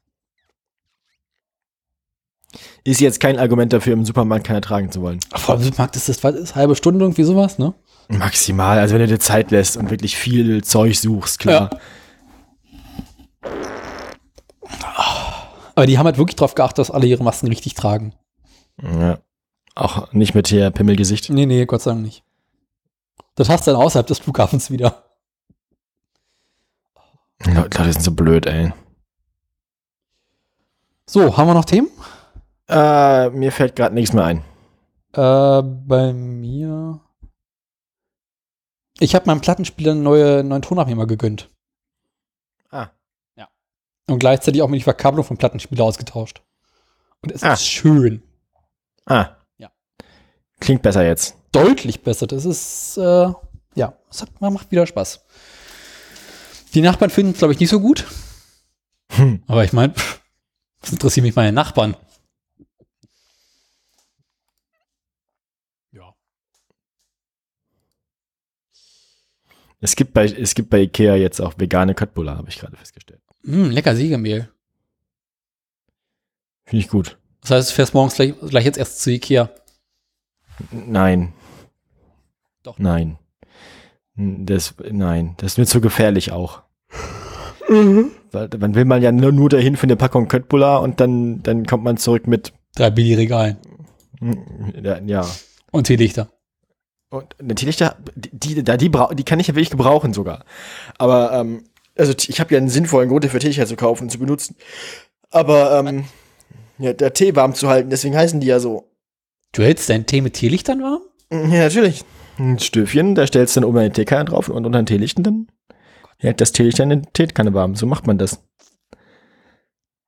[2.84, 5.20] Ist jetzt kein Argument dafür, im Supermarkt keiner tragen zu wollen.
[5.36, 7.74] Vor allem Supermarkt ist das, was ist, halbe Stunde irgendwie sowas, ne?
[8.08, 11.70] Maximal, also wenn du dir Zeit lässt und wirklich viel Zeug suchst, klar.
[15.76, 18.14] Aber die haben halt wirklich drauf geachtet, dass alle ihre Masken richtig tragen.
[18.82, 19.20] Ja.
[19.76, 21.30] Auch nicht mit hier Pimmelgesicht.
[21.30, 22.24] Nee, nee, Gott sei Dank nicht.
[23.36, 25.04] Das hast du dann außerhalb des Flughafens wieder.
[27.46, 28.74] Leute sind so blöd, ey.
[31.06, 31.90] So, haben wir noch Themen?
[32.68, 34.44] Äh, mir fällt gerade nichts mehr ein.
[35.14, 37.00] Äh, bei mir.
[39.00, 41.50] Ich habe meinem Plattenspieler einen neue, neuen Tonabnehmer gegönnt.
[44.10, 46.42] Und gleichzeitig auch mit die Verkabelung vom Plattenspieler ausgetauscht.
[47.22, 47.54] Und es Ah.
[47.54, 48.24] ist schön.
[49.06, 49.36] Ah.
[49.58, 49.72] Ja.
[50.60, 51.36] Klingt besser jetzt.
[51.52, 52.26] Deutlich besser.
[52.28, 53.32] Das ist, äh,
[53.76, 55.24] ja, es hat, macht wieder Spaß.
[56.74, 58.06] Die Nachbarn finden es, glaube ich, nicht so gut.
[59.14, 59.44] Hm.
[59.48, 59.94] Aber ich meine,
[60.82, 61.96] was interessieren mich meine Nachbarn?
[65.92, 66.14] Ja.
[69.80, 73.22] Es gibt bei, es gibt bei Ikea jetzt auch vegane Köttbullar, habe ich gerade festgestellt.
[73.44, 74.50] Mm, lecker Siegemehl.
[76.66, 77.18] Finde ich gut.
[77.42, 79.50] Das heißt, du fährst morgens gleich, gleich jetzt erst zu Ikea.
[80.72, 81.34] Nein.
[82.64, 82.78] Doch.
[82.80, 83.18] Nein.
[84.16, 86.64] Das, nein, das ist mir zu gefährlich auch.
[88.32, 91.66] Weil, dann will man ja nur, nur dahin für eine Packung Köttbullar und dann, dann
[91.66, 93.58] kommt man zurück mit, Drei Billigregalen.
[94.84, 95.26] ja, ja.
[95.72, 96.30] Und Teelichter.
[97.10, 100.44] Und natürlich, da, die, die, da, die, brau- die kann ich ja wirklich gebrauchen sogar.
[100.98, 101.64] Aber, ähm,
[102.00, 104.56] also ich habe ja einen sinnvollen Grund dafür, Teelichter zu kaufen und zu benutzen.
[105.30, 106.06] Aber, ähm,
[106.78, 108.92] ja, der Tee warm zu halten, deswegen heißen die ja so.
[109.52, 111.02] Du hältst deinen Tee mit Teelichtern warm?
[111.32, 112.04] Ja, natürlich.
[112.38, 115.48] Ein Stöfchen, da stellst du dann oben eine Teekanne drauf und unter den Teelichten dann
[116.20, 117.76] hält das Teelicht eine Teekanne warm.
[117.76, 118.44] So macht man das.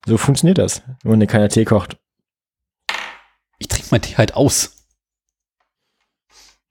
[0.05, 1.97] So funktioniert das, wenn man eine Kanne Tee kocht.
[3.59, 4.87] Ich trinke meinen Tee halt aus.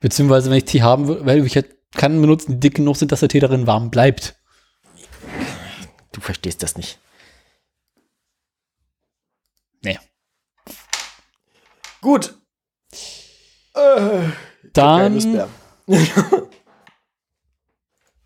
[0.00, 3.12] Beziehungsweise, wenn ich Tee haben will, weil ich halt Kannen benutzen, die dick genug sind,
[3.12, 4.39] dass der Tee darin warm bleibt.
[6.12, 6.98] Du verstehst das nicht.
[9.82, 9.98] Nee.
[12.00, 12.34] Gut.
[13.74, 14.28] Äh,
[14.72, 15.48] Dann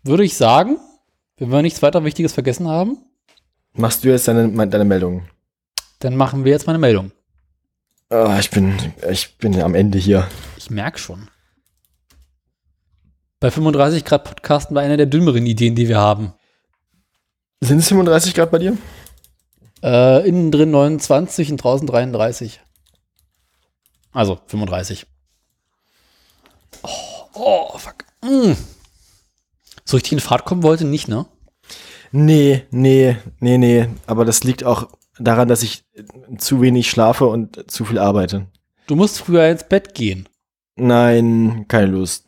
[0.03, 0.77] würde ich sagen,
[1.37, 2.97] wenn wir nichts weiter Wichtiges vergessen haben,
[3.77, 5.27] Machst du jetzt deine, deine Meldung?
[5.99, 7.11] dann machen wir jetzt meine Meldung.
[8.09, 8.77] Ah, ich bin,
[9.09, 10.27] ich bin am Ende hier.
[10.57, 11.29] Ich merke schon.
[13.39, 16.33] Bei 35 Grad Podcasten war eine der dümmeren Ideen, die wir haben.
[17.65, 18.77] Sind es 35 Grad bei dir?
[19.81, 22.61] Äh, innen drin 29 und draußen 33.
[24.11, 25.07] Also 35.
[26.83, 26.89] Oh,
[27.33, 28.05] oh fuck.
[28.23, 28.53] Mm.
[29.83, 31.25] So richtig in Fahrt kommen wollte, nicht, ne?
[32.11, 33.89] Nee, nee, nee, nee.
[34.05, 34.89] Aber das liegt auch
[35.19, 35.85] daran, dass ich
[36.37, 38.45] zu wenig schlafe und zu viel arbeite.
[38.87, 40.29] Du musst früher ins Bett gehen.
[40.75, 42.25] Nein, keine Lust.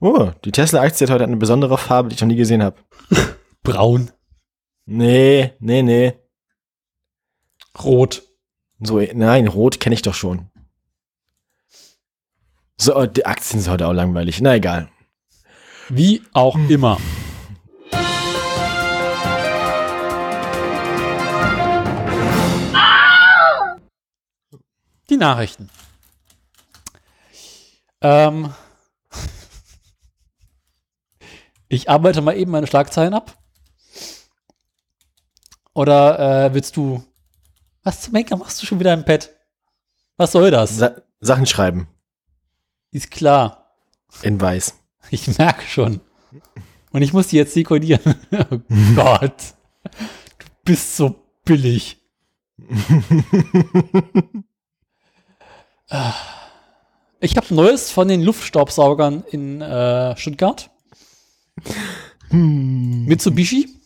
[0.00, 2.76] Oh, die Tesla-Aktie hat heute eine besondere Farbe, die ich noch nie gesehen habe.
[3.62, 4.10] Braun.
[4.92, 6.14] Nee, nee, nee.
[7.78, 8.24] Rot.
[8.80, 10.50] So, nein, rot kenne ich doch schon.
[12.76, 14.40] So, die Aktien sind heute auch langweilig.
[14.40, 14.88] Na egal.
[15.90, 16.98] Wie auch immer.
[25.08, 25.70] Die Nachrichten.
[28.00, 28.52] Ähm,
[31.68, 33.39] ich arbeite mal eben meine Schlagzeilen ab.
[35.74, 37.02] Oder äh, willst du.
[37.82, 39.30] Was zum Henker machst du schon wieder im Pad?
[40.16, 40.76] Was soll das?
[40.76, 41.88] Sa Sachen schreiben.
[42.90, 43.74] Ist klar.
[44.22, 44.74] In weiß.
[45.12, 46.00] Ich merke schon.
[46.92, 48.14] Und ich muss die jetzt dekodieren.
[48.50, 48.60] oh
[48.94, 49.54] Gott.
[49.82, 51.96] Du bist so billig.
[57.20, 60.70] Ich habe Neues von den Luftstaubsaugern in äh, Stuttgart.
[62.30, 63.79] Mitsubishi,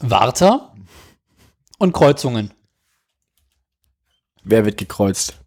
[0.00, 0.74] Warta
[1.78, 2.52] und Kreuzungen.
[4.42, 5.38] Wer wird gekreuzt?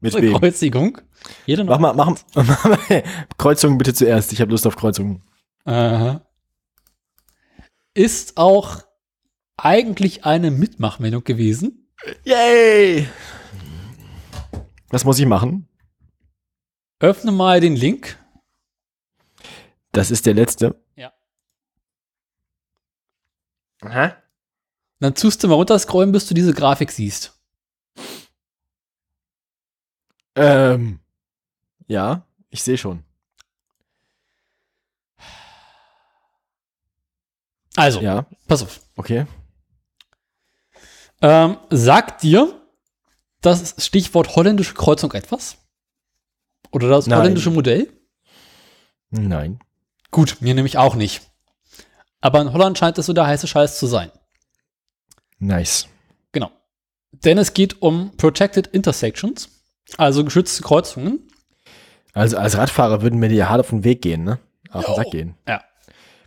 [0.00, 0.34] Mit wem?
[0.34, 0.98] Kreuzigung.
[1.46, 3.04] Jede Mach mal, mach, mach mal
[3.36, 4.32] Kreuzungen bitte zuerst.
[4.32, 5.22] Ich habe Lust auf Kreuzungen.
[5.64, 6.22] Aha.
[7.94, 8.82] Ist auch
[9.56, 11.90] eigentlich eine Mitmachmeldung gewesen.
[12.24, 13.08] Yay!
[14.90, 15.68] Was muss ich machen?
[17.00, 18.18] Öffne mal den Link.
[19.92, 20.80] Das ist der letzte.
[23.82, 24.16] Aha.
[25.00, 27.38] Dann tust du mal runterscrollen, bis du diese Grafik siehst.
[30.34, 31.00] Ähm.
[31.86, 33.04] Ja, ich sehe schon.
[37.76, 38.80] Also, Ja, pass auf.
[38.96, 39.26] okay.
[41.20, 42.60] Ähm, sagt dir
[43.40, 45.58] das Stichwort holländische Kreuzung etwas?
[46.72, 47.18] Oder das Nein.
[47.20, 47.92] holländische Modell?
[49.10, 49.60] Nein.
[50.10, 51.22] Gut, mir nämlich auch nicht.
[52.20, 54.10] Aber in Holland scheint es so der heiße Scheiß zu sein.
[55.38, 55.86] Nice.
[56.32, 56.50] Genau.
[57.12, 59.48] Denn es geht um Protected Intersections,
[59.96, 61.28] also geschützte Kreuzungen.
[62.12, 64.38] Also als Radfahrer würden mir die hart auf den Weg gehen, ne?
[64.70, 64.94] Auf den.
[64.96, 65.34] Sack gehen.
[65.46, 65.62] Ja.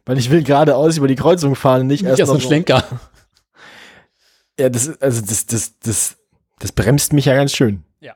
[0.06, 2.48] Weil ich will geradeaus über die Kreuzung fahren, nicht erst Nicht erst noch ein so-
[2.48, 2.84] Schlenker.
[4.60, 6.18] Ja, das, ist- also das, das, das,
[6.60, 7.84] das bremst mich ja ganz schön.
[8.00, 8.14] Ja.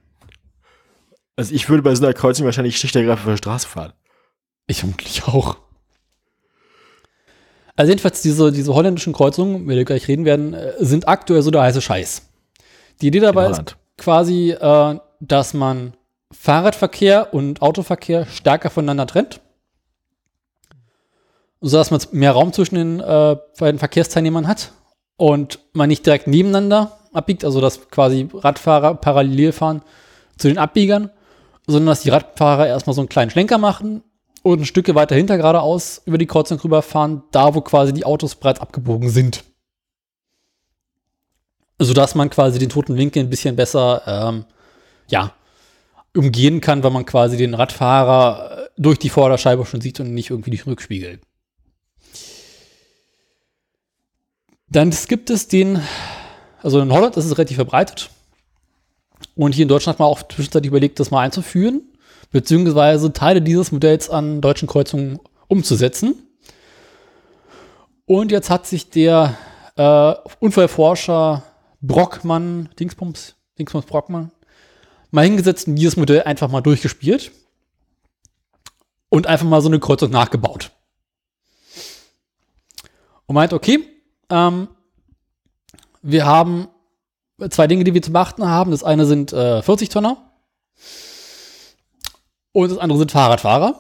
[1.36, 3.94] Also ich würde bei so einer Kreuzung wahrscheinlich schlicht auf der Straße fahren.
[4.68, 5.58] Ich vermutlich auch.
[7.76, 11.42] Also jedenfalls diese, diese holländischen Kreuzungen, über die wir gleich reden werden, äh, sind aktuell
[11.42, 12.22] so der heiße Scheiß.
[13.02, 15.94] Die Idee dabei ist quasi, äh, dass man
[16.32, 19.42] Fahrradverkehr und Autoverkehr stärker voneinander trennt.
[21.62, 24.72] So dass man mehr Raum zwischen den äh, beiden Verkehrsteilnehmern hat
[25.18, 29.82] und man nicht direkt nebeneinander abbiegt, also dass quasi Radfahrer parallel fahren
[30.38, 31.10] zu den Abbiegern,
[31.66, 34.04] sondern dass die Radfahrer erstmal so einen kleinen Schlenker machen
[34.46, 38.36] und ein Stücke weiter hinter geradeaus über die Kreuzung rüberfahren, da wo quasi die Autos
[38.36, 39.44] bereits abgebogen sind.
[41.80, 44.46] Sodass man quasi den toten Winkel ein bisschen besser, ähm,
[45.08, 45.34] ja,
[46.16, 50.30] umgehen kann, weil man quasi den Radfahrer äh, durch die Vorderscheibe schon sieht und nicht
[50.30, 51.20] irgendwie durch den Rückspiegel.
[54.70, 55.82] Dann gibt es den,
[56.62, 58.12] also in Holland ist es relativ verbreitet.
[59.34, 61.82] Und hier in Deutschland hat man auch zwischenzeitlich überlegt, das mal einzuführen,
[62.32, 66.16] beziehungsweise Teile dieses Modells an deutschen Kreuzungen umzusetzen.
[68.06, 69.38] Und jetzt hat sich der
[69.76, 71.44] äh, Unfallforscher
[71.82, 74.32] Brockmann, Dingsbums, Dingsbums Brockmann,
[75.12, 77.32] mal hingesetzt und dieses Modell einfach mal durchgespielt
[79.10, 80.72] und einfach mal so eine Kreuzung nachgebaut.
[83.28, 83.80] Und meint, okay,
[84.30, 84.68] ähm,
[86.02, 86.68] wir haben
[87.50, 88.72] zwei Dinge, die wir zu beachten haben.
[88.72, 90.32] Das eine sind äh, 40 Tonner
[92.56, 93.76] und das andere sind Fahrradfahrer.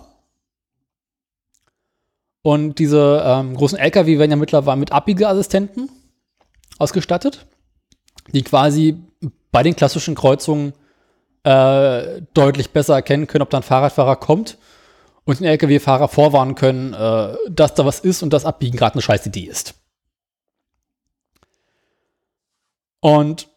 [2.41, 5.89] Und diese ähm, großen LKW werden ja mittlerweile mit Abbiegeassistenten
[6.77, 7.47] ausgestattet,
[8.33, 8.97] die quasi
[9.51, 10.73] bei den klassischen Kreuzungen
[11.43, 14.57] äh, deutlich besser erkennen können, ob da ein Fahrradfahrer kommt
[15.23, 19.01] und den LKW-Fahrer vorwarnen können, äh, dass da was ist und das Abbiegen gerade eine
[19.01, 19.73] scheiß Idee ist.
[22.99, 23.47] Und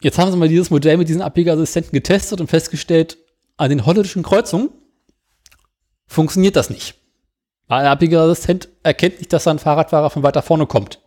[0.00, 3.18] jetzt haben sie mal dieses Modell mit diesen Abbiegeassistenten getestet und festgestellt,
[3.62, 4.70] an den holländischen Kreuzungen
[6.08, 6.96] funktioniert das nicht.
[7.68, 11.00] Weil der Abbiegeassistent erkennt nicht, dass da ein Fahrradfahrer von weiter vorne kommt.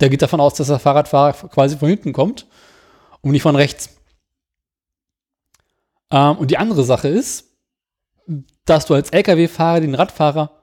[0.00, 2.46] Der geht davon aus, dass der Fahrradfahrer quasi von hinten kommt
[3.20, 3.90] und nicht von rechts.
[6.10, 7.44] Ähm, und die andere Sache ist,
[8.64, 10.62] dass du als LKW-Fahrer den Radfahrer,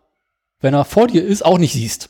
[0.62, 2.10] wenn er vor dir ist, auch nicht siehst.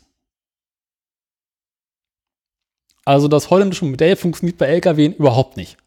[3.03, 5.77] Also das holländische Modell funktioniert bei LKW überhaupt nicht.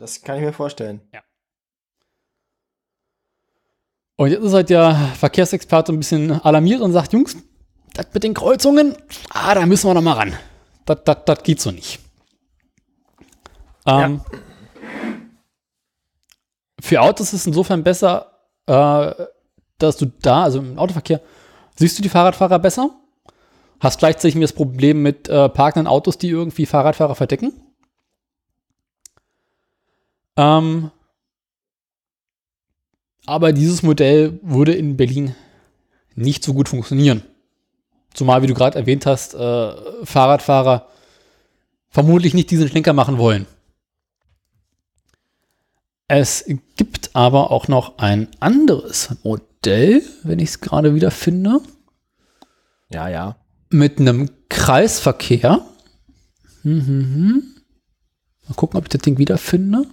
[0.00, 1.02] Das kann ich mir vorstellen.
[4.16, 7.36] Und jetzt ist halt der Verkehrsexperte ein bisschen alarmiert und sagt, Jungs,
[7.92, 8.96] das mit den Kreuzungen,
[9.28, 10.34] ah, da müssen wir noch mal ran.
[10.86, 12.00] Das, das, das geht so nicht.
[13.84, 14.22] Ähm,
[16.80, 19.26] Für Autos ist es insofern besser, äh,
[19.76, 21.20] dass du da, also im Autoverkehr,
[21.76, 22.90] siehst du die Fahrradfahrer besser,
[23.80, 27.69] hast gleichzeitig das Problem mit äh, parkenden Autos, die irgendwie Fahrradfahrer verdecken.
[30.40, 30.90] Ähm,
[33.26, 35.34] aber dieses Modell würde in Berlin
[36.14, 37.22] nicht so gut funktionieren.
[38.14, 39.72] Zumal, wie du gerade erwähnt hast, äh,
[40.04, 40.88] Fahrradfahrer
[41.90, 43.46] vermutlich nicht diesen Schlenker machen wollen.
[46.08, 46.44] Es
[46.76, 51.60] gibt aber auch noch ein anderes Modell, wenn ich es gerade wieder finde,
[52.90, 53.36] Ja, ja.
[53.68, 55.64] mit einem Kreisverkehr.
[56.62, 57.44] Mhm.
[58.48, 59.84] Mal gucken, ob ich das Ding wiederfinde.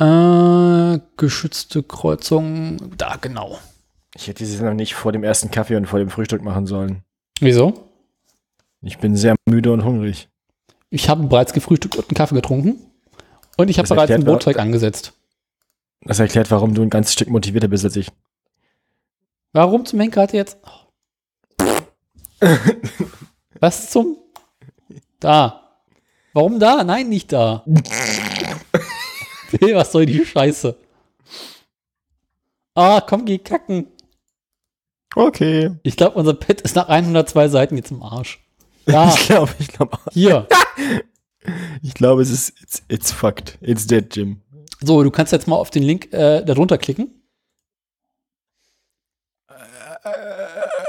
[0.00, 2.96] Äh, geschützte Kreuzung.
[2.96, 3.58] Da, genau.
[4.14, 7.02] Ich hätte diese noch nicht vor dem ersten Kaffee und vor dem Frühstück machen sollen.
[7.40, 7.88] Wieso?
[8.82, 10.28] Ich bin sehr müde und hungrig.
[10.88, 12.78] Ich habe bereits gefrühstückt und einen Kaffee getrunken.
[13.56, 15.12] Und ich habe bereits wa- Brotteig angesetzt.
[16.02, 18.10] Das erklärt, warum du ein ganzes Stück motivierter bist als ich.
[19.52, 20.56] Warum zum Henker hat jetzt?
[23.60, 24.16] Was zum?
[25.20, 25.60] Da.
[26.32, 26.82] Warum da?
[26.84, 27.64] Nein, nicht da.
[29.58, 30.76] hey, was soll die Scheiße?
[32.74, 33.86] Ah, komm, geh kacken.
[35.14, 35.70] Okay.
[35.82, 38.40] Ich glaube, unser Pad ist nach 102 Seiten jetzt im Arsch.
[38.86, 40.46] Ja, Ich glaube, ich glaube, hier.
[41.82, 43.58] ich glaube, es ist, it's, it's fucked.
[43.60, 44.40] It's dead, Jim.
[44.80, 47.20] So, du kannst jetzt mal auf den Link äh, darunter klicken.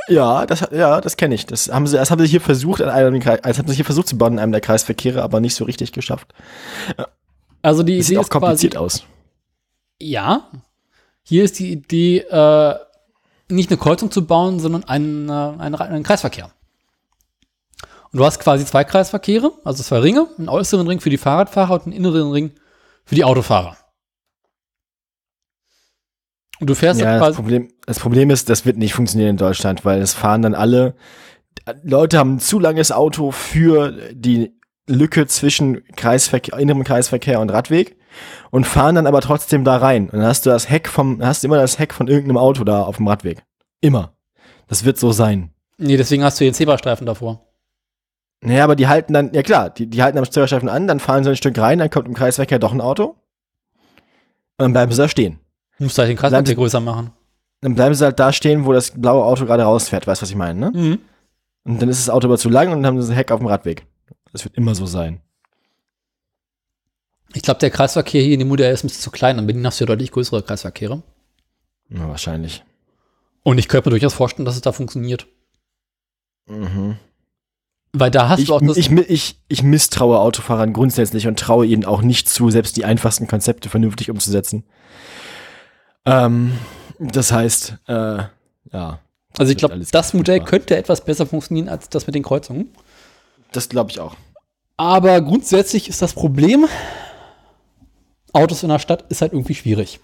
[0.07, 1.45] Ja, das, ja, das kenne ich.
[1.45, 4.07] Das haben sie, das haben sie hier versucht, an einem, das haben sie hier versucht
[4.07, 6.33] zu bauen in einem der Kreisverkehre, aber nicht so richtig geschafft.
[7.61, 9.03] Also die Das Idee sieht auch ist quasi, kompliziert aus.
[9.99, 10.49] Ja.
[11.23, 12.75] Hier ist die Idee, äh,
[13.49, 16.51] nicht eine Kreuzung zu bauen, sondern einen, äh, einen, einen Kreisverkehr.
[18.11, 21.75] Und du hast quasi zwei Kreisverkehre, also zwei Ringe, einen äußeren Ring für die Fahrradfahrer
[21.75, 22.51] und einen inneren Ring
[23.05, 23.77] für die Autofahrer.
[26.59, 27.35] Und du fährst Ja, das.
[27.35, 30.95] Problem, das Problem ist, das wird nicht funktionieren in Deutschland, weil es fahren dann alle,
[31.83, 37.97] Leute haben ein zu langes Auto für die Lücke zwischen Kreisverkehr, innerem Kreisverkehr und Radweg
[38.49, 40.09] und fahren dann aber trotzdem da rein.
[40.09, 42.63] Und dann hast du das Heck vom, hast du immer das Heck von irgendeinem Auto
[42.63, 43.43] da auf dem Radweg.
[43.79, 44.13] Immer.
[44.67, 45.51] Das wird so sein.
[45.77, 47.45] Nee, deswegen hast du den Zebrastreifen davor.
[48.41, 51.23] Naja, aber die halten dann, ja klar, die, die halten am Steuerstreifen an, dann fahren
[51.23, 53.15] sie ein Stück rein, dann kommt im Kreisverkehr doch ein Auto.
[54.57, 55.39] Und dann bleiben sie da stehen.
[55.77, 57.11] Du musst halt den Kreisverkehr größer machen.
[57.61, 60.07] Dann bleiben sie halt da stehen, wo das blaue Auto gerade rausfährt.
[60.07, 60.71] Weißt du, was ich meine, ne?
[60.73, 60.99] Mhm.
[61.63, 63.39] Und dann ist das Auto aber zu lang und dann haben sie ein Heck auf
[63.39, 63.85] dem Radweg.
[64.31, 65.21] Das wird immer so sein.
[67.33, 69.37] Ich glaube, der Kreisverkehr hier in dem Modell ist ein bisschen zu klein.
[69.39, 71.01] In Berlin hast du ja deutlich größere Kreisverkehre.
[71.89, 72.63] Ja, wahrscheinlich.
[73.43, 75.27] Und ich könnte mir durchaus vorstellen, dass es da funktioniert.
[76.47, 76.97] Mhm.
[77.93, 78.77] Weil da hast Ich, du auch das.
[78.77, 83.27] ich, ich, ich misstraue Autofahrern grundsätzlich und traue ihnen auch nicht zu, selbst die einfachsten
[83.27, 84.63] Konzepte vernünftig umzusetzen.
[86.05, 86.57] Ähm,
[86.99, 88.23] das heißt, äh,
[88.71, 88.99] ja.
[89.37, 92.69] also ich glaube, das Modell könnte etwas besser funktionieren als das mit den Kreuzungen.
[93.52, 94.15] Das glaube ich auch.
[94.78, 96.68] Aber grundsätzlich ist das Problem,
[98.34, 99.99] Autos in der Stadt ist halt irgendwie schwierig.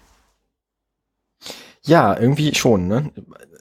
[1.84, 3.10] Ja, irgendwie schon, ne?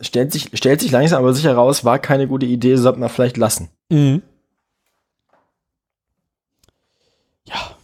[0.01, 3.37] Stellt sich, stellt sich langsam aber sicher raus, war keine gute Idee, sollte man vielleicht
[3.37, 3.69] lassen.
[3.89, 4.21] Mhm.
[7.45, 7.77] Ja.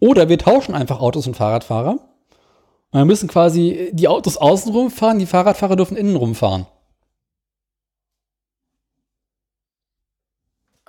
[0.00, 1.92] Oder wir tauschen einfach Autos und Fahrradfahrer.
[1.92, 6.66] Und wir müssen quasi die Autos außenrum fahren, die Fahrradfahrer dürfen innenrum fahren.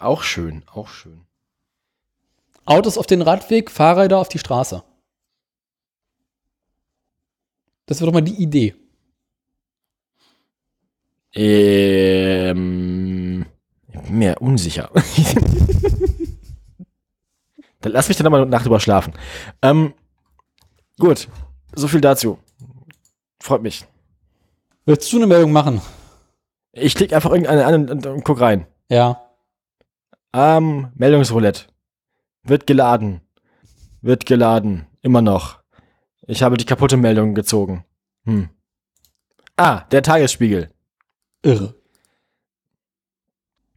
[0.01, 1.21] Auch schön, auch schön.
[2.65, 4.83] Autos auf den Radweg, Fahrräder auf die Straße.
[7.85, 8.73] Das wäre doch mal die Idee.
[11.33, 12.65] Ähm,
[13.89, 14.89] ich bin mir unsicher.
[17.81, 19.13] dann lass mich dann nochmal Nacht drüber schlafen.
[19.61, 19.93] Ähm,
[20.97, 21.27] gut,
[21.75, 22.39] so viel dazu.
[23.39, 23.85] Freut mich.
[24.85, 25.79] Willst du eine Meldung machen?
[26.71, 28.65] Ich klicke einfach irgendeine an und, und, und guck rein.
[28.89, 29.30] Ja.
[30.33, 31.65] Ähm, Meldungsroulette.
[32.43, 33.21] Wird geladen.
[34.01, 34.87] Wird geladen.
[35.01, 35.59] Immer noch.
[36.27, 37.85] Ich habe die kaputte Meldung gezogen.
[38.25, 38.49] Hm.
[39.57, 40.69] Ah, der Tagesspiegel.
[41.43, 41.75] Irre.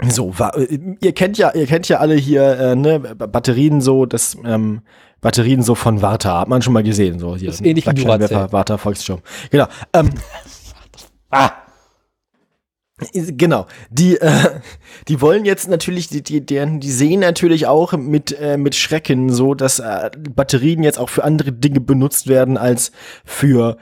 [0.02, 4.36] So, äh, ihr kennt ja, ihr kennt ja alle hier, äh, ne, Batterien so, das,
[4.44, 4.82] ähm,
[5.20, 7.48] Batterien so von Warta, hat man schon mal gesehen, so hier.
[7.48, 8.52] Das ist ähnlich wie Duracell.
[8.52, 9.20] Warta Volksstrom.
[9.50, 9.66] Genau.
[9.92, 10.10] Ähm,
[11.30, 11.63] ah.
[13.12, 14.60] Genau, die, äh,
[15.08, 19.54] die wollen jetzt natürlich, die, die, die, sehen natürlich auch mit, äh, mit Schrecken so,
[19.54, 22.92] dass äh, Batterien jetzt auch für andere Dinge benutzt werden als
[23.24, 23.76] für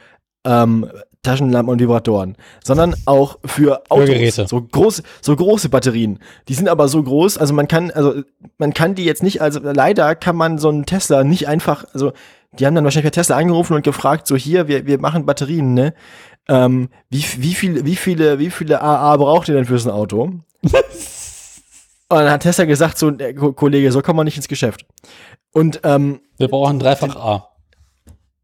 [0.45, 0.89] ähm,
[1.23, 4.09] Taschenlampen und Vibratoren, sondern auch für Autos.
[4.09, 4.47] Hörgeräte.
[4.49, 6.19] So groß, so große Batterien.
[6.49, 8.23] Die sind aber so groß, also man kann, also
[8.59, 12.13] man kann die jetzt nicht, also leider kann man so einen Tesla nicht einfach, also
[12.59, 15.75] die haben dann wahrscheinlich bei Tesla angerufen und gefragt, so hier, wir, wir machen Batterien,
[15.75, 15.95] ne?
[16.49, 19.95] Ähm, wie, wie, viel, wie viele, wie viele AA braucht ihr denn für so ein
[19.95, 20.23] Auto?
[22.09, 23.11] Und dann hat Tesla gesagt, so,
[23.55, 24.85] Kollege, so kommen wir nicht ins Geschäft.
[25.53, 27.49] Und ähm, Wir brauchen dreifach A.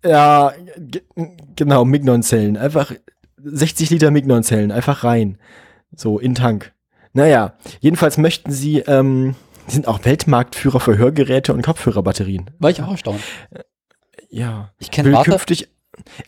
[0.05, 1.03] ja, ge-
[1.55, 2.57] genau, Mignon-Zellen.
[2.57, 2.93] Einfach
[3.37, 5.39] 60 Liter Mignon-Zellen, einfach rein.
[5.95, 6.73] So, in den Tank.
[7.12, 9.35] Naja, jedenfalls möchten sie, ähm,
[9.69, 12.51] die sind auch Weltmarktführer für Hörgeräte und Kopfhörerbatterien.
[12.59, 13.20] War ich auch erstaunt.
[14.31, 14.70] Ja.
[14.79, 15.31] Ich kenne Warte.
[15.31, 15.69] künftig,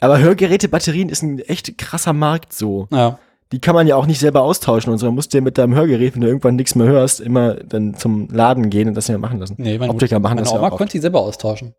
[0.00, 2.88] aber Hörgeräte-Batterien ist ein echt krasser Markt so.
[2.90, 3.18] Ja.
[3.52, 5.06] Die kann man ja auch nicht selber austauschen und so.
[5.06, 8.28] Man musst dir mit deinem Hörgerät, wenn du irgendwann nichts mehr hörst, immer dann zum
[8.28, 9.56] Laden gehen und das ja machen lassen.
[9.58, 10.76] Nee, meine, Optiker machen meine das ja Oma auch.
[10.76, 11.74] konnte die selber austauschen.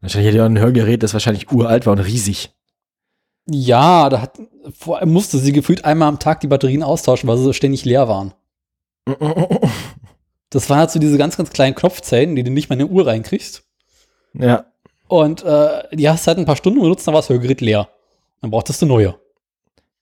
[0.00, 2.52] Wahrscheinlich hat ja ein Hörgerät, das wahrscheinlich uralt war und riesig.
[3.48, 4.38] Ja, da hat,
[4.78, 8.08] vor musste sie gefühlt einmal am Tag die Batterien austauschen, weil sie so ständig leer
[8.08, 8.34] waren.
[10.50, 12.90] Das waren halt so diese ganz, ganz kleinen Knopfzellen, die du nicht mal in eine
[12.90, 13.64] Uhr reinkriegst.
[14.34, 14.64] ja.
[15.08, 17.88] Und äh, die hast du halt ein paar Stunden benutzt, dann war das Hörgerät leer.
[18.40, 19.18] Dann brauchtest du neue.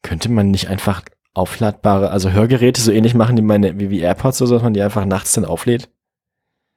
[0.02, 1.02] Könnte man nicht einfach
[1.34, 4.74] aufladbare, also Hörgeräte so ähnlich machen wie meine, wie, wie AirPods oder so, dass man
[4.74, 5.88] die einfach nachts dann auflädt?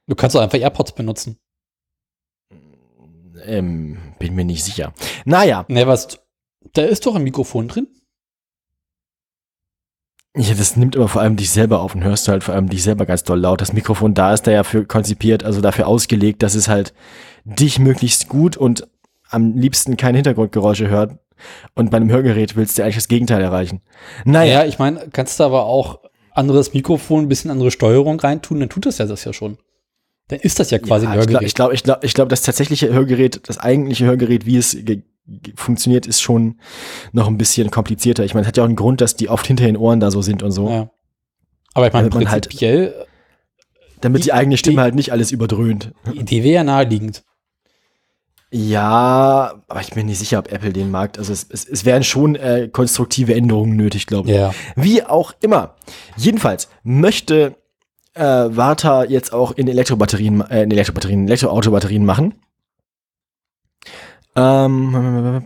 [0.07, 1.37] Du kannst auch einfach AirPods benutzen.
[3.43, 4.93] Ähm, bin mir nicht sicher.
[5.25, 6.19] Naja, Ne, was,
[6.73, 7.87] da ist doch ein Mikrofon drin.
[10.35, 12.69] ja, das nimmt aber vor allem dich selber auf und hörst du halt vor allem
[12.69, 13.61] dich selber ganz doll laut.
[13.61, 16.93] Das Mikrofon da ist da ja für konzipiert, also dafür ausgelegt, dass es halt
[17.47, 18.87] dich möglichst gut und
[19.29, 21.17] am liebsten keine Hintergrundgeräusche hört.
[21.75, 23.81] Und bei einem Hörgerät willst du eigentlich das Gegenteil erreichen.
[24.25, 25.99] Naja, Ja, ich meine, kannst du aber auch
[26.33, 29.57] anderes Mikrofon, ein bisschen andere Steuerung reintun, dann tut das ja das ja schon.
[30.29, 31.47] Dann ist das ja quasi ja, ein Hörgerät.
[31.47, 34.75] ich glaube, ich glaube, ich glaube, das tatsächliche Hörgerät, das eigentliche Hörgerät, wie es
[35.55, 36.59] funktioniert, ist schon
[37.11, 38.23] noch ein bisschen komplizierter.
[38.25, 40.09] Ich meine, es hat ja auch einen Grund, dass die oft hinter den Ohren da
[40.11, 40.89] so sind und so, ja.
[41.73, 43.05] Aber ich meine, man halt- prinzipiell,
[44.01, 45.91] damit die eigene Stimme die- halt nicht alles überdröhnt.
[46.11, 47.23] die Idee wäre ja naheliegend.
[48.49, 52.03] Ja, aber ich bin nicht sicher, ob Apple den Markt, also es, es, es wären
[52.03, 54.35] schon äh, konstruktive Änderungen nötig, glaube ich.
[54.35, 54.53] Ja.
[54.75, 55.75] Wie auch immer.
[56.15, 57.55] Jedenfalls möchte
[58.13, 62.35] äh, Warta jetzt auch in Elektrobatterien, äh, in Elektrobatterien, Elektroautobatterien machen.
[64.37, 65.41] Ähm,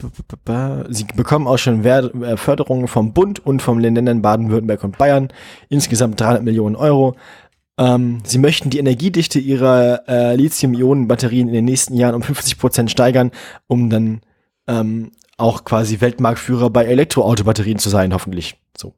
[0.89, 5.29] sie bekommen auch schon Wer äh, Förderungen vom Bund und vom Ländern Baden-Württemberg und Bayern.
[5.69, 7.15] Insgesamt 300 Millionen Euro.
[7.81, 12.91] Ähm, sie möchten die Energiedichte ihrer äh, Lithium-Ionen-Batterien in den nächsten Jahren um 50 Prozent
[12.91, 13.31] steigern,
[13.65, 14.21] um dann
[14.67, 18.55] ähm, auch quasi Weltmarktführer bei Elektroautobatterien zu sein, hoffentlich.
[18.77, 18.93] So.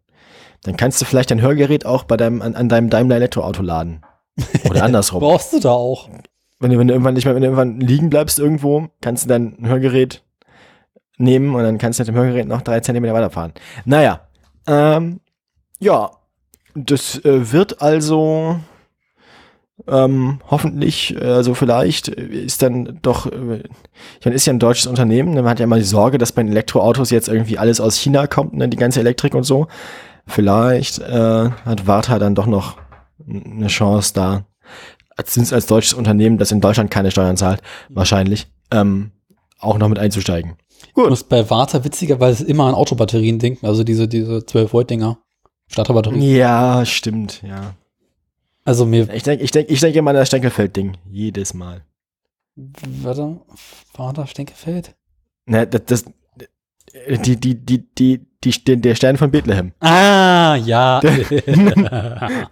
[0.64, 4.02] Dann kannst du vielleicht dein Hörgerät auch bei deinem, an, an deinem Daimler Elektroauto laden.
[4.70, 5.22] Oder andersrum.
[5.22, 6.10] Brauchst du da auch.
[6.60, 9.30] wenn, du, wenn du irgendwann nicht mehr, wenn du irgendwann liegen bleibst irgendwo, kannst du
[9.30, 10.24] dein Hörgerät
[11.18, 13.54] nehmen und dann kannst du mit dem Hörgerät noch drei Zentimeter weiterfahren.
[13.86, 14.28] Naja,
[14.68, 15.22] ähm,
[15.80, 16.12] ja,
[16.76, 18.60] das äh, wird also
[19.88, 23.64] ähm, hoffentlich, äh, also vielleicht ist dann doch, äh,
[24.20, 26.32] ich meine, ist ja ein deutsches Unternehmen, ne, man hat ja immer die Sorge, dass
[26.32, 29.68] bei den Elektroautos jetzt irgendwie alles aus China kommt, ne, die ganze Elektrik und so.
[30.28, 32.78] Vielleicht äh, hat Warta dann doch noch
[33.28, 34.46] eine Chance da,
[35.16, 39.12] als, als deutsches Unternehmen, das in Deutschland keine Steuern zahlt, wahrscheinlich, ähm,
[39.60, 40.54] auch noch mit einzusteigen.
[40.88, 45.18] Ich muss bei Warta witzigerweise immer an Autobatterien denken, also diese, diese 12-Volt-Dinger.
[45.68, 46.22] Starterbatterien.
[46.22, 47.74] Ja, stimmt, ja.
[48.66, 50.98] Also mir, Ich denke ich denk, ich denk immer an das Stenkelfeld-Ding.
[51.10, 51.84] Jedes Mal.
[52.56, 53.42] warte,
[53.96, 54.96] Warta Stenkefeld?
[55.46, 56.06] Ne, das, das,
[57.26, 59.74] die, die, die, die, die, der Stern von Bethlehem.
[59.80, 61.00] Ah, ja.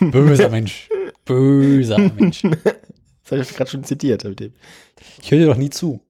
[0.00, 0.88] Böser Mensch.
[1.24, 2.42] Böser Mensch.
[2.42, 4.24] Das habe ich gerade schon zitiert.
[4.24, 4.54] Mit dem.
[5.22, 6.00] Ich höre dir doch nie zu.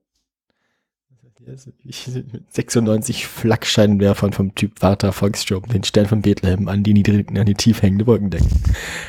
[2.50, 7.54] 96 Flakscheinwerfern vom Typ Warta Volksstrom, den Stern von Bethlehem an die niedrigen, an die
[7.54, 8.46] tief hängende Wolkendecke.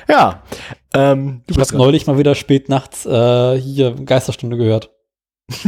[0.07, 0.43] Ja,
[0.93, 4.91] ähm, du Ich habe neulich mal wieder spät nachts äh, hier Geisterstunde gehört.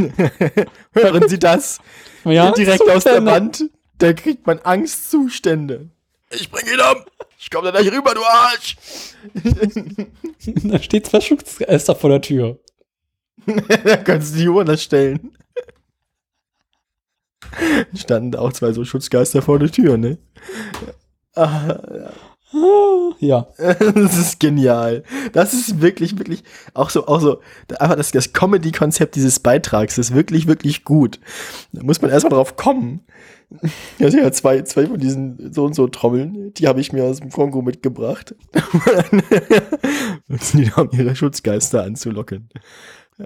[0.94, 1.80] Hören Sie das?
[2.24, 3.32] Ja, Direkt aus der Zustände.
[3.32, 3.64] Wand.
[3.98, 5.90] Da kriegt man Angstzustände.
[6.30, 7.04] Ich bring ihn um.
[7.40, 8.76] Ich komme da gleich rüber, du Arsch.
[10.64, 12.60] Da steht zwei Schutzgeister vor der Tür.
[13.46, 15.36] da kannst du die Uhr stellen.
[17.96, 20.18] Standen auch zwei so Schutzgeister vor der Tür, ne?
[21.36, 21.80] Ah,
[23.20, 23.48] Ja.
[23.96, 25.04] Das ist genial.
[25.34, 27.40] Das ist wirklich, wirklich auch so, auch so,
[27.80, 31.20] einfach das, das Comedy-Konzept dieses Beitrags ist wirklich, wirklich gut.
[31.72, 33.02] Da muss man erstmal drauf kommen.
[34.00, 37.20] Ja, ja, zwei, zwei von diesen so und so Trommeln, die habe ich mir aus
[37.20, 38.34] dem Kongo mitgebracht.
[40.30, 42.48] Und die haben ihre Schutzgeister anzulocken.
[43.18, 43.26] Ja.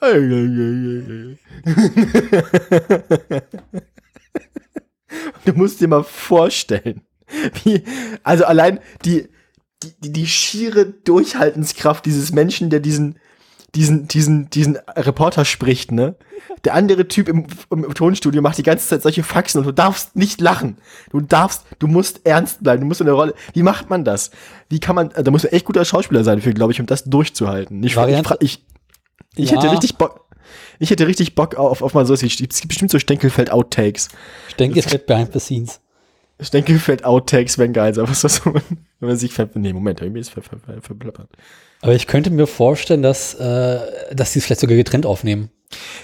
[5.44, 7.02] Du musst dir mal vorstellen,
[7.64, 7.82] wie,
[8.22, 9.28] also allein die,
[9.82, 13.18] die, die, schiere Durchhaltenskraft dieses Menschen, der diesen,
[13.74, 16.16] diesen, diesen, diesen Reporter spricht, ne?
[16.64, 20.16] Der andere Typ im, im Tonstudio macht die ganze Zeit solche Faxen und du darfst
[20.16, 20.78] nicht lachen.
[21.10, 23.34] Du darfst, du musst ernst bleiben, du musst in der Rolle.
[23.52, 24.30] Wie macht man das?
[24.68, 27.04] Wie kann man, da muss man echt guter Schauspieler sein für, glaube ich, um das
[27.04, 27.82] durchzuhalten.
[27.82, 28.64] Ich, Variante- ich, ich
[29.36, 29.50] Ja.
[29.52, 30.26] hätte richtig Bock,
[30.78, 34.08] ich hätte richtig Bock auf, auf mal so, es gibt bestimmt so Stenkelfeld-Outtakes.
[34.48, 35.80] Ich wird behind the scenes.
[36.40, 40.30] Stenkelfeld-Outtakes wären geil, aber was das so, wenn man sich ver, nee, Moment, irgendwie ist
[40.30, 41.28] ver, ver, ver, verplappert.
[41.82, 43.80] Aber ich könnte mir vorstellen, dass, äh,
[44.14, 45.50] dass sie es vielleicht sogar getrennt aufnehmen.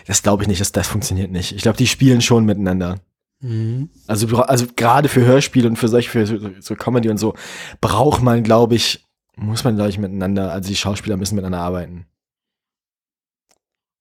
[0.07, 1.53] Das glaube ich nicht, das, das funktioniert nicht.
[1.53, 2.97] Ich glaube, die spielen schon miteinander.
[3.41, 3.91] Mhm.
[4.07, 7.35] Also, also gerade für Hörspiele und für solche, für so, so Comedy und so,
[7.81, 9.05] braucht man, glaube ich,
[9.37, 12.07] muss man, glaube ich, miteinander, also die Schauspieler müssen miteinander arbeiten.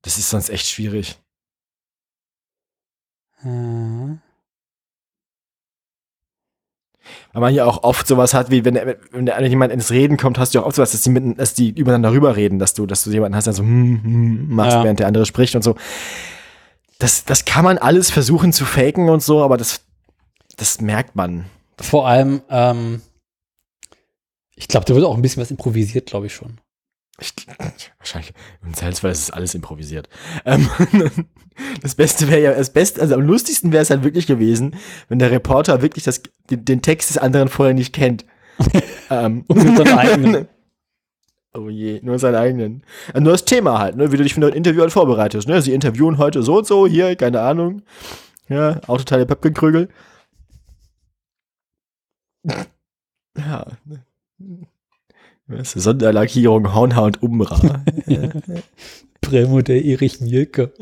[0.06, 1.18] Das ist sonst echt schwierig.
[3.42, 4.22] Mhm.
[7.34, 8.76] Weil man ja auch oft sowas hat, wie wenn,
[9.12, 11.56] wenn der, jemand ins Reden kommt, hast du auch oft sowas, dass die, mitten, dass
[11.56, 14.84] die übereinander rüberreden, dass du, dass du jemanden hast, der so hm, hm, machst, Ja.
[14.84, 15.76] während der andere spricht und so.
[17.00, 19.82] Das, das kann man alles versuchen zu faken und so, aber das,
[20.56, 21.46] das merkt man.
[21.82, 23.02] Vor allem, ähm,
[24.56, 26.60] ich glaube, da wird auch ein bisschen was improvisiert, glaube ich schon.
[27.20, 27.34] Ich,
[28.00, 28.34] wahrscheinlich,
[28.64, 30.10] im Zweifelsfall ist es alles improvisiert.
[30.46, 30.70] Ähm,
[31.82, 34.76] das Beste wäre ja, das Beste, also am lustigsten wäre es halt wirklich gewesen,
[35.08, 38.26] wenn der Reporter wirklich das, den, den Text des anderen vorher nicht kennt.
[39.10, 40.48] ähm, Und mit seinem eigenen.
[41.58, 42.84] Oh je, nur seinen eigenen.
[43.14, 45.48] Äh, nur das Thema halt, ne, wie du dich für ein Interview halt vorbereitest.
[45.48, 45.62] Ne?
[45.62, 47.82] Sie interviewen heute so und so, hier, keine Ahnung.
[48.50, 49.88] Ja, Autoteile Pöpkenkrügel.
[53.38, 53.66] Ja.
[53.86, 54.06] ne.
[55.48, 57.84] Das ist Sonderlackierung Hornhaar und Umbra.
[59.22, 60.74] Primo der Erich Mielke.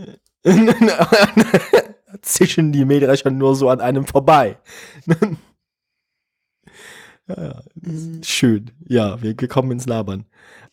[2.22, 4.57] Zischen die Mähdrescher nur so an einem vorbei.
[7.27, 7.61] ja, ja,
[8.22, 8.72] schön.
[8.88, 10.26] Ja, wir, wir kommen ins Labern.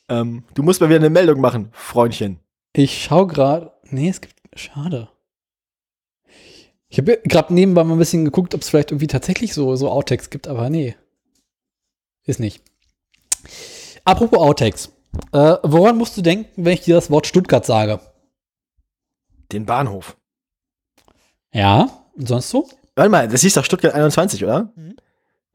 [0.08, 2.38] Ähm, du musst mal wieder eine Meldung machen, Freundchen.
[2.72, 4.34] Ich schau gerade, Nee, es gibt.
[4.54, 5.08] Schade.
[6.88, 9.90] Ich habe gerade nebenbei mal ein bisschen geguckt, ob es vielleicht irgendwie tatsächlich so, so
[9.90, 10.96] Outtakes gibt, aber nee.
[12.24, 12.62] Ist nicht.
[14.04, 14.92] Apropos Outtakes.
[15.32, 18.00] Äh, woran musst du denken, wenn ich dir das Wort Stuttgart sage?
[19.52, 20.16] Den Bahnhof.
[21.52, 22.68] Ja, und sonst so?
[22.94, 24.72] Warte mal, das hieß doch Stuttgart 21, oder?
[24.76, 24.96] Mhm.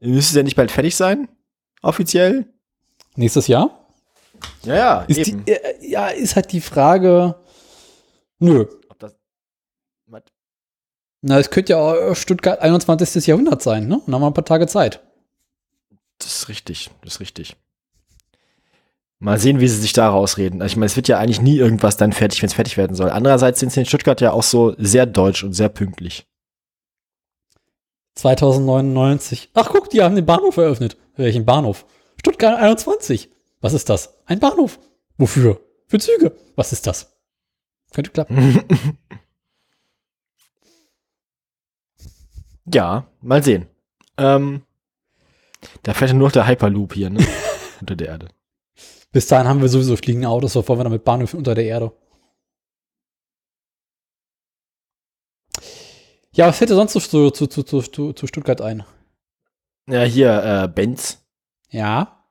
[0.00, 1.28] Müsste es ja nicht bald fertig sein?
[1.82, 2.52] Offiziell?
[3.16, 3.86] Nächstes Jahr?
[4.62, 7.36] Ja, ja, Ist die, äh, ja, ist halt die Frage.
[8.38, 8.66] Nö.
[8.90, 9.16] Ob das,
[10.06, 10.22] was?
[11.22, 13.26] Na, es könnte ja auch Stuttgart 21.
[13.26, 13.96] Jahrhundert sein, ne?
[13.96, 15.02] Und dann haben wir ein paar Tage Zeit.
[16.18, 17.56] Das ist richtig, das ist richtig.
[19.18, 20.60] Mal sehen, wie sie sich da rausreden.
[20.60, 22.94] Also ich meine, es wird ja eigentlich nie irgendwas dann fertig, wenn es fertig werden
[22.94, 23.10] soll.
[23.10, 26.26] Andererseits sind sie in Stuttgart ja auch so sehr deutsch und sehr pünktlich.
[28.16, 29.50] 2099.
[29.54, 30.96] Ach, guck, die haben den Bahnhof eröffnet.
[31.16, 31.86] Welchen Bahnhof?
[32.18, 33.30] Stuttgart 21.
[33.60, 34.18] Was ist das?
[34.26, 34.78] Ein Bahnhof.
[35.16, 35.60] Wofür?
[35.86, 36.36] Für Züge.
[36.54, 37.16] Was ist das?
[37.94, 38.64] Könnte klappen.
[42.66, 43.66] ja, mal sehen.
[44.18, 44.62] Ähm,
[45.82, 47.26] da fährt ja nur noch der Hyperloop hier, ne?
[47.80, 48.28] Unter der Erde.
[49.16, 51.90] Bis dahin haben wir sowieso fliegende Autos, bevor wir dann mit Bahnhöfen unter der Erde.
[56.34, 58.84] Ja, was fällt dir sonst zu, zu, zu, zu, zu, zu Stuttgart ein?
[59.88, 61.26] Ja, hier, äh, Benz.
[61.70, 62.26] Ja.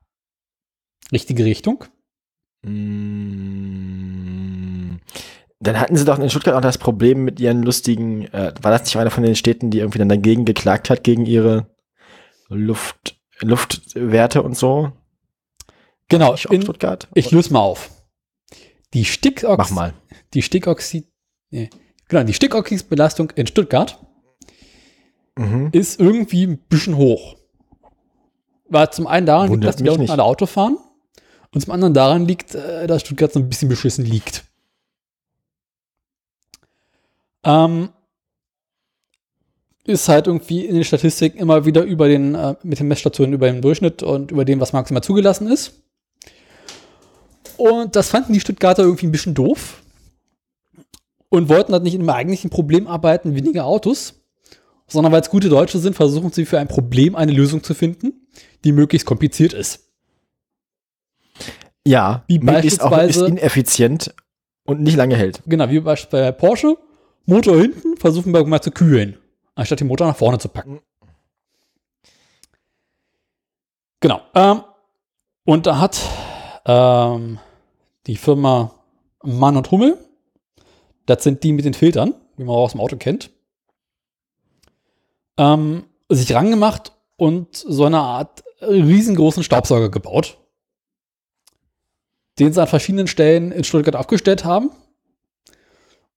[1.12, 1.86] Richtige Richtung.
[2.62, 3.38] Mm,
[5.60, 8.84] Dann hatten sie doch in Stuttgart auch das Problem mit ihren lustigen, äh, war das
[8.84, 11.66] nicht einer von den Städten, die irgendwie dann dagegen geklagt hat, gegen ihre
[12.48, 14.92] Luft, Luftwerte und so?
[16.10, 17.08] Genau, auch in, Stuttgart?
[17.16, 17.90] ich löse mal auf.
[18.94, 19.94] Die Stickox Mach mal.
[20.34, 21.08] die Stickoxid,
[21.50, 21.70] nee,
[22.08, 24.00] genau, die Stickoxidbelastung in Stuttgart
[25.38, 25.70] Mhm.
[25.74, 27.36] ist irgendwie ein bisschen hoch.
[28.70, 30.78] War zum einen daran liegt, Wundert dass wir mich unten alle Auto fahren
[31.54, 34.46] und zum anderen daran liegt, äh, dass Stuttgart so ein bisschen beschissen liegt.
[37.44, 37.90] Ähm,
[39.84, 43.52] ist halt irgendwie in den Statistiken immer wieder über den, äh, mit den Messstationen über
[43.52, 45.84] den Durchschnitt und über dem, was maximal zugelassen ist.
[47.58, 49.82] Und das fanden die Stuttgarter irgendwie ein bisschen doof
[51.30, 54.16] und wollten halt nicht in einem eigentlichen Problem arbeiten, weniger Autos,
[54.88, 58.28] sondern weil es gute Deutsche sind, versuchen sie für ein Problem eine Lösung zu finden,
[58.64, 59.92] die möglichst kompliziert ist.
[61.88, 64.16] Ja, Wie möglichst auch ist beispielsweise- ineffizient
[64.66, 65.42] und nicht lange hält.
[65.46, 66.78] Genau, wie beispielsweise bei Porsche,
[67.26, 69.18] Motor hinten, versuchen wir mal zu kühlen,
[69.56, 70.80] anstatt den Motor nach vorne zu packen.
[74.00, 74.22] Genau.
[74.36, 74.62] Ähm,
[75.46, 76.00] und da hat
[76.66, 77.40] ähm,
[78.08, 78.74] die Firma
[79.24, 79.98] Mann und Hummel,
[81.06, 83.32] das sind die mit den Filtern, wie man auch aus dem Auto kennt,
[85.38, 90.38] ähm, sich rangemacht und so eine Art riesengroßen Staubsauger gebaut,
[92.40, 94.72] den sie an verschiedenen Stellen in Stuttgart aufgestellt haben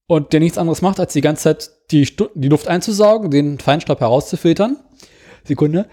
[0.07, 3.59] und der nichts anderes macht, als die ganze Zeit die, Stu die Luft einzusaugen, den
[3.59, 4.77] Feinstaub herauszufiltern.
[5.45, 5.89] Sekunde.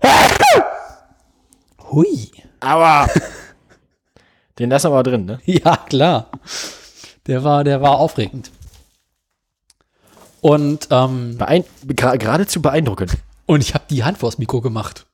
[1.90, 2.30] Hui.
[2.60, 3.08] Aber
[4.58, 5.40] den lassen wir aber drin, ne?
[5.46, 6.30] Ja, klar.
[7.26, 8.50] Der war, der war aufregend.
[10.40, 13.16] Und, ähm, Beein gra geradezu beeindruckend.
[13.46, 15.06] und ich habe die Hand vors Mikro gemacht.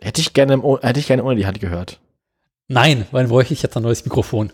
[0.00, 2.00] Hätte ich gerne, hätte ich gerne ohne die Hand gehört.
[2.68, 4.52] Nein, weil dann bräuchte ich jetzt ein neues Mikrofon.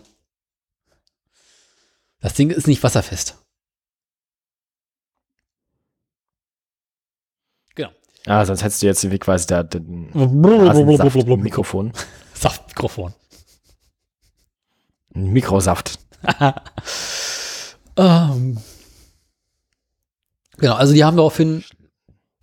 [2.19, 3.37] Das Ding ist nicht wasserfest.
[7.75, 7.91] Genau.
[8.25, 10.09] Ah, sonst hättest du jetzt irgendwie quasi da den
[11.41, 11.91] Mikrofon.
[12.33, 13.13] Saftmikrofon.
[15.13, 15.99] Mikrosaft.
[17.95, 18.57] Ähm,
[20.57, 21.63] genau, also die haben daraufhin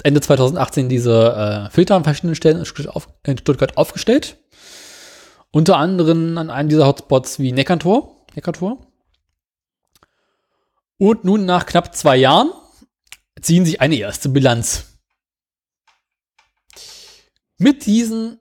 [0.03, 4.39] Ende 2018 diese äh, Filter an verschiedenen Stellen in Stuttgart, aufgestellt.
[5.51, 8.25] Unter anderem an einem dieser Hotspots wie Neckartor.
[8.35, 8.87] Neckartor.
[10.97, 12.51] Und nun nach knapp zwei Jahren
[13.41, 14.90] ziehen sie eine erste Bilanz.
[17.61, 18.41] Mit diesen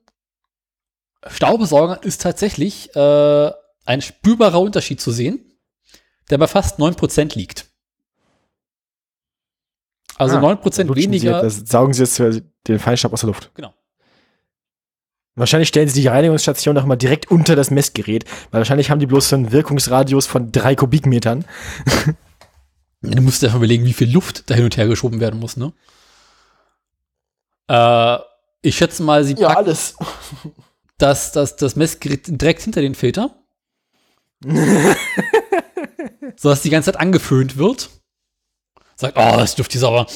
[1.26, 3.50] Staubsaugern ist tatsächlich äh,
[3.84, 5.44] ein spürbarer Unterschied zu sehen,
[6.30, 7.66] der bei fast 9% liegt.
[10.16, 11.50] Also Ah, 9% Lutschen weniger.
[11.50, 13.50] Sie, das saugen sie jetzt den Feinstaub aus der Luft.
[13.54, 13.74] Genau.
[15.34, 19.06] Wahrscheinlich stellen sie die Reinigungsstation auch mal direkt unter das Messgerät, weil wahrscheinlich haben die
[19.06, 21.44] bloß so einen Wirkungsradius von drei Kubikmetern.
[23.02, 25.58] Du musst dir einfach überlegen, wie viel Luft da hin und her geschoben werden muss,
[25.58, 25.72] ne?
[27.68, 28.18] Äh,
[28.62, 29.96] ich schätze mal, sie packt alles.
[30.98, 33.36] das, das, das Messgerät direkt hinter den Filter.
[36.36, 37.90] sodass die ganze Zeit angeföhnt wird.
[38.96, 40.06] Sagt, oh, das dürfte ist aber.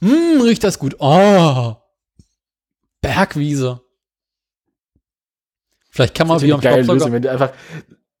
[0.00, 0.96] Hm, riecht das gut.
[0.98, 1.76] Oh.
[3.00, 3.80] Bergwiese.
[5.90, 6.92] Vielleicht kann man wie am Staubsauger.
[6.94, 7.52] Lösung, wenn du einfach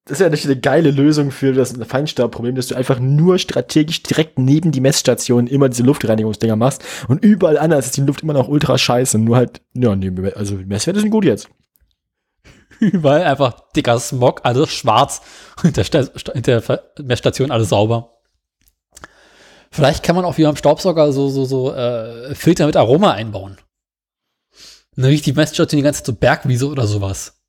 [0.06, 4.02] das ist ja natürlich eine geile Lösung für das Feinstaubproblem, dass du einfach nur strategisch
[4.02, 8.32] direkt neben die Messstation immer diese Luftreinigungsdinger machst und überall anders ist die Luft immer
[8.32, 9.18] noch ultra scheiße.
[9.18, 11.48] Nur halt, ja, nee, also die Messwerte sind gut jetzt.
[12.80, 15.20] Überall einfach dicker Smog, alles schwarz.
[15.62, 15.82] Hinter
[16.60, 18.16] der Messstation alles sauber.
[19.70, 23.58] Vielleicht kann man auch wie beim Staubsauger so, so, so äh, Filter mit Aroma einbauen.
[24.96, 27.39] Dann riecht die Messstation die ganze Zeit so Bergwiese oder sowas.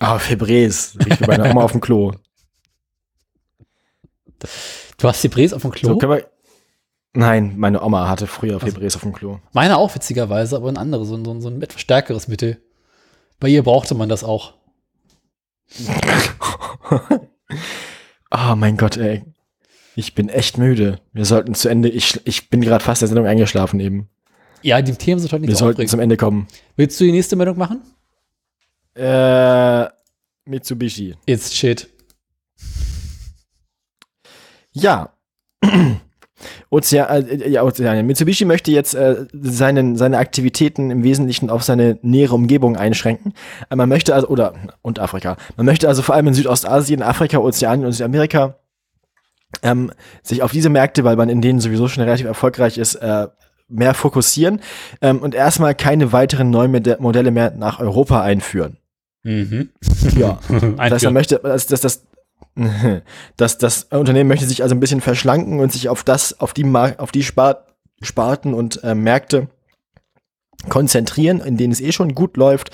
[0.00, 0.96] Ah, Febrés.
[1.04, 2.12] Riecht wie bei einer Oma auf dem Klo.
[4.98, 5.98] Du hast Febrés auf dem Klo?
[6.00, 6.28] So, wir
[7.16, 9.38] Nein, meine Oma hatte früher Febrés also, auf dem Klo.
[9.52, 12.60] Meine auch witzigerweise, aber ein anderes, so, so, so ein etwas stärkeres Mittel.
[13.38, 14.54] Bei ihr brauchte man das auch.
[18.30, 19.22] oh mein Gott, ey.
[19.96, 21.00] Ich bin echt müde.
[21.12, 21.88] Wir sollten zu Ende.
[21.88, 24.08] Ich, ich bin gerade fast der Sendung eingeschlafen eben.
[24.62, 25.90] Ja, die Themen sind heute nicht Wir so sollten aufregend.
[25.90, 26.48] zum Ende kommen.
[26.76, 27.82] Willst du die nächste Meldung machen?
[28.94, 29.88] Äh,
[30.46, 31.16] Mitsubishi.
[31.26, 31.88] It's shit.
[34.72, 35.10] Ja.
[36.70, 38.06] Ozean, äh, ja, Ozean.
[38.06, 43.32] Mitsubishi möchte jetzt äh, seinen, seine Aktivitäten im Wesentlichen auf seine nähere Umgebung einschränken.
[43.70, 45.36] Äh, man möchte also, oder, und Afrika.
[45.56, 48.58] Man möchte also vor allem in Südostasien, Afrika, Ozeanien und Südamerika
[49.62, 49.92] ähm,
[50.22, 53.28] sich auf diese Märkte, weil man in denen sowieso schon relativ erfolgreich ist, äh,
[53.68, 54.60] mehr fokussieren
[55.00, 58.76] ähm, und erstmal keine weiteren neuen Modelle mehr nach Europa einführen.
[59.24, 59.70] Mhm.
[60.16, 60.38] Ja.
[60.76, 61.82] das heißt, möchte, dass das,
[63.36, 66.52] das, das, das Unternehmen möchte sich also ein bisschen verschlanken und sich auf das, auf
[66.54, 67.64] die Mar auf die Spart
[68.02, 69.48] Sparten und äh, Märkte
[70.68, 72.70] konzentrieren, in denen es eh schon gut läuft.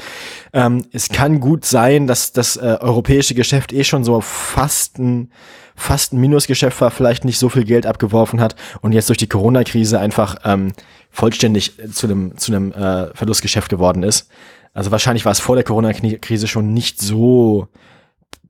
[0.52, 5.32] Ähm, es kann gut sein, dass das äh, europäische Geschäft eh schon so fast ein,
[5.74, 9.28] fast ein Minusgeschäft war, vielleicht nicht so viel Geld abgeworfen hat und jetzt durch die
[9.28, 10.72] Corona-Krise einfach ähm,
[11.10, 14.28] vollständig zu einem zu einem äh, Verlustgeschäft geworden ist.
[14.72, 17.68] Also wahrscheinlich war es vor der Corona-Krise schon nicht so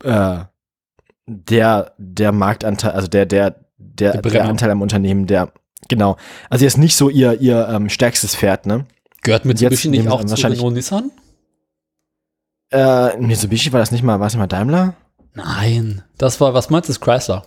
[0.05, 0.41] äh,
[1.27, 5.53] der der Marktanteil, also der der der, der Anteil am Unternehmen, der
[5.89, 6.17] genau.
[6.49, 8.87] Also jetzt nicht so ihr ihr ähm, stärkstes Pferd, ne?
[9.23, 11.11] Gehört Mitsubishi nicht auch zu Renault Nissan?
[12.71, 14.95] Äh, Mitsubishi war das nicht mal, war es nicht mal Daimler?
[15.35, 17.45] Nein, das war, was meinst du, Chrysler?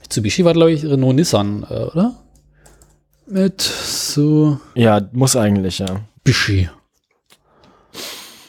[0.00, 2.14] Mitsubishi war, glaube ich, Renault Nissan, äh, oder?
[3.26, 4.58] Mit so.
[4.74, 6.00] Ja, muss eigentlich, ja.
[6.24, 6.68] Bishi.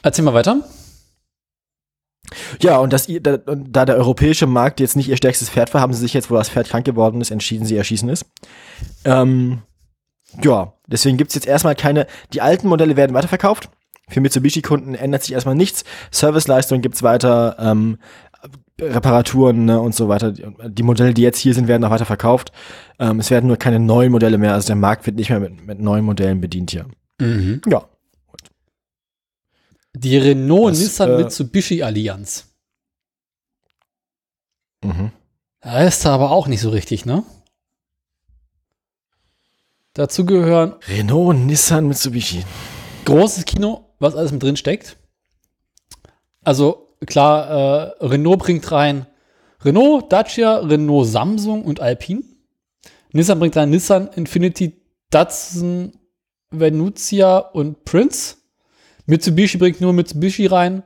[0.01, 0.61] Erzähl mal weiter.
[2.61, 5.99] Ja, und das, da, der europäische Markt jetzt nicht ihr stärkstes Pferd war, haben sie
[5.99, 8.25] sich jetzt, wo das Pferd krank geworden ist, entschieden, sie erschießen es.
[9.05, 9.61] Ähm,
[10.41, 13.69] ja, deswegen gibt's jetzt erstmal keine, die alten Modelle werden weiterverkauft.
[14.09, 15.83] Für Mitsubishi-Kunden ändert sich erstmal nichts.
[16.11, 17.97] Serviceleistung gibt's weiter, ähm,
[18.81, 20.31] Reparaturen ne, und so weiter.
[20.31, 22.51] Die Modelle, die jetzt hier sind, werden auch weiter verkauft.
[22.99, 24.53] Ähm, es werden nur keine neuen Modelle mehr.
[24.53, 26.85] Also der Markt wird nicht mehr mit, mit neuen Modellen bedient hier.
[27.19, 27.61] Mhm.
[27.67, 27.87] Ja.
[29.93, 32.47] Die Renault-Nissan-Mitsubishi-Allianz.
[34.81, 35.11] Äh, mhm.
[35.61, 37.23] Da ist aber auch nicht so richtig, ne?
[39.93, 42.43] Dazu gehören Renault, Nissan, Mitsubishi.
[43.05, 44.97] Großes Kino, was alles mit drin steckt.
[46.43, 49.05] Also klar, äh, Renault bringt rein
[49.63, 52.23] Renault, Dacia, Renault, Samsung und Alpine.
[53.11, 54.81] Nissan bringt rein Nissan, Infinity,
[55.11, 55.93] Datsun,
[56.59, 58.37] Venucia und Prince.
[59.05, 60.83] Mitsubishi bringt nur Mitsubishi rein.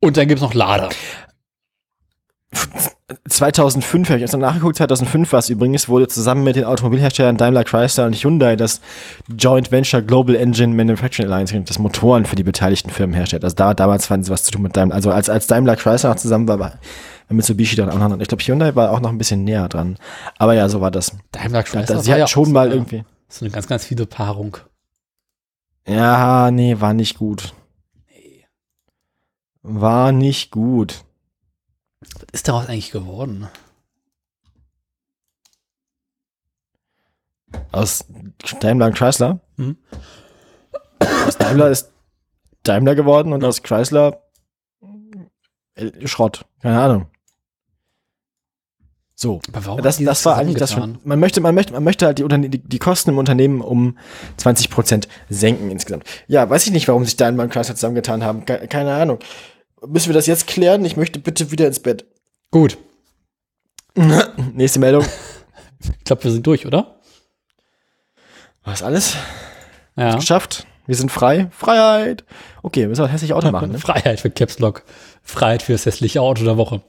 [0.00, 0.90] Und dann gibt es noch Lada.
[3.28, 7.36] 2005 habe ich jetzt noch nachgeguckt, 2005 war es übrigens, wurde zusammen mit den Automobilherstellern
[7.36, 8.80] Daimler, Chrysler und Hyundai das
[9.38, 13.44] Joint Venture Global Engine Manufacturing Alliance, das Motoren für die beteiligten Firmen herstellt.
[13.44, 14.94] Also da, damals fanden sie was zu tun mit Daimler.
[14.94, 16.72] Also als, als Daimler Chrysler noch zusammen war, war
[17.28, 19.96] Mitsubishi dann auch noch, ich glaube Hyundai war auch noch ein bisschen näher dran.
[20.38, 21.12] Aber ja, so war das.
[21.32, 23.04] Daimler Chrysler da, Sie hatten schon mal irgendwie.
[23.32, 24.58] So eine ganz, ganz viele Paarung.
[25.86, 27.54] Ja, nee, war nicht gut.
[28.06, 28.44] Nee.
[29.62, 31.06] War nicht gut.
[32.00, 33.48] Was ist daraus eigentlich geworden?
[37.70, 38.04] Aus
[38.60, 39.40] Daimler und Chrysler?
[39.56, 39.78] Hm?
[41.26, 41.90] Aus Daimler ist
[42.64, 44.22] Daimler geworden und aus Chrysler
[45.74, 46.44] äh, Schrott.
[46.60, 47.11] Keine Ahnung.
[49.14, 49.40] So,
[49.82, 50.98] das, das war eigentlich das schon.
[51.04, 53.98] Man möchte, man möchte, man möchte halt die, die, die Kosten im Unternehmen um
[54.38, 56.04] 20 Prozent senken insgesamt.
[56.26, 58.44] Ja, weiß ich nicht, warum sich Daimler und Chrysler zusammengetan haben.
[58.44, 59.18] Keine Ahnung.
[59.86, 60.84] Müssen wir das jetzt klären?
[60.84, 62.06] Ich möchte bitte wieder ins Bett.
[62.50, 62.78] Gut.
[64.54, 65.04] Nächste Meldung.
[65.98, 67.00] Ich glaube, wir sind durch, oder?
[68.64, 69.16] Was alles?
[69.96, 70.16] Ja.
[70.16, 70.66] Geschafft.
[70.86, 71.48] Wir sind frei.
[71.52, 72.24] Freiheit.
[72.62, 73.72] Okay, müssen wir das hässliche Auto machen.
[73.72, 73.78] Ne?
[73.78, 74.84] Freiheit für Caps Lock.
[75.22, 76.82] Freiheit für das hässliche Auto der Woche.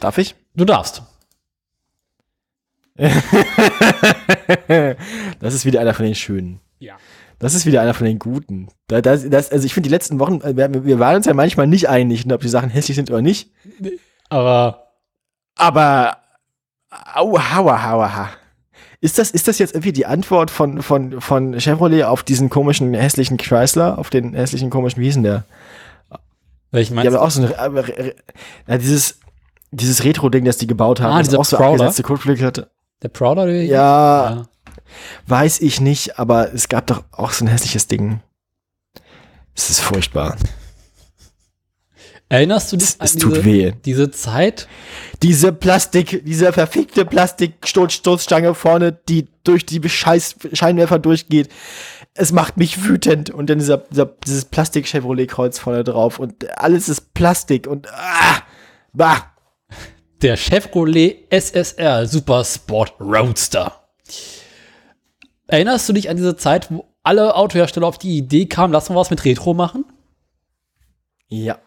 [0.00, 0.34] Darf ich?
[0.56, 1.02] Du darfst.
[5.38, 6.60] das ist wieder einer von den schönen.
[6.78, 6.96] Ja.
[7.38, 8.68] Das ist wieder einer von den Guten.
[8.88, 11.34] Da, das, das, also ich finde die letzten Wochen, äh, wir, wir waren uns ja
[11.34, 13.50] manchmal nicht einig, ob die Sachen hässlich sind oder nicht.
[14.30, 14.86] Aber
[15.56, 16.16] Aber
[17.14, 18.30] aua, haua, haua, ha.
[19.02, 22.94] Ist das, ist das jetzt irgendwie die Antwort von, von, von Chevrolet auf diesen komischen
[22.94, 25.44] hässlichen Chrysler, auf den hässlichen komischen, wie hieß denn der?
[26.72, 27.22] welchen meinst haben du?
[27.22, 28.14] auch so eine, aber, äh,
[28.66, 29.20] na, dieses,
[29.70, 31.72] dieses Retro-Ding, das die gebaut haben, Ah, das dieser auch so Prowler?
[31.84, 32.70] abgesetzte Kotflügel hatte.
[33.02, 33.48] Der Prowler?
[33.48, 34.46] Ja, ja.
[35.26, 38.20] weiß ich nicht, aber es gab doch auch so ein hässliches Ding.
[39.54, 40.36] Es ist furchtbar.
[42.28, 43.72] Erinnerst du dich Es, an es diese, tut weh.
[43.84, 44.66] diese Zeit?
[45.22, 51.48] Diese Plastik, diese verfickte Plastikstoßstange vorne, die durch die Scheiß Scheinwerfer durchgeht.
[52.14, 53.30] Es macht mich wütend.
[53.30, 56.18] Und dann dieser, dieser, dieses Plastik-Chevrolet-Kreuz vorne drauf.
[56.18, 58.42] Und alles ist Plastik und ah,
[58.92, 59.32] bah.
[60.22, 63.72] Der Chevrolet SSR Super Sport Roadster.
[65.46, 68.96] Erinnerst du dich an diese Zeit, wo alle Autohersteller auf die Idee kamen, lass mal
[68.96, 69.84] was mit Retro machen?
[71.28, 71.58] Ja.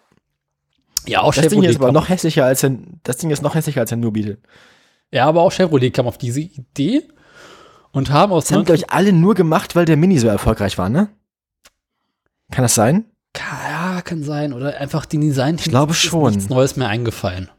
[1.06, 3.56] Ja, auch Das Ding hier ist aber noch hässlicher als ein, das Ding ist noch
[3.56, 4.38] hässlicher als ein Beetle.
[5.12, 7.08] ja, aber auch Chevrolet kam auf diese Idee
[7.92, 10.78] und haben aus Das haben, glaube ich, alle nur gemacht, weil der Mini so erfolgreich
[10.78, 11.10] war, ne?
[12.52, 13.06] Kann das sein?
[13.38, 14.54] Ja, kann sein.
[14.54, 16.34] Oder einfach die design Ich glaube schon.
[16.34, 17.50] nichts Neues mehr eingefallen.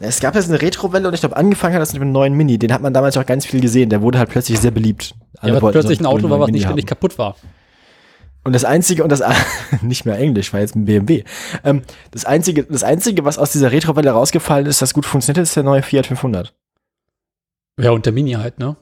[0.00, 2.58] Es gab jetzt eine Retro-Welle und ich glaube, angefangen hat das mit dem neuen Mini.
[2.58, 3.90] Den hat man damals auch ganz viel gesehen.
[3.90, 5.14] Der wurde halt plötzlich sehr beliebt.
[5.42, 7.36] Ja, weil plötzlich ein Auto war, was neuen nicht Mini ständig kaputt war.
[8.44, 9.22] Und das Einzige, und das,
[9.82, 11.24] nicht mehr Englisch, war jetzt ein BMW.
[11.64, 15.56] Ähm, das Einzige, das Einzige, was aus dieser Retro-Welle rausgefallen ist, das gut funktioniert, ist
[15.56, 16.54] der neue Fiat 500.
[17.80, 18.76] Ja, und der Mini halt, ne?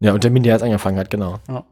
[0.00, 1.38] Ja, und der Mini hat angefangen hat, genau.
[1.48, 1.64] Ja.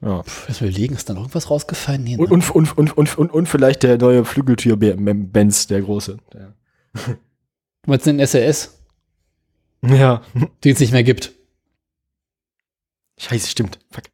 [0.00, 0.22] Ja.
[0.48, 2.02] Lass mal überlegen, ist da noch irgendwas rausgefallen?
[2.04, 2.34] Nee, Und, ne?
[2.34, 6.18] und, und, und, und, und, und vielleicht der neue Flügeltür-Benz, der große.
[6.32, 6.54] Der.
[6.94, 8.78] Du meinst den SLS,
[9.82, 10.22] Ja.
[10.64, 11.32] den es nicht mehr gibt.
[13.18, 13.78] Scheiße, stimmt.
[13.90, 14.04] Fuck.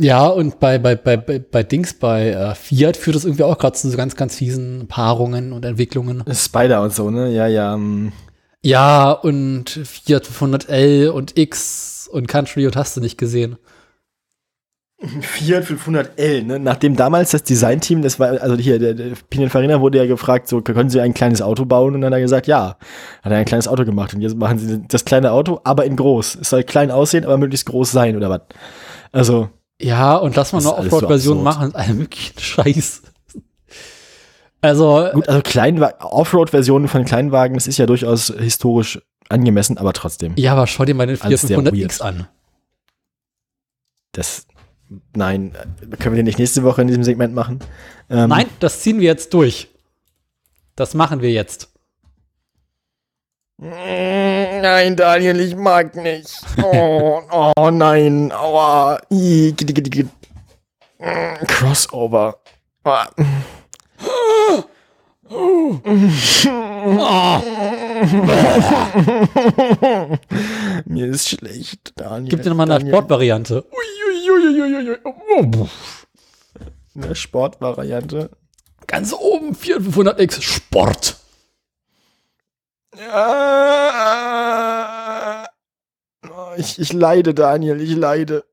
[0.00, 3.76] Ja, und bei, bei, bei, bei, Dings, bei äh, Fiat führt das irgendwie auch gerade
[3.76, 6.22] zu so ganz, ganz fiesen Paarungen und Entwicklungen.
[6.32, 7.32] Spider und so, ne?
[7.34, 7.76] Ja, ja.
[7.76, 8.12] mm.
[8.62, 13.56] Ja, und Fiat 500L und X und Country und hast du nicht gesehen.
[15.00, 16.58] Fiat 500L, ne?
[16.58, 20.60] Nachdem damals das Designteam, das war, also hier, der, der Pininfarina wurde ja gefragt, so,
[20.60, 21.94] können Sie ein kleines Auto bauen?
[21.94, 22.76] Und dann hat er gesagt, ja.
[23.22, 24.12] Hat er ein kleines Auto gemacht.
[24.14, 26.38] Und jetzt machen Sie das kleine Auto, aber in groß.
[26.40, 28.40] Es soll klein aussehen, aber möglichst groß sein, oder was?
[29.12, 29.50] Also,
[29.80, 31.58] Ja, und lass mal eine so Offroad-Version absurd.
[31.60, 33.02] machen allen möglichen Scheiß.
[34.60, 35.42] Also, gut, also
[36.00, 40.32] Offroad-Versionen von Kleinwagen, das ist ja durchaus historisch angemessen, aber trotzdem.
[40.34, 42.26] ja, aber schau dir mal den Fiat Alles sehr 500X an.
[44.10, 44.47] Das,
[45.14, 45.52] nein,
[45.98, 47.60] können wir den nicht nächste Woche in diesem Segment machen?
[48.10, 49.68] Ähm, Nein, das ziehen wir jetzt durch.
[50.76, 51.70] Das machen wir jetzt.
[53.60, 56.40] Nein, Daniel, ich mag nicht.
[56.62, 57.22] Oh,
[57.56, 59.00] oh nein, aua.
[61.00, 62.38] Mm, Crossover.
[62.84, 63.08] Ah.
[70.86, 72.30] Mir ist schlecht, Daniel.
[72.30, 72.88] Gib dir nochmal eine.
[72.88, 73.64] Sportvariante.
[76.94, 78.30] Eine Sportvariante.
[78.86, 81.16] Ganz oben, Fiat 500X Sport.
[86.28, 88.44] Oh, Ich, ich leide, Daniel, ich leide.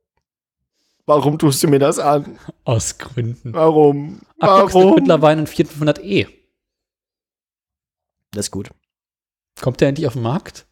[1.05, 2.39] Warum tust du mir das an?
[2.63, 3.53] Aus Gründen.
[3.53, 4.21] Warum?
[4.39, 4.95] Guck, Warum?
[4.95, 6.27] mittlerweile ein Fiat 500e.
[8.31, 8.71] Das ist gut.
[9.61, 10.65] Kommt der endlich auf den Markt?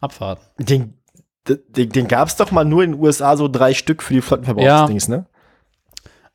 [0.00, 0.38] Abfahren.
[0.58, 1.01] Den,
[1.48, 4.22] den, den gab es doch mal nur in den USA so drei Stück für die
[4.22, 5.26] Flottenverbrauchsdings, ne?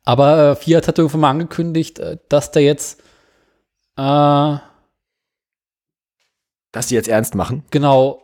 [0.04, 3.00] Aber äh, Fiat hat irgendwann mal angekündigt, äh, dass der jetzt
[3.96, 4.56] äh,
[6.72, 7.64] Dass die jetzt ernst machen.
[7.70, 8.22] genau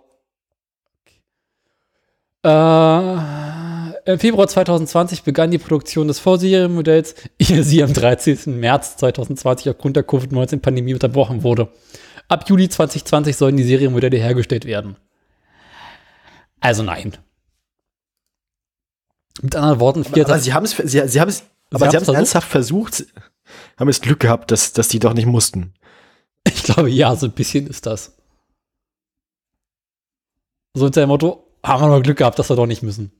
[2.44, 3.14] äh,
[4.06, 8.60] im Februar 2020 begann die Produktion des Vorserienmodells, ehe sie am 13.
[8.60, 11.68] März 2020 aufgrund der Covid-19-Pandemie unterbrochen wurde.
[12.28, 14.96] Ab Juli 2020 sollen die Serienmodelle hergestellt werden.
[16.64, 17.14] Also nein.
[19.42, 21.96] Mit anderen Worten, Fiat aber hat- sie haben es, sie, sie haben es, aber sie
[21.96, 23.04] haben es ernsthaft versucht,
[23.78, 25.74] haben es Glück gehabt, dass, dass die doch nicht mussten.
[26.46, 28.16] Ich glaube, ja, so ein bisschen ist das.
[30.74, 33.12] So unter dem Motto, haben wir nur Glück gehabt, dass wir doch nicht müssen.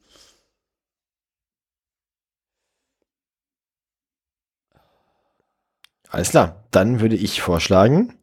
[6.09, 8.19] Alles klar, dann würde ich vorschlagen,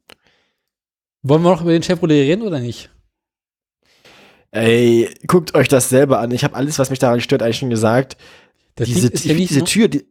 [1.23, 2.89] Wollen wir noch über den Chevrolet reden oder nicht?
[4.51, 6.31] Ey, guckt euch das selber an.
[6.31, 8.17] Ich habe alles, was mich daran stört, eigentlich schon gesagt.
[8.75, 10.05] Das diese, Ding ist ja diese Tür, die,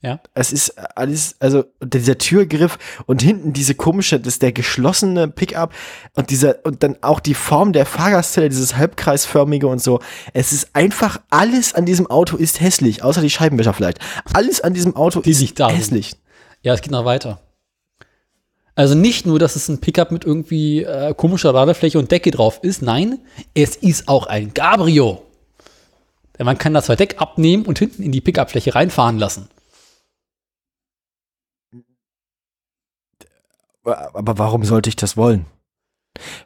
[0.00, 0.20] Ja.
[0.34, 5.72] Es ist alles, also dieser Türgriff und hinten diese komische, das ist der geschlossene Pickup
[6.14, 10.00] und dieser und dann auch die Form der Fahrgastzelle, dieses halbkreisförmige und so.
[10.34, 13.98] Es ist einfach alles an diesem Auto ist hässlich, außer die Scheibenwischer vielleicht.
[14.34, 15.78] Alles an diesem Auto Die ist nicht da sind.
[15.78, 16.12] hässlich.
[16.62, 17.40] Ja, es geht noch weiter.
[18.76, 22.58] Also nicht nur, dass es ein Pickup mit irgendwie äh, komischer Ladefläche und Decke drauf
[22.62, 23.20] ist, nein,
[23.54, 25.22] es ist auch ein Cabrio.
[26.36, 29.48] Denn man kann das Verdeck abnehmen und hinten in die Pickupfläche reinfahren lassen.
[33.84, 35.46] Aber warum sollte ich das wollen?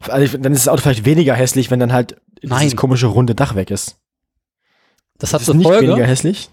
[0.01, 2.61] Also, dann ist das Auto vielleicht weniger hässlich, wenn dann halt Nein.
[2.61, 3.97] dieses komische runde Dach weg ist.
[5.19, 6.51] Das hat Das ist zur nicht Folge, weniger hässlich.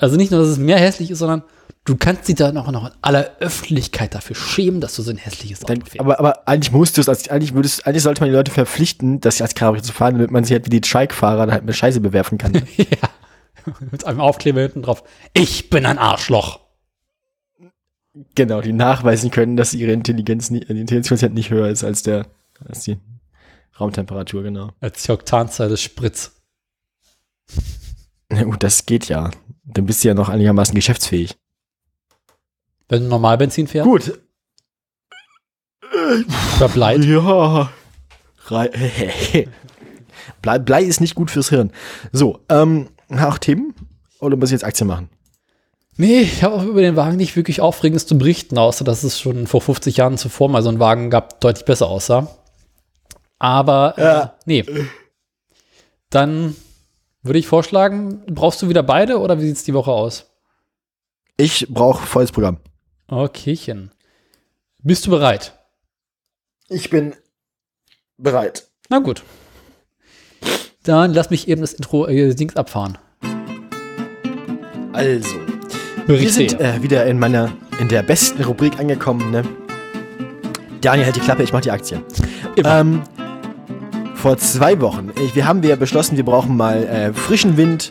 [0.00, 1.42] Also nicht nur, dass es mehr hässlich ist, sondern
[1.84, 5.16] du kannst dich dann auch noch in aller Öffentlichkeit dafür schämen, dass du so ein
[5.16, 6.00] hässliches Auto fährst.
[6.00, 9.20] aber, aber eigentlich musst du es, als, eigentlich würdest, eigentlich sollte man die Leute verpflichten,
[9.20, 11.76] dass sie als Cabrio zu fahren, damit man sie halt wie die Trike-Fahrer halt mit
[11.76, 12.54] Scheiße bewerfen kann.
[12.76, 13.08] ja.
[13.90, 15.04] Mit einem Aufkleber hinten drauf.
[15.34, 16.60] Ich bin ein Arschloch.
[18.34, 22.26] genau, die nachweisen können, dass ihre Intelligenz, nie, die Intelligenzquotient nicht höher ist als der,
[22.66, 22.96] als die
[23.78, 24.70] Raumtemperatur, genau.
[24.80, 26.32] Als die Oktanzahl des Spritz.
[28.30, 29.30] Na gut, das geht ja.
[29.74, 31.36] Dann bist du ja noch einigermaßen geschäftsfähig.
[32.88, 34.20] Wenn du normal Benzin fährst, Gut.
[36.56, 36.96] oder Blei.
[36.96, 37.70] Ja.
[38.48, 39.48] Blei,
[40.64, 41.70] Blei ist nicht gut fürs Hirn.
[42.12, 43.74] So, ähm, auch Themen?
[44.18, 45.08] Oder muss ich jetzt Aktien machen?
[45.96, 49.20] Nee, ich habe auch über den Wagen nicht wirklich Aufregendes zu berichten, außer dass es
[49.20, 52.28] schon vor 50 Jahren zuvor mal so einen Wagen gab, deutlich besser aussah.
[53.38, 54.34] Aber, äh, Ja.
[54.46, 54.64] nee.
[56.10, 56.56] Dann
[57.22, 60.30] würde ich vorschlagen, brauchst du wieder beide oder wie sieht's die Woche aus?
[61.36, 62.58] Ich brauche volles Programm.
[63.08, 63.90] Okaychen.
[64.82, 65.58] Bist du bereit?
[66.68, 67.14] Ich bin
[68.16, 68.66] bereit.
[68.88, 69.22] Na gut.
[70.82, 72.98] Dann lass mich eben das Intro äh, Dings abfahren.
[74.92, 76.32] Also, wir Berichte.
[76.32, 79.44] sind äh, wieder in meiner, in der besten Rubrik angekommen, ne?
[80.80, 82.02] Daniel hält die Klappe, ich mach die Aktien.
[82.56, 82.80] Immer.
[82.80, 83.02] Ähm,
[84.20, 87.90] vor zwei Wochen, wir haben wir beschlossen, wir brauchen mal äh, frischen Wind.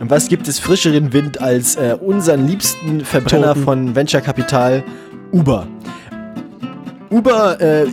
[0.00, 3.62] Und was gibt es frischeren Wind als äh, unseren liebsten Verbrenner Toten.
[3.62, 4.82] von Venture Capital,
[5.30, 5.68] Uber?
[7.10, 7.86] Uber äh,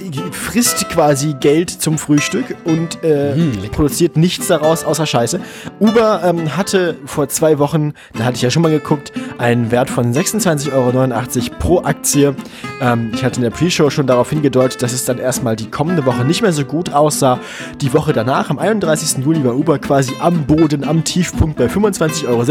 [0.48, 3.70] frisst quasi Geld zum Frühstück und äh, lecker.
[3.74, 5.42] produziert nichts daraus außer Scheiße.
[5.82, 9.90] Uber ähm, hatte vor zwei Wochen, da hatte ich ja schon mal geguckt, einen Wert
[9.90, 12.34] von 26,89 Euro pro Aktie.
[12.80, 16.06] Ähm, ich hatte in der Pre-Show schon darauf hingedeutet, dass es dann erstmal die kommende
[16.06, 17.40] Woche nicht mehr so gut aussah.
[17.82, 19.26] Die Woche danach, am 31.
[19.26, 22.46] Juli, war Uber quasi am Boden, am Tiefpunkt bei 25,60 Euro,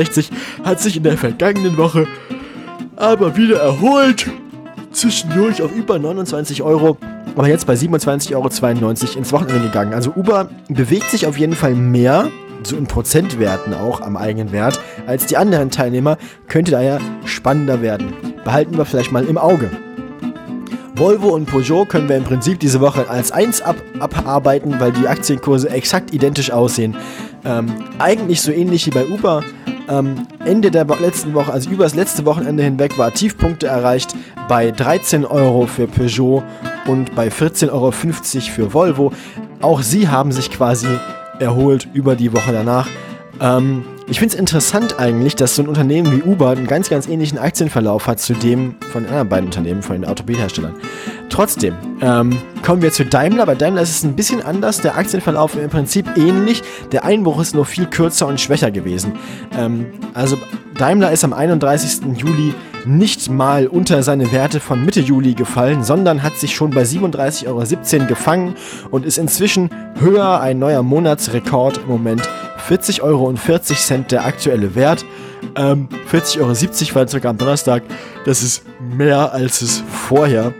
[0.68, 2.06] hat sich in der vergangenen Woche
[2.96, 4.26] aber wieder erholt
[4.96, 6.96] zwischendurch auf über 29 Euro,
[7.36, 9.94] aber jetzt bei 27,92 Euro ins Wochenende gegangen.
[9.94, 12.28] Also Uber bewegt sich auf jeden Fall mehr,
[12.62, 16.16] so in Prozentwerten auch am eigenen Wert, als die anderen Teilnehmer,
[16.48, 18.14] könnte daher spannender werden.
[18.44, 19.70] Behalten wir vielleicht mal im Auge.
[20.98, 25.06] Volvo und Peugeot können wir im Prinzip diese Woche als eins ab abarbeiten, weil die
[25.06, 26.96] Aktienkurse exakt identisch aussehen.
[27.44, 27.66] Ähm,
[27.98, 29.44] eigentlich so ähnlich wie bei Uber.
[29.88, 34.14] Ähm, Ende der letzten Woche, also übers letzte Wochenende hinweg, war Tiefpunkte erreicht
[34.48, 36.42] bei 13 Euro für Peugeot
[36.86, 39.12] und bei 14,50 Euro für Volvo.
[39.60, 40.88] Auch sie haben sich quasi
[41.38, 42.88] erholt über die Woche danach.
[43.40, 47.08] Ähm, ich finde es interessant eigentlich, dass so ein Unternehmen wie Uber einen ganz, ganz
[47.08, 50.74] ähnlichen Aktienverlauf hat zu dem von den anderen beiden Unternehmen, von den Automobilherstellern.
[51.28, 53.46] Trotzdem, ähm, kommen wir zu Daimler.
[53.46, 54.80] Bei Daimler ist es ein bisschen anders.
[54.80, 56.62] Der Aktienverlauf im Prinzip ähnlich.
[56.92, 59.12] Der Einbruch ist nur viel kürzer und schwächer gewesen.
[59.58, 60.38] Ähm, also
[60.78, 62.16] Daimler ist am 31.
[62.16, 62.54] Juli
[62.86, 67.46] nicht mal unter seine Werte von Mitte Juli gefallen, sondern hat sich schon bei 37,17
[67.98, 68.54] Euro gefangen
[68.90, 72.22] und ist inzwischen höher, ein neuer Monatsrekord im Moment.
[72.68, 73.34] 40,40 Euro
[74.10, 75.04] der aktuelle Wert.
[75.56, 76.40] Ähm, 40,70
[76.88, 77.82] Euro war circa am Donnerstag.
[78.24, 80.52] Das ist mehr als es vorher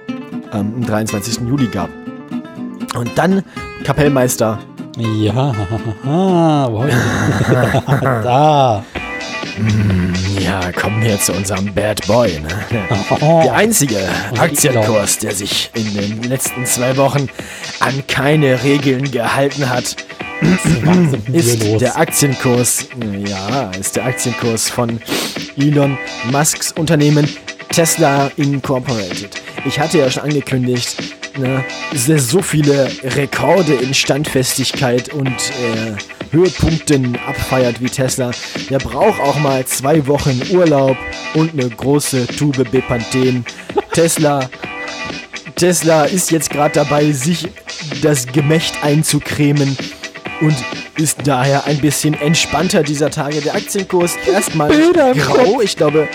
[0.53, 1.41] ähm, am 23.
[1.49, 1.91] Juli gab.
[2.97, 3.43] Und dann
[3.85, 4.59] Kapellmeister.
[4.99, 5.55] Ja,
[8.01, 8.85] da.
[10.39, 12.41] Ja, kommen wir zu unserem Bad Boy.
[12.41, 12.49] Ne?
[13.45, 13.99] Der einzige
[14.39, 17.29] Aktienkurs, der sich in den letzten zwei Wochen
[17.81, 19.97] an keine Regeln gehalten hat,
[21.33, 22.89] ist der Aktienkurs,
[23.27, 25.01] ja, ist der Aktienkurs von
[25.57, 25.97] Elon
[26.31, 27.27] Musks Unternehmen
[27.71, 29.31] Tesla Incorporated.
[29.65, 30.97] Ich hatte ja schon angekündigt,
[31.39, 35.97] ne, dass so viele Rekorde in Standfestigkeit und äh,
[36.37, 38.31] Höhepunkten abfeiert wie Tesla.
[38.69, 40.97] Der braucht auch mal zwei Wochen Urlaub
[41.35, 43.45] und eine große Tube Bepanthen.
[43.93, 44.49] Tesla
[45.57, 47.49] Tesla ist jetzt gerade dabei, sich
[48.03, 49.77] das Gemächt einzucremen
[50.43, 50.55] und
[50.99, 53.41] ist daher ein bisschen entspannter dieser Tage.
[53.41, 54.71] Der Aktienkurs erstmal
[55.15, 55.63] grau.
[55.63, 56.09] Ich glaube,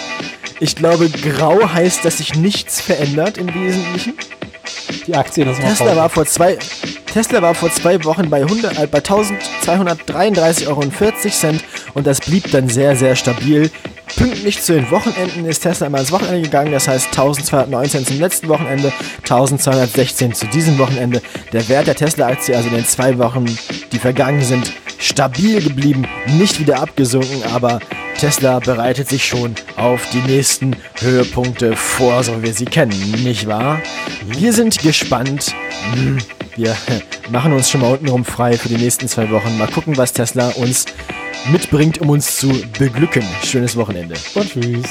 [0.60, 4.14] Ich glaube, grau heißt, dass sich nichts verändert im Wesentlichen.
[5.08, 6.58] Die Aktien ist Tesla war vor zwei,
[7.12, 10.84] Tesla war vor zwei Wochen bei, 100, äh, bei 1233,40 Euro
[11.94, 13.70] und das blieb dann sehr, sehr stabil.
[14.16, 18.50] Pünktlich zu den Wochenenden ist Tesla immer ins Wochenende gegangen, das heißt 1219 zum letzten
[18.50, 21.22] Wochenende, 1216 zu diesem Wochenende.
[21.54, 23.46] Der Wert der Tesla-Aktie also in den zwei Wochen,
[23.92, 27.80] die vergangen sind, stabil geblieben, nicht wieder abgesunken, aber
[28.22, 32.94] Tesla bereitet sich schon auf die nächsten Höhepunkte vor, so wie wir sie kennen,
[33.24, 33.82] nicht wahr?
[34.28, 35.56] Wir sind gespannt.
[35.94, 36.20] Hm,
[36.56, 36.78] Wir
[37.32, 39.58] machen uns schon mal untenrum frei für die nächsten zwei Wochen.
[39.58, 40.86] Mal gucken, was Tesla uns
[41.52, 43.24] mitbringt, um uns zu beglücken.
[43.44, 44.14] Schönes Wochenende.
[44.36, 44.86] Und tschüss.